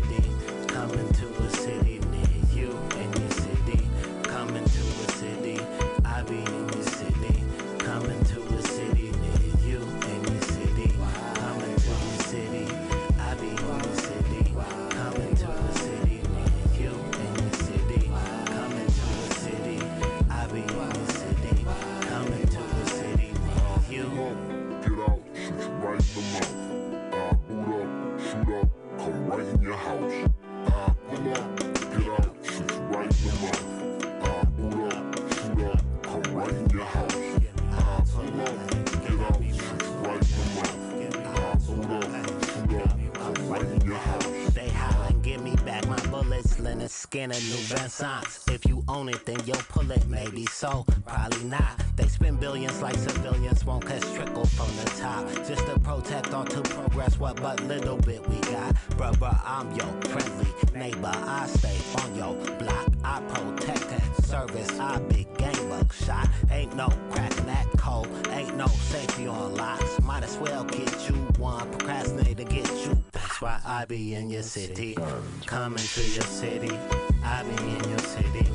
skin 47.09 47.31
a 47.31 47.39
new 47.39 47.75
Renaissance. 47.75 48.45
If 48.51 48.67
you 48.67 48.83
own 48.87 49.09
it, 49.09 49.25
then 49.25 49.37
you'll 49.43 49.65
pull 49.73 49.89
it. 49.89 50.07
Maybe 50.07 50.45
so, 50.45 50.85
probably 51.07 51.43
not. 51.45 51.81
They 51.95 52.07
spend 52.07 52.39
billions 52.39 52.83
like 52.83 52.93
civilians, 52.97 53.65
won't 53.65 53.83
catch 53.87 54.03
trickle 54.13 54.45
from 54.45 54.69
the 54.77 54.85
top. 55.01 55.25
Just 55.47 55.65
to 55.65 55.79
protect 55.79 56.31
or 56.35 56.45
to 56.45 56.61
progress 56.61 57.19
what 57.19 57.41
but 57.41 57.59
little 57.63 57.97
bit 57.97 58.21
we 58.29 58.39
got. 58.41 58.75
Brother, 58.95 59.31
I'm 59.43 59.71
your 59.71 59.91
friendly 60.11 60.51
neighbor. 60.75 61.11
I 61.11 61.47
stay 61.47 61.77
on 62.03 62.15
your 62.15 62.35
block. 62.59 62.89
I 63.03 63.21
protect 63.21 63.91
and 63.91 64.25
service. 64.25 64.79
I 64.79 64.99
big 65.09 65.35
gamer 65.39 65.81
shot. 65.91 66.29
Ain't 66.51 66.75
no 66.75 66.89
cracking 67.09 67.47
that 67.47 67.65
code. 67.75 68.07
Ain't 68.29 68.55
no 68.55 68.67
safety 68.67 69.25
on 69.25 69.55
locks. 69.55 69.99
Might 70.03 70.23
as 70.23 70.37
well 70.37 70.63
get 70.63 71.09
you 71.09 71.15
one. 71.39 71.67
Procrastinate 71.71 72.37
to 72.37 72.43
get 72.43 72.69
you 72.85 72.98
why 73.39 73.57
I 73.65 73.85
be 73.85 74.15
in 74.15 74.29
your 74.29 74.43
city. 74.43 74.97
Coming 75.45 75.77
to 75.77 76.01
your 76.01 76.23
city. 76.23 76.77
I 77.23 77.43
be 77.43 77.71
in 77.71 77.89
your 77.89 77.99
city. 77.99 78.45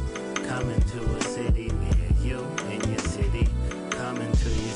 Coming 0.46 0.78
to 0.78 1.16
a 1.16 1.22
city 1.22 1.70
near 1.70 2.10
you 2.22 2.46
in 2.70 2.90
your 2.90 2.98
city. 2.98 3.48
Coming 3.90 4.30
to 4.30 4.48
your 4.50 4.73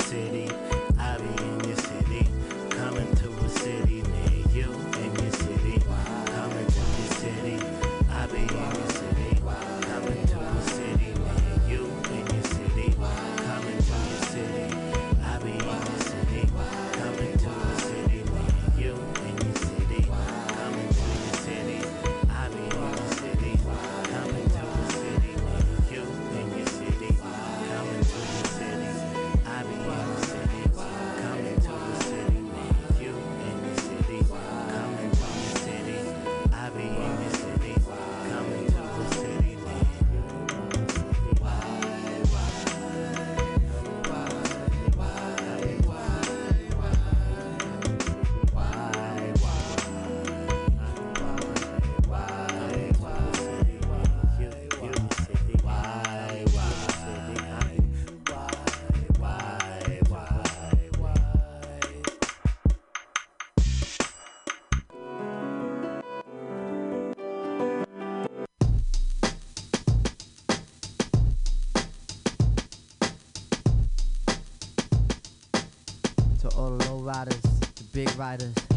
riders. 78.28 78.68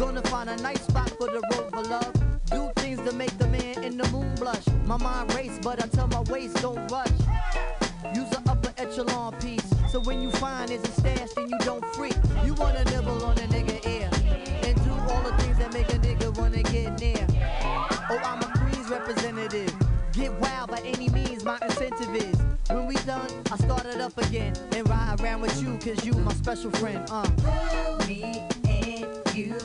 Gonna 0.00 0.22
find 0.22 0.48
a 0.48 0.56
nice 0.62 0.80
spot 0.80 1.10
for 1.10 1.26
the 1.26 1.42
rover, 1.52 1.86
love. 1.90 2.12
Do 2.46 2.70
things 2.76 2.98
to 3.06 3.14
make 3.14 3.36
the 3.36 3.46
man 3.48 3.84
in 3.84 3.98
the 3.98 4.08
moon 4.08 4.34
blush. 4.36 4.64
My 4.86 4.96
mind 4.96 5.34
race, 5.34 5.58
but 5.62 5.84
I 5.84 5.88
tell 5.88 6.08
my 6.08 6.22
waist 6.22 6.56
don't 6.62 6.90
rush. 6.90 7.12
Use 8.14 8.32
an 8.32 8.48
upper 8.48 8.72
echelon 8.78 9.34
piece. 9.40 9.70
So 9.92 10.00
when 10.00 10.22
you 10.22 10.30
find 10.30 10.70
it's 10.70 10.88
a 10.88 10.92
stash, 10.92 11.28
then 11.36 11.50
you 11.50 11.58
don't 11.58 11.84
freak. 11.94 12.16
You 12.46 12.54
wanna 12.54 12.82
nibble 12.84 13.22
on 13.26 13.36
a 13.36 13.46
nigga 13.52 13.86
ear. 13.86 14.08
And 14.64 14.74
do 14.84 14.90
all 14.90 15.22
the 15.22 15.36
things 15.42 15.58
that 15.58 15.74
make 15.74 15.90
a 15.90 15.98
nigga 15.98 16.34
wanna 16.38 16.62
get 16.62 16.98
near. 16.98 17.26
Oh, 18.08 18.18
I'm 18.24 18.40
a 18.40 18.58
Queens 18.58 18.88
representative. 18.88 19.70
Get 20.14 20.32
wild 20.40 20.70
by 20.70 20.80
any 20.80 21.10
means, 21.10 21.44
my 21.44 21.58
incentive 21.60 22.16
is. 22.16 22.36
When 22.70 22.86
we 22.86 22.94
done, 23.04 23.30
I 23.52 23.56
start 23.58 23.84
it 23.84 24.00
up 24.00 24.16
again. 24.16 24.54
And 24.72 24.88
ride 24.88 25.20
around 25.20 25.42
with 25.42 25.62
you, 25.62 25.76
cause 25.76 26.06
you 26.06 26.14
my 26.14 26.32
special 26.32 26.70
friend, 26.70 27.06
uh. 27.10 27.28
Me 28.08 28.42
and 28.64 29.06
you, 29.34 29.56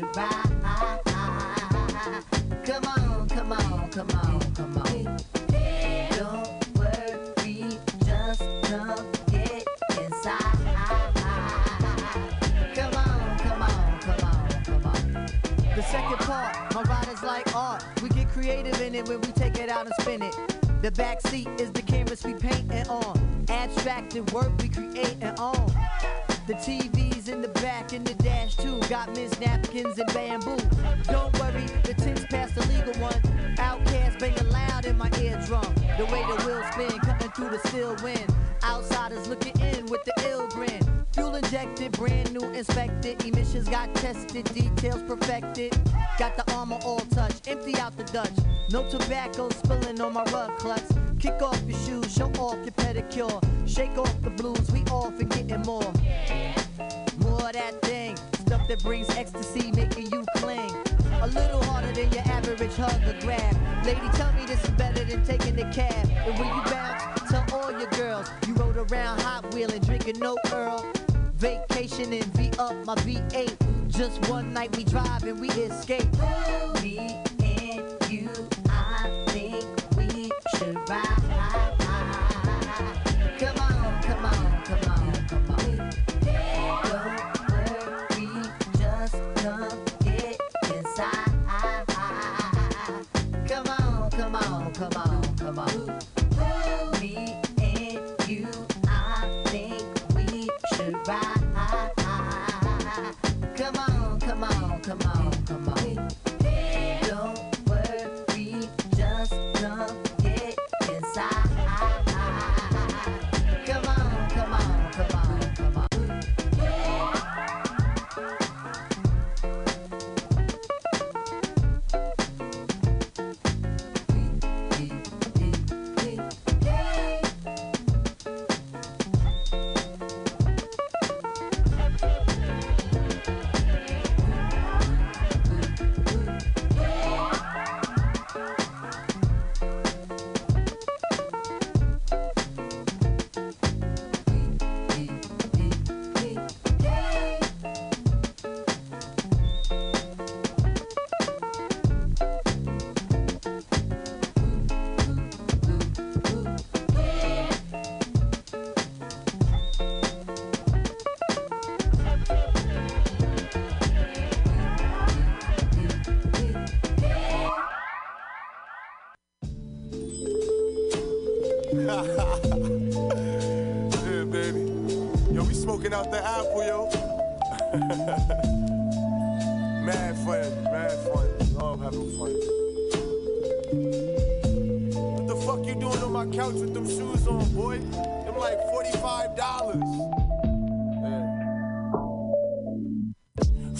ride. 0.00 1.00
Come 2.64 2.84
on, 2.84 3.28
come 3.28 3.52
on, 3.52 3.90
come 3.90 4.10
on, 4.10 4.40
come 4.54 4.78
on. 4.78 5.18
Don't 6.10 6.48
worry, 6.76 7.78
just 8.04 8.42
come 8.62 9.06
get 9.30 9.66
inside. 9.98 10.58
Come 12.74 12.94
on, 12.94 13.38
come 13.38 13.62
on, 13.62 13.98
come 14.00 14.24
on, 14.24 14.64
come 14.64 14.86
on. 14.86 15.26
The 15.74 15.82
second 15.82 16.18
part, 16.18 16.74
my 16.74 16.82
riders 16.82 17.22
like 17.22 17.54
art. 17.54 17.84
We 18.02 18.08
get 18.10 18.28
creative 18.28 18.80
in 18.80 18.94
it 18.94 19.08
when 19.08 19.20
we 19.20 19.32
take 19.32 19.58
it 19.58 19.68
out 19.68 19.86
and 19.86 19.94
spin 20.00 20.22
it. 20.22 20.36
The 20.82 20.90
back 20.92 21.20
seat 21.20 21.48
is 21.60 21.70
the 21.70 21.82
canvas 21.82 22.24
we 22.24 22.34
painting 22.34 22.88
on. 22.88 23.44
Abstracted 23.48 24.30
work 24.32 24.50
we 24.60 24.68
creating 24.68 25.38
on. 25.38 25.72
The 26.46 26.54
TV's 27.22 27.28
in 27.28 27.42
the 27.42 27.48
back 27.48 27.92
in 27.92 28.04
the 28.04 28.14
dash 28.14 28.56
too. 28.56 28.80
Got 28.88 29.14
Miss 29.14 29.38
napkins 29.40 29.98
and 29.98 30.12
bamboo. 30.12 30.56
Don't 31.04 31.38
worry, 31.38 31.66
the 31.82 31.94
tin's 31.94 32.24
past 32.26 32.54
the 32.54 32.66
legal 32.66 33.00
one. 33.00 33.20
OutKast 33.56 34.18
banging 34.18 34.50
loud 34.50 34.86
in 34.86 34.96
my 34.96 35.10
eardrum. 35.20 35.74
The 35.98 36.06
way 36.06 36.24
the 36.26 36.42
wheels 36.44 36.66
spin, 36.72 36.98
cutting 37.00 37.30
through 37.30 37.50
the 37.50 37.68
still 37.68 37.96
wind. 38.02 38.32
Outsiders 38.64 39.28
looking 39.28 39.58
in 39.60 39.86
with 39.86 40.04
the 40.04 40.14
ill 40.28 40.48
grin. 40.48 40.80
Fuel 41.12 41.34
injected, 41.34 41.92
brand 41.92 42.32
new 42.32 42.48
inspected. 42.50 43.24
Emissions 43.24 43.68
got 43.68 43.94
tested, 43.96 44.44
details 44.54 45.02
perfected. 45.02 45.76
Got 46.18 46.36
the 46.36 46.52
armor 46.54 46.78
all 46.84 47.00
touched, 47.00 47.48
empty 47.48 47.76
out 47.76 47.96
the 47.96 48.04
Dutch. 48.04 48.38
No 48.70 48.88
tobacco 48.88 49.48
spilling 49.50 50.00
on 50.00 50.12
my 50.12 50.24
rug 50.24 50.56
clutch. 50.58 50.88
Kick 51.18 51.40
off 51.42 51.60
your 51.66 51.78
shoes, 51.80 52.14
show 52.14 52.30
off 52.38 52.56
your 52.64 52.72
pedicure. 52.72 53.42
Shake 53.68 53.96
off 53.98 54.20
the 54.22 54.30
blues, 54.30 54.70
we 54.70 54.80
off 54.84 55.18
and 55.20 55.30
getting 55.30 55.62
more. 55.62 55.82
More 55.82 56.51
that 57.52 57.80
thing, 57.82 58.16
stuff 58.40 58.66
that 58.68 58.82
brings 58.82 59.08
ecstasy, 59.10 59.70
making 59.72 60.10
you 60.10 60.24
cling. 60.36 60.70
A 61.20 61.26
little 61.28 61.62
harder 61.64 61.92
than 61.92 62.10
your 62.12 62.22
average 62.26 62.74
hug 62.74 63.02
or 63.06 63.18
grab. 63.20 63.56
Lady, 63.84 64.08
tell 64.14 64.32
me 64.32 64.46
this 64.46 64.62
is 64.64 64.70
better 64.70 65.04
than 65.04 65.24
taking 65.24 65.56
the 65.56 65.64
cab. 65.72 66.08
And 66.10 66.38
when 66.38 66.48
you 66.48 66.62
bounce, 66.64 67.30
tell 67.30 67.44
all 67.52 67.70
your 67.72 67.90
girls 67.90 68.28
you 68.46 68.54
rode 68.54 68.76
around 68.76 69.20
hot 69.20 69.54
wheeling, 69.54 69.82
drinking 69.82 70.18
no 70.18 70.36
Earl. 70.52 70.84
Vacation 71.34 72.12
and 72.12 72.24
V 72.36 72.50
up 72.58 72.74
my 72.84 72.94
V8. 72.96 73.88
Just 73.88 74.28
one 74.30 74.52
night 74.52 74.74
we 74.76 74.84
drive 74.84 75.24
and 75.24 75.40
we 75.40 75.48
escape. 75.50 76.08
Me 76.82 77.22
and 77.42 78.10
you, 78.10 78.30
I 78.70 79.24
think 79.28 79.64
we 79.96 80.30
should 80.56 80.76
ride. 80.88 81.31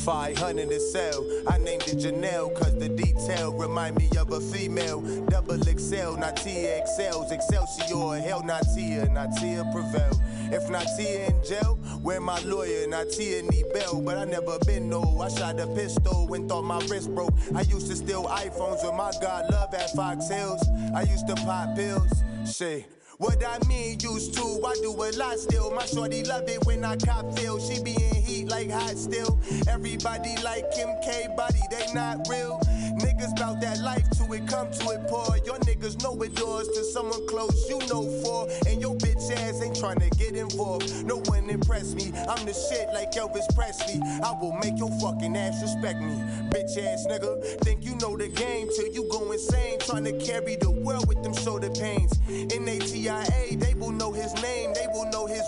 500 0.05 0.69
to 0.69 0.81
sell. 0.81 1.24
I 1.49 1.59
named 1.59 1.83
it 1.83 1.99
Janelle, 1.99 2.53
cause 2.55 2.77
the 2.77 2.89
detail 2.89 3.53
remind 3.53 3.97
me 3.97 4.11
of 4.19 4.33
a 4.33 4.41
female. 4.41 5.01
Double 5.27 5.59
XL, 5.59 6.16
not 6.16 6.37
TXLs. 6.37 7.31
Excelsior, 7.31 8.20
hell, 8.20 8.43
not 8.43 8.65
Tia, 8.74 9.09
not 9.11 9.29
Tia 9.39 9.65
prevail. 9.73 10.20
If 10.51 10.69
not 10.69 10.87
Tia 10.97 11.27
in 11.27 11.45
jail, 11.45 11.77
where 12.03 12.20
my 12.20 12.41
lawyer? 12.41 12.89
Not 12.89 13.11
Tia 13.11 13.43
need 13.43 13.73
bail, 13.73 14.03
but 14.03 14.19
I 14.19 14.24
never 14.24 14.59
been 14.66 14.91
no. 14.91 15.20
I 15.20 15.29
shot 15.29 15.61
a 15.61 15.69
pistol 15.69 16.35
and 16.35 16.49
thought 16.49 16.62
my 16.62 16.81
wrist 16.89 17.15
broke. 17.15 17.35
I 17.55 17.61
used 17.62 17.89
to 17.89 17.95
steal 17.95 18.24
iPhones 18.24 18.85
with 18.85 18.95
my 18.95 19.12
God 19.20 19.51
love 19.53 19.73
at 19.73 19.91
Fox 19.93 20.29
Hills. 20.29 20.66
I 20.97 21.03
used 21.03 21.29
to 21.29 21.37
pop 21.37 21.77
pills. 21.77 22.12
Shit. 22.45 23.02
What 23.18 23.44
I 23.44 23.59
mean, 23.68 23.98
used 24.01 24.34
to, 24.34 24.43
I 24.66 24.74
do 24.82 24.93
a 24.93 25.10
lot 25.16 25.39
still. 25.39 25.70
My 25.70 25.84
shorty 25.86 26.24
love 26.24 26.48
it 26.48 26.64
when 26.64 26.84
I 26.84 26.97
cop 26.97 27.36
feel. 27.39 27.60
She 27.60 27.82
be 27.82 27.93
in 27.93 28.14
heat 28.14 28.48
like 28.48 28.70
hot 28.70 28.97
still. 28.97 29.39
Everybody 29.68 30.34
like 30.43 30.70
Kim 30.72 30.89
K 31.05 31.28
body, 31.36 31.60
they 31.70 31.93
not 31.93 32.26
real. 32.28 32.60
Niggas 32.98 33.36
bout 33.36 33.60
that 33.60 33.81
life 33.81 34.09
till 34.10 34.32
it 34.32 34.47
come 34.47 34.70
to 34.70 34.90
it 34.90 35.09
poor. 35.09 35.36
Your 35.44 35.59
niggas 35.60 36.02
know 36.02 36.20
it 36.23 36.35
doors 36.35 36.69
to 36.69 36.85
someone 36.85 37.27
close 37.27 37.69
you 37.69 37.78
know 37.89 38.05
for. 38.23 38.48
And 38.69 38.81
your 38.81 38.94
bitch 38.97 39.31
ass 39.32 39.62
ain't 39.62 39.77
tryna 39.77 40.16
get 40.19 40.35
involved. 40.36 41.05
No 41.05 41.19
one 41.27 41.48
impress 41.51 41.94
me. 41.94 42.12
I'm 42.28 42.44
the 42.44 42.52
shit 42.52 42.89
like 42.93 43.12
Elvis 43.12 43.48
Presley. 43.55 44.01
I 44.23 44.32
will 44.40 44.52
make 44.62 44.78
your 44.78 44.90
fucking 45.01 45.36
ass 45.36 45.62
respect 45.62 46.01
me. 46.01 46.14
Bitch 46.51 46.77
ass 46.78 47.06
nigga. 47.06 47.43
Think 47.62 47.85
you 47.85 47.97
know 47.97 48.16
the 48.16 48.28
game 48.28 48.69
till 48.77 48.93
you 48.93 49.09
go 49.10 49.32
insane. 49.32 49.78
Tryna 49.81 50.24
carry 50.24 50.56
the 50.56 50.70
world 50.70 51.09
with 51.09 51.23
them 51.23 51.35
shoulder 51.35 51.70
pains. 51.70 52.19
In 52.28 52.69
ATIA, 52.69 53.56
they 53.59 53.74
will 53.74 53.93
know 53.93 54.12
his 54.12 54.32
name. 54.43 54.73
They 54.74 54.86
will 54.89 55.10
know 55.10 55.27
his 55.27 55.47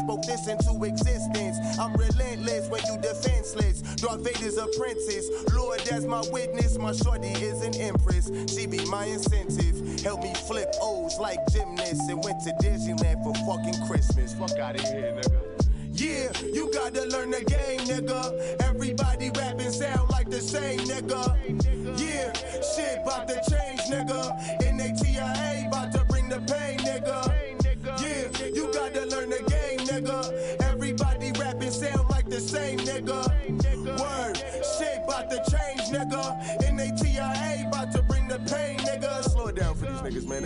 spoke 0.00 0.22
this 0.22 0.48
into 0.48 0.84
existence. 0.84 1.56
I'm 1.78 1.92
relentless 1.94 2.68
when 2.68 2.82
you 2.86 2.98
defenseless. 3.00 3.82
Darth 3.96 4.20
Vader's 4.24 4.56
apprentice. 4.56 5.28
Lord, 5.54 5.80
that's 5.80 6.04
my 6.04 6.22
witness. 6.32 6.78
My 6.78 6.92
shorty 6.92 7.28
is 7.28 7.62
an 7.62 7.74
empress. 7.76 8.30
She 8.52 8.66
be 8.66 8.84
my 8.86 9.04
incentive. 9.04 10.00
Help 10.02 10.22
me 10.22 10.32
flip 10.34 10.72
O's 10.80 11.18
like 11.18 11.38
gymnasts 11.52 12.08
and 12.08 12.22
went 12.24 12.40
to 12.44 12.50
Disneyland 12.62 13.22
for 13.22 13.34
fucking 13.44 13.86
Christmas. 13.86 14.34
Fuck 14.34 14.58
out 14.58 14.76
of 14.76 14.82
here, 14.82 15.12
nigga. 15.20 15.40
Yeah, 15.92 16.32
you 16.54 16.70
gotta 16.72 17.04
learn 17.04 17.30
the 17.30 17.44
game, 17.44 17.80
nigga. 17.80 18.56
Everybody 18.62 19.30
rapping 19.36 19.70
sound 19.70 20.08
like 20.10 20.30
the 20.30 20.40
same, 20.40 20.80
nigga. 20.80 21.36
Yeah, 22.00 22.32
shit 22.62 23.04
bout 23.04 23.28
to 23.28 23.34
change, 23.50 23.80
nigga. 23.90 24.59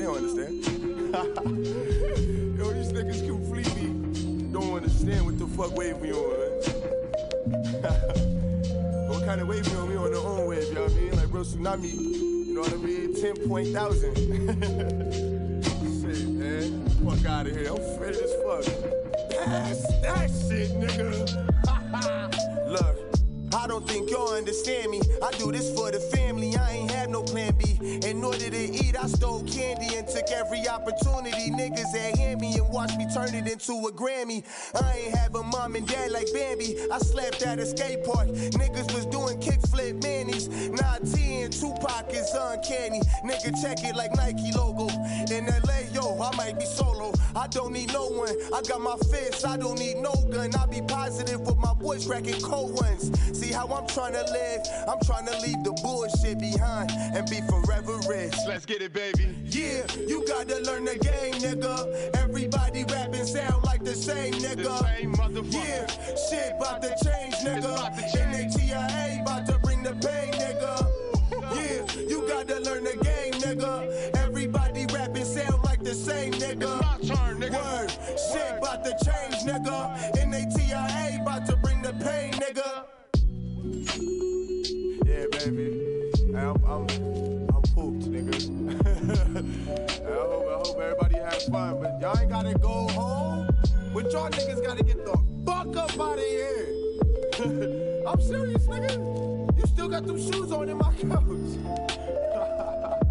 Don't 0.05 0.17
understand. 0.17 0.65
Yo, 2.59 2.71
these 2.73 2.93
niggas 2.93 3.27
completely 3.27 3.89
don't 4.53 4.77
understand 4.77 5.25
what 5.25 5.39
the 5.39 5.47
fuck 5.47 5.75
wave 5.75 5.97
we 5.97 6.13
on, 6.13 6.31
man. 6.41 6.51
what 9.09 9.25
kind 9.25 9.41
of 9.41 9.49
wave 9.49 9.67
we 9.67 9.77
on? 9.79 9.89
We 9.89 9.97
on 9.97 10.13
the 10.13 10.19
own 10.19 10.47
wave, 10.47 10.77
what 10.77 10.91
I 10.91 10.95
mean? 10.95 11.17
Like 11.17 11.31
bro, 11.31 11.41
tsunami, 11.41 11.95
you 11.95 12.53
know 12.55 12.61
what 12.61 12.73
I 12.75 12.77
mean? 12.77 13.15
10 13.19 13.49
point 13.49 13.69
thousand. 13.69 14.15
shit, 16.03 16.29
man. 16.29 16.87
Fuck 17.05 17.25
out 17.25 17.47
of 17.47 17.57
here. 17.57 17.71
I'm 17.71 17.77
afraid 17.77 18.17
as 18.17 18.35
fuck. 18.45 18.65
Pass 19.43 19.87
that 20.03 20.31
shit, 20.49 20.71
nigga. 20.79 21.25
Look. 22.69 23.04
I 23.55 23.69
don't 23.69 23.87
think 23.87 24.11
y'all 24.11 24.35
understand 24.35 24.91
me. 24.91 25.01
I 25.23 25.31
do 25.39 25.53
this 25.53 25.73
for 25.75 25.91
the 25.91 26.01
family. 26.01 26.57
I 26.57 26.73
ain't 26.73 26.91
have 26.91 27.09
no 27.09 27.23
plan 27.23 27.55
B. 27.57 27.79
In 28.05 28.25
order 28.25 28.51
to 28.51 28.57
eat, 28.57 28.97
I 29.01 29.07
stole 29.07 29.45
candy 29.45 29.95
and 29.95 30.09
took 30.09 30.29
every 30.31 30.69
opportunity. 30.69 31.51
Niggas 31.51 31.95
had 31.97 32.19
hand 32.19 32.41
me 32.41 32.55
and 32.55 32.69
watched 32.71 32.99
me 32.99 33.07
turn 33.15 33.33
it 33.33 33.47
into 33.47 33.73
a 33.73 33.93
Grammy. 33.93 34.43
I 34.75 34.99
ain't 34.99 35.15
have 35.15 35.35
a 35.37 35.43
mom 35.43 35.77
and 35.77 35.87
dad 35.87 36.11
like 36.11 36.27
Bambi. 36.35 36.77
I 36.91 36.99
slept 36.99 37.43
at 37.43 37.61
a 37.61 37.67
skate 37.67 38.05
park. 38.05 38.29
Niggas 38.29 38.93
was 38.93 39.07
doing 39.07 39.39
kickflip 39.41 40.03
manis. 40.03 40.49
Nah, 40.49 40.99
T 40.99 41.43
and 41.43 41.53
Tupac 41.53 42.13
is 42.13 42.31
uncanny. 42.35 43.01
Nigga, 43.25 43.55
check 43.63 43.85
it 43.85 43.95
like 43.95 44.15
Nike 44.17 44.51
logo. 44.53 44.89
In 45.31 45.47
LA, 45.47 45.94
I 46.21 46.35
might 46.37 46.59
be 46.59 46.65
solo. 46.65 47.13
I 47.37 47.47
don't 47.49 47.73
need 47.73 47.93
no 47.93 48.07
one. 48.07 48.35
I 48.55 48.63
got 48.63 48.81
my 48.81 48.97
fists, 49.11 49.45
I 49.45 49.57
don't 49.57 49.79
need 49.79 49.97
no 49.97 50.13
gun. 50.31 50.55
I 50.55 50.67
be 50.67 50.81
positive 50.83 51.41
with 51.41 51.57
my 51.59 51.75
boys 51.75 52.07
cracking 52.07 52.41
cold 52.41 52.81
ones. 52.81 53.11
See 53.39 53.53
how 53.53 53.67
I'm 53.69 53.87
trying 53.87 54.13
to 54.15 54.25
live? 54.33 54.61
I'm 54.89 55.01
trying 55.05 55.27
to 55.27 55.39
leave 55.41 55.63
the 55.65 55.73
bullshit 55.83 56.39
behind 56.39 56.91
and 56.93 57.29
be 57.29 57.41
forever 57.49 57.99
rich. 58.09 58.35
Let's 58.47 58.65
get 58.65 58.83
it, 58.83 58.93
baby. 58.93 59.35
Yeah, 59.45 59.85
you 60.07 60.25
gotta 60.27 60.61
learn 60.61 60.85
the 60.85 60.99
game, 60.99 61.35
nigga. 61.35 62.11
Everybody 62.17 62.85
rapping 62.85 63.27
sound 63.27 63.65
like 63.65 63.85
the 63.85 63.95
same, 63.95 64.35
nigga. 64.35 64.65
Yeah, 65.53 65.87
shit 66.29 66.59
bout 66.61 66.83
to 66.83 66.89
change, 67.05 67.35
nigga. 67.45 67.75
NATIA 68.15 69.25
bout 69.25 69.47
to 69.47 69.59
bring 69.59 69.83
the 69.83 69.93
pain, 69.95 70.33
nigga. 70.33 70.91
Yeah, 71.55 72.01
you 72.09 72.27
gotta 72.29 72.61
learn 72.61 72.85
the 72.85 72.97
game, 73.03 73.33
nigga. 73.43 74.14
The 75.95 76.13
same, 76.13 76.33
nigga. 76.33 76.81
My 76.81 77.15
turn, 77.15 77.41
Word, 77.41 77.91
shit 78.33 78.61
bout 78.61 78.85
to 78.85 78.91
change, 79.05 79.45
nigga. 79.45 79.95
NATIA 80.15 81.25
bout 81.25 81.47
to 81.47 81.57
bring 81.57 81.83
the 81.83 81.93
pain, 81.93 82.33
nigga. 82.35 82.85
Yeah, 85.07 85.27
baby. 85.31 85.67
I'm, 86.37 86.57
I'm, 86.65 86.87
I'm 87.55 87.63
pooped, 87.75 88.11
nigga. 88.11 88.35
I, 90.05 90.13
hope, 90.13 90.47
I 90.49 90.55
hope 90.55 90.81
everybody 90.81 91.17
had 91.17 91.43
fun, 91.43 91.81
but 91.81 92.01
y'all 92.01 92.19
ain't 92.19 92.31
gotta 92.31 92.55
go 92.59 92.89
home. 92.89 93.49
But 93.93 94.13
y'all 94.13 94.31
niggas 94.31 94.65
gotta 94.65 94.83
get 94.83 95.05
the 95.05 95.17
fuck 95.47 95.77
up 95.77 96.01
out 96.01 96.19
of 96.19 96.25
here. 96.25 96.67
I'm 98.09 98.21
serious, 98.21 98.67
nigga. 98.67 99.59
You 99.59 99.67
still 99.67 99.89
got 99.89 100.07
them 100.07 100.19
shoes 100.19 100.51
on 100.51 100.69
in 100.69 100.79
my 100.79 100.93
couch. 100.95 101.81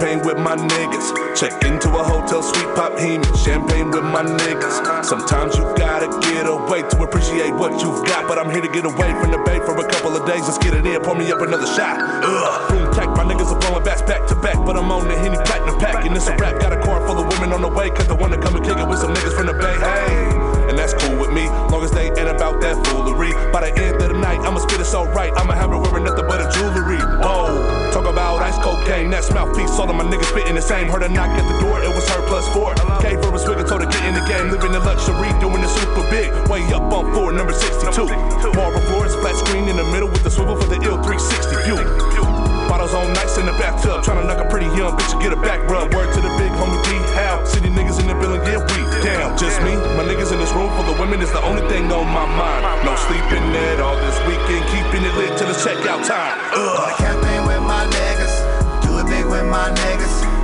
Campaign 0.00 0.24
with 0.24 0.38
my 0.38 0.56
niggas. 0.56 1.36
Check 1.36 1.52
into 1.62 1.90
a 1.90 2.02
hotel 2.02 2.42
suite, 2.42 2.74
pop 2.74 2.94
heme, 2.94 3.20
champagne 3.36 3.90
with 3.90 4.02
my 4.02 4.24
niggas. 4.24 5.04
Sometimes 5.04 5.54
you 5.56 5.64
gotta 5.76 6.08
get 6.20 6.46
away 6.46 6.80
to 6.88 7.02
appreciate 7.02 7.52
what 7.52 7.82
you've 7.82 8.06
got. 8.06 8.26
But 8.26 8.38
I'm 8.38 8.48
here 8.48 8.62
to 8.62 8.68
get 8.68 8.86
away 8.86 9.12
from 9.20 9.30
the 9.30 9.36
bay 9.44 9.58
for 9.58 9.76
a 9.76 9.86
couple 9.90 10.16
of 10.16 10.26
days. 10.26 10.48
Let's 10.48 10.56
get 10.56 10.72
it 10.72 10.86
in, 10.86 11.02
pour 11.02 11.14
me 11.14 11.30
up 11.30 11.42
another 11.42 11.66
shot. 11.66 12.00
Ugh. 12.00 12.70
Boom, 12.70 12.94
tack, 12.94 13.08
my 13.08 13.24
niggas 13.24 13.52
are 13.52 13.60
blowing 13.60 13.84
bats 13.84 14.00
back 14.00 14.26
to 14.28 14.34
back. 14.36 14.56
But 14.64 14.78
I'm 14.78 14.90
on 14.90 15.06
the 15.06 15.18
Henny 15.18 15.36
Platinum 15.36 15.78
pack. 15.78 16.02
And 16.06 16.16
it's 16.16 16.28
a 16.28 16.36
rap, 16.36 16.58
got 16.62 16.72
a 16.72 16.80
car 16.80 17.06
full 17.06 17.18
of 17.18 17.28
women 17.34 17.52
on 17.52 17.60
the 17.60 17.68
way. 17.68 17.90
Cause 17.90 18.08
the 18.08 18.14
one 18.14 18.30
to 18.30 18.38
come 18.38 18.56
and 18.56 18.64
kick 18.64 18.78
it 18.78 18.88
with 18.88 19.00
some 19.00 19.12
niggas 19.12 19.36
from 19.36 19.48
the 19.48 19.52
bay. 19.52 19.76
Hey. 19.76 20.49
And 20.70 20.78
that's 20.78 20.94
cool 20.94 21.18
with 21.18 21.34
me, 21.34 21.50
long 21.74 21.82
as 21.82 21.90
they 21.90 22.14
ain't 22.14 22.30
about 22.30 22.62
that 22.62 22.78
foolery. 22.86 23.34
By 23.50 23.66
the 23.66 23.74
end 23.74 23.98
of 23.98 24.14
the 24.14 24.14
night, 24.14 24.38
I'ma 24.46 24.62
spit 24.62 24.78
it 24.78 24.84
so 24.84 25.02
right, 25.10 25.34
I'ma 25.34 25.58
have 25.58 25.70
her 25.70 25.78
wearing 25.82 26.04
nothing 26.04 26.30
but 26.30 26.38
a 26.38 26.46
jewelry. 26.54 27.02
Whoa, 27.18 27.90
talk 27.90 28.06
about 28.06 28.38
ice 28.38 28.54
cocaine, 28.62 29.10
that's 29.10 29.34
mouthpiece. 29.34 29.74
All 29.82 29.90
of 29.90 29.96
my 29.96 30.04
niggas 30.04 30.30
spitting 30.30 30.54
the 30.54 30.62
same. 30.62 30.86
Heard 30.86 31.02
a 31.02 31.08
knock 31.08 31.26
at 31.34 31.42
the 31.50 31.58
door, 31.58 31.82
it 31.82 31.90
was 31.90 32.08
her 32.10 32.22
plus 32.30 32.46
four. 32.54 32.78
Gave 33.02 33.18
her 33.18 33.34
a 33.34 33.38
swig 33.42 33.58
and 33.58 33.66
told 33.66 33.82
her 33.82 33.90
get 33.90 34.06
in 34.06 34.14
the 34.14 34.22
game. 34.30 34.46
Living 34.54 34.70
in 34.70 34.82
luxury, 34.86 35.34
doing 35.42 35.58
it 35.58 35.70
super 35.74 36.06
big. 36.06 36.30
Way 36.46 36.62
up 36.70 36.86
on 36.94 37.10
floor 37.10 37.32
number 37.32 37.52
62. 37.52 38.06
Marble 38.54 38.78
floors, 38.86 39.16
flat 39.18 39.34
screen 39.34 39.66
in 39.66 39.74
the 39.74 39.84
middle 39.90 40.08
with 40.08 40.22
the 40.22 40.30
swivel 40.30 40.54
for 40.54 40.70
the 40.70 40.78
ill 40.86 41.02
360 41.02 41.66
view. 41.66 42.59
Bottles 42.70 42.94
on 42.94 43.12
nice 43.14 43.36
in 43.36 43.46
the 43.46 43.52
bathtub, 43.58 43.98
tryna 44.06 44.30
knock 44.30 44.38
a 44.38 44.48
pretty 44.48 44.70
young 44.78 44.94
bitch 44.94 45.10
to 45.10 45.18
get 45.18 45.32
a 45.32 45.40
back 45.42 45.58
rub. 45.68 45.92
Word 45.92 46.14
to 46.14 46.20
the 46.20 46.30
big 46.38 46.54
homie 46.54 46.78
D. 46.86 46.94
How? 47.18 47.42
City 47.42 47.66
niggas 47.68 47.98
in 47.98 48.06
the 48.06 48.14
building, 48.14 48.46
yeah, 48.46 48.62
we 48.62 48.78
down. 49.02 49.36
Just 49.36 49.58
me, 49.66 49.74
my 49.98 50.06
niggas 50.06 50.30
in 50.30 50.38
this 50.38 50.52
room 50.52 50.70
full 50.78 50.86
the 50.86 50.94
women 51.02 51.20
is 51.20 51.32
the 51.32 51.42
only 51.42 51.66
thing 51.66 51.90
on 51.90 52.06
my 52.06 52.26
mind. 52.30 52.62
No 52.86 52.94
sleeping 52.94 53.42
at 53.74 53.80
all 53.80 53.96
this 53.96 54.14
weekend, 54.22 54.62
keeping 54.70 55.02
it 55.02 55.14
lit 55.18 55.36
till 55.36 55.50
it's 55.50 55.66
checkout 55.66 56.06
time. 56.06 56.38
Ugh. 56.54 56.96
Campaign 56.96 57.42
with 57.44 57.62
my 57.66 57.90
niggas, 57.90 58.86
do 58.86 58.98
it 59.02 59.06
big 59.10 59.26
with 59.26 59.50
my 59.50 59.66
niggas. 59.74 60.39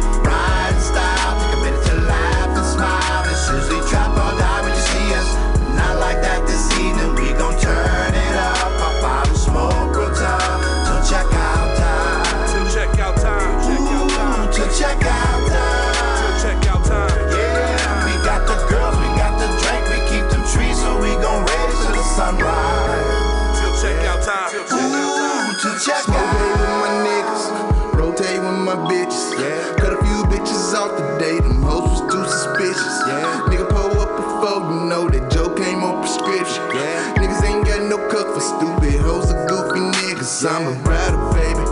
Yeah. 33.09 33.47
Nigga 33.49 33.69
pull 33.69 34.01
up 34.01 34.11
before 34.17 34.61
you 34.71 34.89
know 34.89 35.09
that 35.09 35.31
Joe 35.31 35.55
came 35.55 35.83
on 35.83 36.01
prescription. 36.01 36.63
Yeah. 36.75 37.15
Niggas 37.17 37.43
ain't 37.45 37.67
got 37.67 37.83
no 37.89 37.99
cook 38.09 38.35
for 38.35 38.41
stupid 38.41 39.01
hoes 39.01 39.33
or 39.33 39.47
goofy 39.47 39.81
niggas. 39.81 40.45
I'm 40.45 40.69
a 40.69 40.75
rider, 40.85 41.21
baby. 41.33 41.65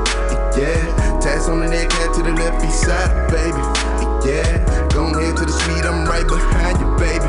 Yeah. 0.57 1.21
Tats 1.21 1.49
on 1.49 1.61
the 1.61 1.69
neck, 1.69 1.91
head 1.93 2.15
to 2.15 2.23
the 2.23 2.33
left 2.33 2.65
east 2.65 2.83
side, 2.83 3.11
baby. 3.31 3.63
Yeah. 4.25 4.65
Go 4.95 5.07
ahead 5.13 5.37
to 5.37 5.45
the 5.45 5.53
suite, 5.53 5.85
I'm 5.85 6.07
right 6.07 6.27
behind 6.27 6.79
you, 6.81 6.89
baby. 6.97 7.29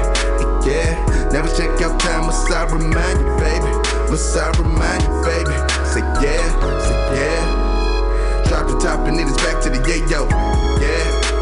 Yeah. 0.65 1.15
Never 1.31 1.49
check 1.49 1.69
out 1.81 1.99
time, 1.99 2.25
must 2.25 2.49
I 2.51 2.63
remind 2.71 3.19
you, 3.19 3.27
baby? 3.37 3.71
Must 4.09 4.37
I 4.37 4.49
remind 4.57 5.03
you, 5.03 5.13
baby? 5.27 5.55
Say 5.91 6.01
yeah, 6.23 6.45
say 6.79 6.97
yeah. 7.19 8.43
Drop 8.47 8.67
the 8.67 8.77
top 8.79 9.07
and 9.07 9.19
it 9.19 9.27
is 9.27 9.35
back 9.37 9.61
to 9.63 9.69
the 9.69 9.79
yeah, 9.89 10.07
yo. 10.09 10.27
Yeah. 10.79 11.34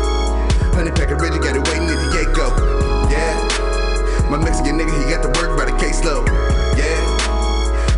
Honey 0.73 0.89
pack 0.89 1.13
Reggie 1.21 1.37
got 1.37 1.53
it 1.53 1.61
waiting 1.69 1.85
at 1.85 2.01
the 2.01 2.09
Yago. 2.17 2.49
Yeah. 3.07 3.37
My 4.29 4.41
Mexican 4.41 4.81
nigga, 4.81 4.89
he 4.89 5.05
got 5.05 5.21
the 5.21 5.29
work 5.37 5.53
by 5.53 5.69
the 5.69 5.75
caseload. 5.77 6.25
Yeah. 6.73 6.97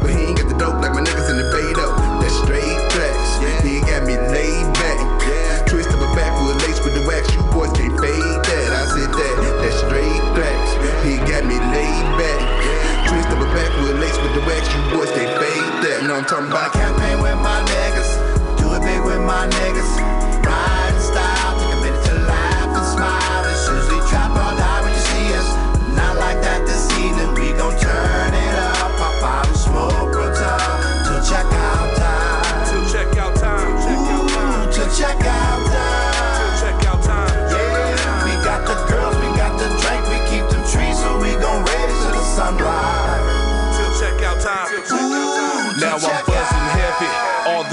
But 0.04 0.12
he 0.12 0.28
ain't 0.28 0.38
got 0.38 0.52
the 0.52 0.58
dope 0.60 0.84
like 0.84 0.92
my 0.92 1.00
niggas 1.00 1.32
in 1.32 1.40
the 1.40 1.48
Bay 1.56 1.72
though. 1.72 1.96
That's 2.20 2.36
straight 2.44 2.76
tracks. 2.92 3.64
He 3.64 3.80
got 3.88 4.04
me 4.04 4.20
laid 4.20 4.68
back. 4.76 5.00
Yeah. 5.24 5.64
Twist 5.72 5.88
of 5.96 6.04
a 6.04 6.10
backwood 6.20 6.60
lace 6.68 6.84
with 6.84 7.00
the 7.00 7.04
wax. 7.08 7.32
You 7.32 7.42
boys 7.56 7.72
can't 7.72 7.96
fade 7.96 8.44
that. 8.44 8.70
I 8.76 8.84
said 8.92 9.08
that. 9.08 9.36
That's 9.64 9.80
straight 9.80 10.24
tracks. 10.36 10.72
He 11.08 11.16
got 11.24 11.48
me 11.48 11.56
laid 11.56 12.06
back. 12.20 12.40
Yeah. 12.60 13.08
Twist 13.08 13.32
of 13.32 13.40
a 13.40 13.48
backwood 13.56 14.04
lace 14.04 14.20
with 14.20 14.36
the 14.36 14.44
wax. 14.44 14.68
You 14.68 14.82
boys 14.92 15.12
can't 15.16 15.32
fade 15.40 15.74
that. 15.88 16.04
Know 16.04 16.20
I'm 16.20 16.28
talking 16.28 16.52
about. 16.52 16.76
campaign 16.76 17.24
with 17.24 17.40
my 17.40 17.64
niggas. 17.64 18.12
Do 18.60 18.76
it 18.76 18.84
big 18.84 19.00
with 19.00 19.24
my 19.24 19.48
niggas. 19.48 20.15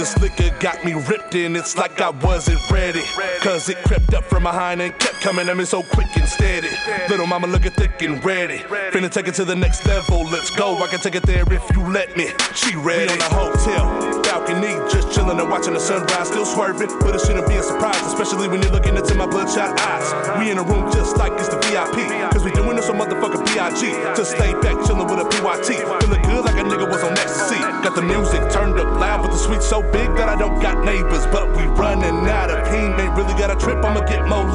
This 0.03 0.19
liquor 0.19 0.51
got 0.59 0.85
me 0.85 0.95
ripped 0.95 1.37
in. 1.37 1.55
It's 1.55 1.77
like 1.77 2.01
I 2.01 2.11
wasn't 2.11 2.59
ready. 2.73 3.03
Cause 3.41 3.69
it 3.69 3.77
crept 3.85 4.15
up 4.15 4.25
from 4.25 4.43
behind 4.43 4.83
and 4.83 4.93
kept 4.99 5.21
coming 5.21 5.49
at 5.49 5.57
me 5.57 5.65
so 5.65 5.85
quick 5.85 6.09
and 6.17 6.29
steady. 6.29 6.71
Little 7.09 7.29
mama 7.29 7.47
looking 7.47 7.71
thick 7.71 8.03
and 8.03 8.25
ready. 8.25 8.59
Finna 8.91 9.09
take 9.09 9.29
it 9.29 9.35
to 9.35 9.45
the 9.45 9.55
next 9.55 9.87
level. 9.87 10.25
Let's 10.25 10.51
go. 10.51 10.77
I 10.79 10.89
can 10.89 10.99
take 10.99 11.15
it 11.15 11.23
there 11.23 11.45
if 11.53 11.77
you 11.77 11.87
let 11.89 12.17
me. 12.17 12.31
She 12.53 12.75
ready. 12.75 13.07
We 13.07 13.13
on 13.13 13.19
the 13.19 13.25
hotel 13.31 14.23
balcony, 14.33 14.73
just 14.91 15.13
chilling 15.13 15.39
and 15.39 15.49
watching 15.51 15.75
the 15.75 15.81
sunrise. 15.81 16.29
Still 16.29 16.47
swerving, 16.47 16.89
but 17.01 17.15
it 17.15 17.21
shouldn't 17.21 17.47
be 17.47 17.55
a 17.55 17.63
surprise, 17.63 18.01
especially 18.03 18.49
when 18.49 18.63
you're 18.63 18.73
looking 18.73 18.97
into 18.97 19.15
my 19.15 19.27
bloodshot 19.27 19.79
eyes. 19.79 20.09
We 20.39 20.51
in 20.51 20.59
a 20.59 20.63
room 20.63 20.91
just 20.91 21.17
like 21.17 21.33
it's 21.33 21.49
the 21.49 21.59
VIP. 21.69 22.09
Cause 22.33 22.45
we 22.45 22.51
doing 22.53 22.77
this 22.77 22.89
on 22.89 22.99
motherfucking 22.99 23.42
B.I.G. 23.63 23.93
Just 24.19 24.33
stay 24.33 24.53
back 24.59 24.75
chilling 24.85 25.07
with 25.07 25.23
a 25.23 25.29
PYT. 25.39 25.87
Feeling 26.03 26.23
good 26.23 26.45
like 26.45 26.59
a 26.59 26.67
nigga 26.67 26.91
was 26.91 27.05
on 27.05 27.13
ecstasy. 27.13 27.61
Got 27.87 27.95
the 27.95 28.03
music 28.03 28.51
turned 28.51 28.75
up 28.81 28.99
loud, 28.99 29.23
but 29.23 29.31
the 29.31 29.39
suite 29.39 29.63
so 29.63 29.83
big 29.83 30.11
that 30.19 30.29
I 30.29 30.35
don't 30.35 30.61
got 30.61 30.85
neighbors. 30.85 31.27
But 31.27 31.57
we 31.57 31.63
running 31.79 32.27
out 32.27 32.51
of 32.51 32.67
pain. 32.67 32.91
Ain't 32.99 33.15
really 33.15 33.35
got 33.35 33.55
a 33.55 33.57
trip, 33.57 33.79
I'ma 33.85 34.01
get 34.01 34.27
more. 34.27 34.51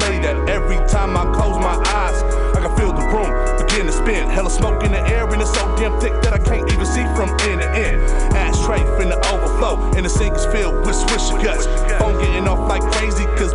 Every 0.48 0.76
time 0.88 1.16
I 1.16 1.24
close 1.32 1.56
my 1.56 1.80
eyes, 1.88 2.20
I 2.52 2.60
can 2.60 2.76
feel 2.76 2.92
the 2.92 3.06
room 3.08 3.32
begin 3.78 3.86
to 3.86 3.92
spin. 3.92 4.28
Hella 4.28 4.50
smoke 4.50 4.82
in 4.84 4.92
the 4.92 5.00
air, 5.08 5.26
and 5.28 5.40
it's 5.40 5.54
so 5.54 5.64
damn 5.76 5.98
thick 6.00 6.12
that 6.22 6.32
I 6.32 6.38
can't 6.38 6.70
even 6.72 6.84
see 6.84 7.04
from 7.14 7.30
end 7.48 7.62
to 7.62 7.68
end. 7.70 8.02
Ashtray 8.34 8.80
finna 8.98 9.16
overflow, 9.32 9.92
and 9.96 10.04
the 10.04 10.10
sink 10.10 10.34
is 10.34 10.44
filled 10.46 10.86
with 10.86 10.96
swisher 10.96 11.42
guts. 11.42 11.66
Phone 11.98 12.18
getting 12.20 12.48
off 12.48 12.68
like 12.68 12.82
crazy, 12.92 13.24
cause 13.36 13.54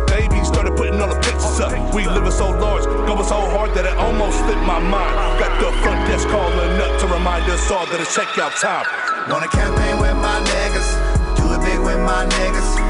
to 7.68 7.74
remind 7.74 7.86
us 7.86 7.86
all 7.86 7.86
that 7.86 8.00
it's 8.00 8.16
checkout 8.16 8.60
time. 8.60 8.86
Wanna 9.30 9.48
campaign 9.48 10.00
with 10.00 10.16
my 10.16 10.40
niggas, 10.40 11.36
do 11.36 11.52
it 11.52 11.60
big 11.64 11.80
with 11.80 11.98
my 12.00 12.26
niggas. 12.26 12.83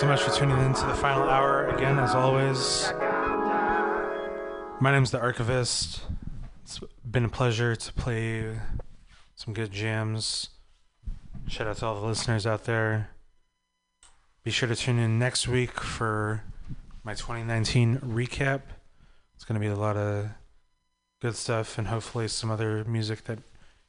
So 0.00 0.06
much 0.06 0.22
for 0.22 0.30
tuning 0.30 0.58
in 0.60 0.72
to 0.72 0.86
the 0.86 0.94
final 0.94 1.28
hour 1.28 1.68
again, 1.68 1.98
as 1.98 2.14
always. 2.14 2.90
My 4.80 4.90
name's 4.90 5.10
The 5.10 5.20
Archivist. 5.20 6.00
It's 6.62 6.80
been 7.04 7.26
a 7.26 7.28
pleasure 7.28 7.76
to 7.76 7.92
play 7.92 8.58
some 9.34 9.52
good 9.52 9.70
jams. 9.70 10.48
Shout 11.48 11.66
out 11.66 11.76
to 11.76 11.84
all 11.84 12.00
the 12.00 12.06
listeners 12.06 12.46
out 12.46 12.64
there. 12.64 13.10
Be 14.42 14.50
sure 14.50 14.70
to 14.70 14.74
tune 14.74 14.98
in 14.98 15.18
next 15.18 15.46
week 15.46 15.78
for 15.78 16.44
my 17.04 17.12
2019 17.12 17.98
recap. 17.98 18.62
It's 19.34 19.44
going 19.44 19.60
to 19.60 19.66
be 19.66 19.70
a 19.70 19.76
lot 19.76 19.98
of 19.98 20.30
good 21.20 21.36
stuff 21.36 21.76
and 21.76 21.88
hopefully 21.88 22.26
some 22.26 22.50
other 22.50 22.84
music 22.84 23.24
that 23.24 23.40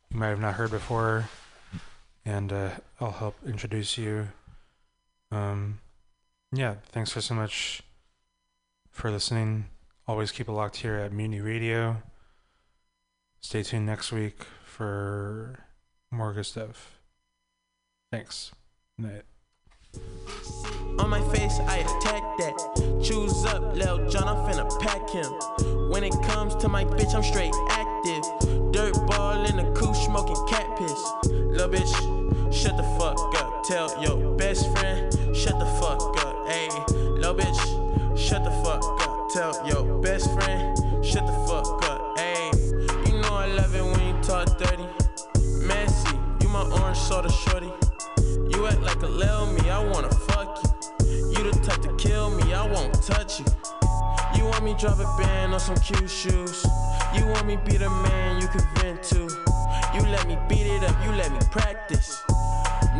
you 0.10 0.20
might 0.20 0.28
have 0.28 0.42
not 0.42 0.56
heard 0.56 0.72
before. 0.72 1.30
And 2.26 2.52
uh, 2.52 2.72
I'll 3.00 3.12
help 3.12 3.38
introduce 3.46 3.98
you. 3.98 4.28
Um, 5.32 5.80
yeah, 6.52 6.76
thanks 6.92 7.12
for 7.12 7.22
so 7.22 7.34
much 7.34 7.84
for 8.90 9.10
listening. 9.10 9.66
Always 10.08 10.32
keep 10.32 10.48
it 10.48 10.52
locked 10.52 10.78
here 10.78 10.96
at 10.96 11.14
Mutiny 11.14 11.40
Radio. 11.42 12.04
Stay 13.40 13.64
tuned 13.64 13.86
next 13.86 14.12
week 14.12 14.44
for 14.66 15.60
more 16.12 16.34
good 16.34 16.46
stuff. 16.46 17.00
Thanks. 18.12 18.52
Night. 18.98 19.24
On 21.00 21.10
my 21.10 21.22
face, 21.34 21.60
I 21.60 21.78
attack 21.78 22.24
that. 22.38 23.02
Choose 23.04 23.46
up, 23.46 23.76
Lil 23.76 24.10
John, 24.10 24.28
I'm 24.28 24.38
finna 24.46 24.70
pack 24.80 25.10
him. 25.10 25.32
When 25.90 26.04
it 26.04 26.14
comes 26.24 26.56
to 26.56 26.68
my 26.68 26.86
bitch, 26.86 27.14
I'm 27.16 27.24
straight 27.24 27.54
active. 27.70 28.24
Dirt 28.72 28.94
ball 29.08 29.46
in 29.46 29.58
the 29.58 29.72
coupe, 29.74 29.96
smoking 29.96 30.36
cat 30.48 30.68
piss. 30.78 31.12
Lil 31.26 31.70
bitch, 31.70 32.31
shut 32.52 32.78
the 32.78 32.84
fuck 33.00 33.18
up. 33.42 33.64
Tell 33.64 34.02
your 34.02 34.36
best 34.36 34.70
friend, 34.72 35.12
shut 35.36 35.58
the 35.58 35.66
fuck 35.80 36.02
up. 36.26 36.48
Ayy, 36.48 37.18
lil 37.18 37.36
bitch, 37.36 38.18
shut 38.18 38.44
the 38.44 38.52
fuck 38.64 38.84
up. 38.84 39.30
Tell 39.34 39.68
your 39.68 40.02
best 40.02 40.32
friend, 40.34 40.78
shut 41.04 41.26
the 41.26 41.34
fuck 41.48 41.90
up. 41.90 42.18
Ayy, 42.18 43.08
you 43.08 43.22
know 43.22 43.34
I 43.34 43.48
love 43.48 43.74
it 43.74 43.84
when 43.84 44.16
you 44.16 44.22
talk 44.22 44.58
dirty. 44.58 44.86
Messy, 45.66 46.18
you 46.42 46.50
my 46.50 46.64
orange 46.82 46.98
soda 46.98 47.32
shorty. 47.32 47.72
You 48.18 48.68
act 48.68 48.82
like 48.82 49.02
a 49.02 49.08
lil 49.08 49.54
me, 49.54 49.70
I 49.70 49.84
wanna 49.84 50.12
fuck 50.12 50.60
you. 50.64 51.32
You 51.32 51.52
the 51.52 51.60
type 51.64 51.82
to 51.84 51.96
kill 51.96 52.32
me, 52.32 52.54
I 52.54 52.66
won't 52.68 52.94
touch 53.02 53.40
you. 53.40 53.46
You 54.36 54.46
want 54.46 54.64
me 54.64 54.76
drop 54.78 55.00
a 55.00 55.22
band 55.22 55.54
on 55.54 55.60
some 55.60 55.78
cute 55.78 56.10
shoes. 56.10 56.66
You 57.16 57.26
want 57.28 57.46
me 57.48 57.58
be 57.66 57.78
the 57.78 57.90
man 57.90 58.42
you 58.42 58.48
can 58.48 58.66
vent 58.76 59.04
to. 59.04 59.30
You 59.94 60.02
let 60.10 60.28
me 60.28 60.38
beat 60.48 60.68
it 60.68 60.84
up, 60.84 60.96
you 61.06 61.12
let 61.12 61.32
me 61.32 61.40
practice. 61.52 62.22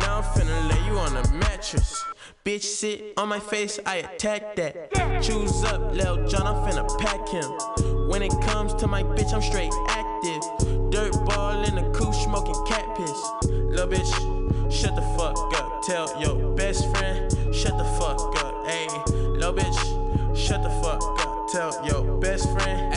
Now 0.02 0.18
I'm 0.18 0.24
finna 0.24 0.68
lay 0.70 0.86
you 0.86 0.98
on 0.98 1.16
a 1.16 1.32
mattress. 1.34 2.04
Bitch 2.44 2.62
sit 2.62 3.14
on 3.16 3.28
my 3.28 3.38
face, 3.38 3.78
I 3.86 3.96
attack 3.96 4.56
that. 4.56 4.92
Choose 5.22 5.62
up, 5.64 5.94
Lil 5.94 6.26
John, 6.26 6.46
I'm 6.46 6.56
finna 6.66 6.86
pack 6.98 7.28
him. 7.28 8.08
When 8.08 8.20
it 8.20 8.32
comes 8.42 8.74
to 8.74 8.88
my 8.88 9.04
bitch, 9.04 9.32
I'm 9.32 9.40
straight 9.40 9.72
active. 9.88 10.42
Dirt 10.90 11.12
ball 11.24 11.62
in 11.64 11.76
the 11.76 11.88
coupe, 11.96 12.14
smoking 12.14 12.56
cat 12.66 12.84
piss. 12.96 13.20
Lil 13.44 13.86
bitch, 13.86 14.72
shut 14.72 14.96
the 14.96 15.02
fuck 15.16 15.38
up. 15.60 15.82
Tell 15.82 16.20
your 16.20 16.54
best 16.56 16.90
friend, 16.90 17.30
shut 17.54 17.78
the 17.78 17.84
fuck 17.98 18.18
up. 18.44 18.66
Ayy, 18.66 19.38
lil 19.38 19.54
bitch, 19.54 20.36
shut 20.36 20.62
the 20.64 20.70
fuck 20.82 21.00
up. 21.20 21.48
Tell 21.48 21.86
your 21.86 22.18
best 22.18 22.50
friend, 22.50 22.91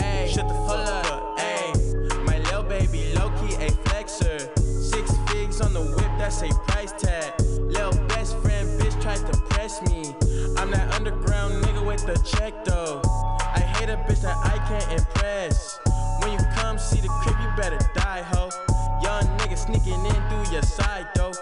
that's 6.26 6.42
a 6.42 6.50
price 6.66 6.92
tag. 6.94 7.40
Lil' 7.60 7.92
best 8.08 8.36
friend, 8.38 8.68
bitch, 8.80 9.00
tried 9.00 9.24
to 9.32 9.38
press 9.50 9.80
me. 9.84 10.16
I'm 10.58 10.72
that 10.72 10.92
underground 10.96 11.64
nigga 11.64 11.86
with 11.86 12.04
the 12.08 12.18
check 12.26 12.66
though. 12.66 13.00
I 13.40 13.60
hate 13.60 13.90
a 13.90 13.98
bitch 14.08 14.22
that 14.22 14.36
I 14.38 14.58
can't 14.68 15.00
impress. 15.00 15.80
When 16.22 16.32
you 16.32 16.40
come 16.56 16.80
see 16.80 17.00
the 17.00 17.10
crib, 17.22 17.36
you 17.40 17.50
better 17.56 17.78
die, 17.94 18.24
ho. 18.24 18.50
Young 19.04 19.26
nigga 19.38 19.56
sneaking 19.56 20.04
in 20.04 20.30
through 20.30 20.52
your 20.52 20.64
side 20.64 21.08
though. 21.14 21.34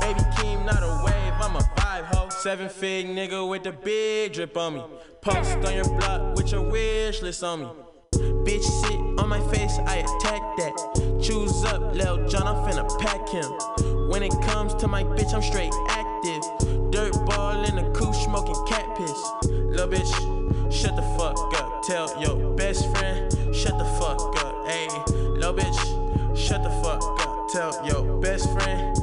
Baby 0.00 0.20
Keem, 0.36 0.64
not 0.64 0.82
a 0.82 1.02
wave, 1.04 1.34
I'm 1.38 1.56
a 1.56 1.60
vibe, 1.76 2.06
ho. 2.06 2.30
Seven 2.30 2.70
fig 2.70 3.08
nigga 3.08 3.46
with 3.46 3.64
the 3.64 3.72
big 3.72 4.32
drip 4.32 4.56
on 4.56 4.74
me. 4.74 4.84
Post 5.20 5.58
on 5.66 5.74
your 5.74 5.84
block 5.98 6.36
with 6.36 6.50
your 6.50 6.62
wish 6.62 7.20
list 7.20 7.44
on 7.44 7.60
me. 7.60 7.68
Bitch 8.46 8.62
sit 8.62 8.98
on 9.20 9.28
my 9.28 9.40
face, 9.52 9.78
I 9.80 9.96
attack 9.96 10.40
that. 10.56 10.99
Choose 11.22 11.64
up, 11.64 11.94
Lil 11.94 12.26
John, 12.28 12.46
I'm 12.46 12.56
finna 12.64 12.88
pack 12.98 13.28
him. 13.28 13.44
When 14.08 14.22
it 14.22 14.32
comes 14.42 14.74
to 14.74 14.88
my 14.88 15.04
bitch, 15.04 15.34
I'm 15.34 15.42
straight 15.42 15.72
active. 15.88 16.42
Dirt 16.90 17.12
ball 17.26 17.62
in 17.64 17.76
the 17.76 17.90
coupe, 17.94 18.14
smoking 18.14 18.56
cat 18.66 18.96
piss. 18.96 19.22
Lil 19.44 19.88
bitch, 19.88 20.72
shut 20.72 20.96
the 20.96 21.02
fuck 21.18 21.36
up. 21.60 21.82
Tell 21.82 22.08
your 22.20 22.54
best 22.54 22.90
friend, 22.96 23.30
shut 23.54 23.78
the 23.78 23.84
fuck 24.00 24.20
up. 24.44 24.66
Ayy, 24.66 25.36
lil 25.36 25.54
bitch, 25.54 26.36
shut 26.36 26.62
the 26.62 26.70
fuck 26.82 27.02
up. 27.20 27.48
Tell 27.48 27.86
your 27.86 28.20
best 28.20 28.50
friend, 28.52 28.96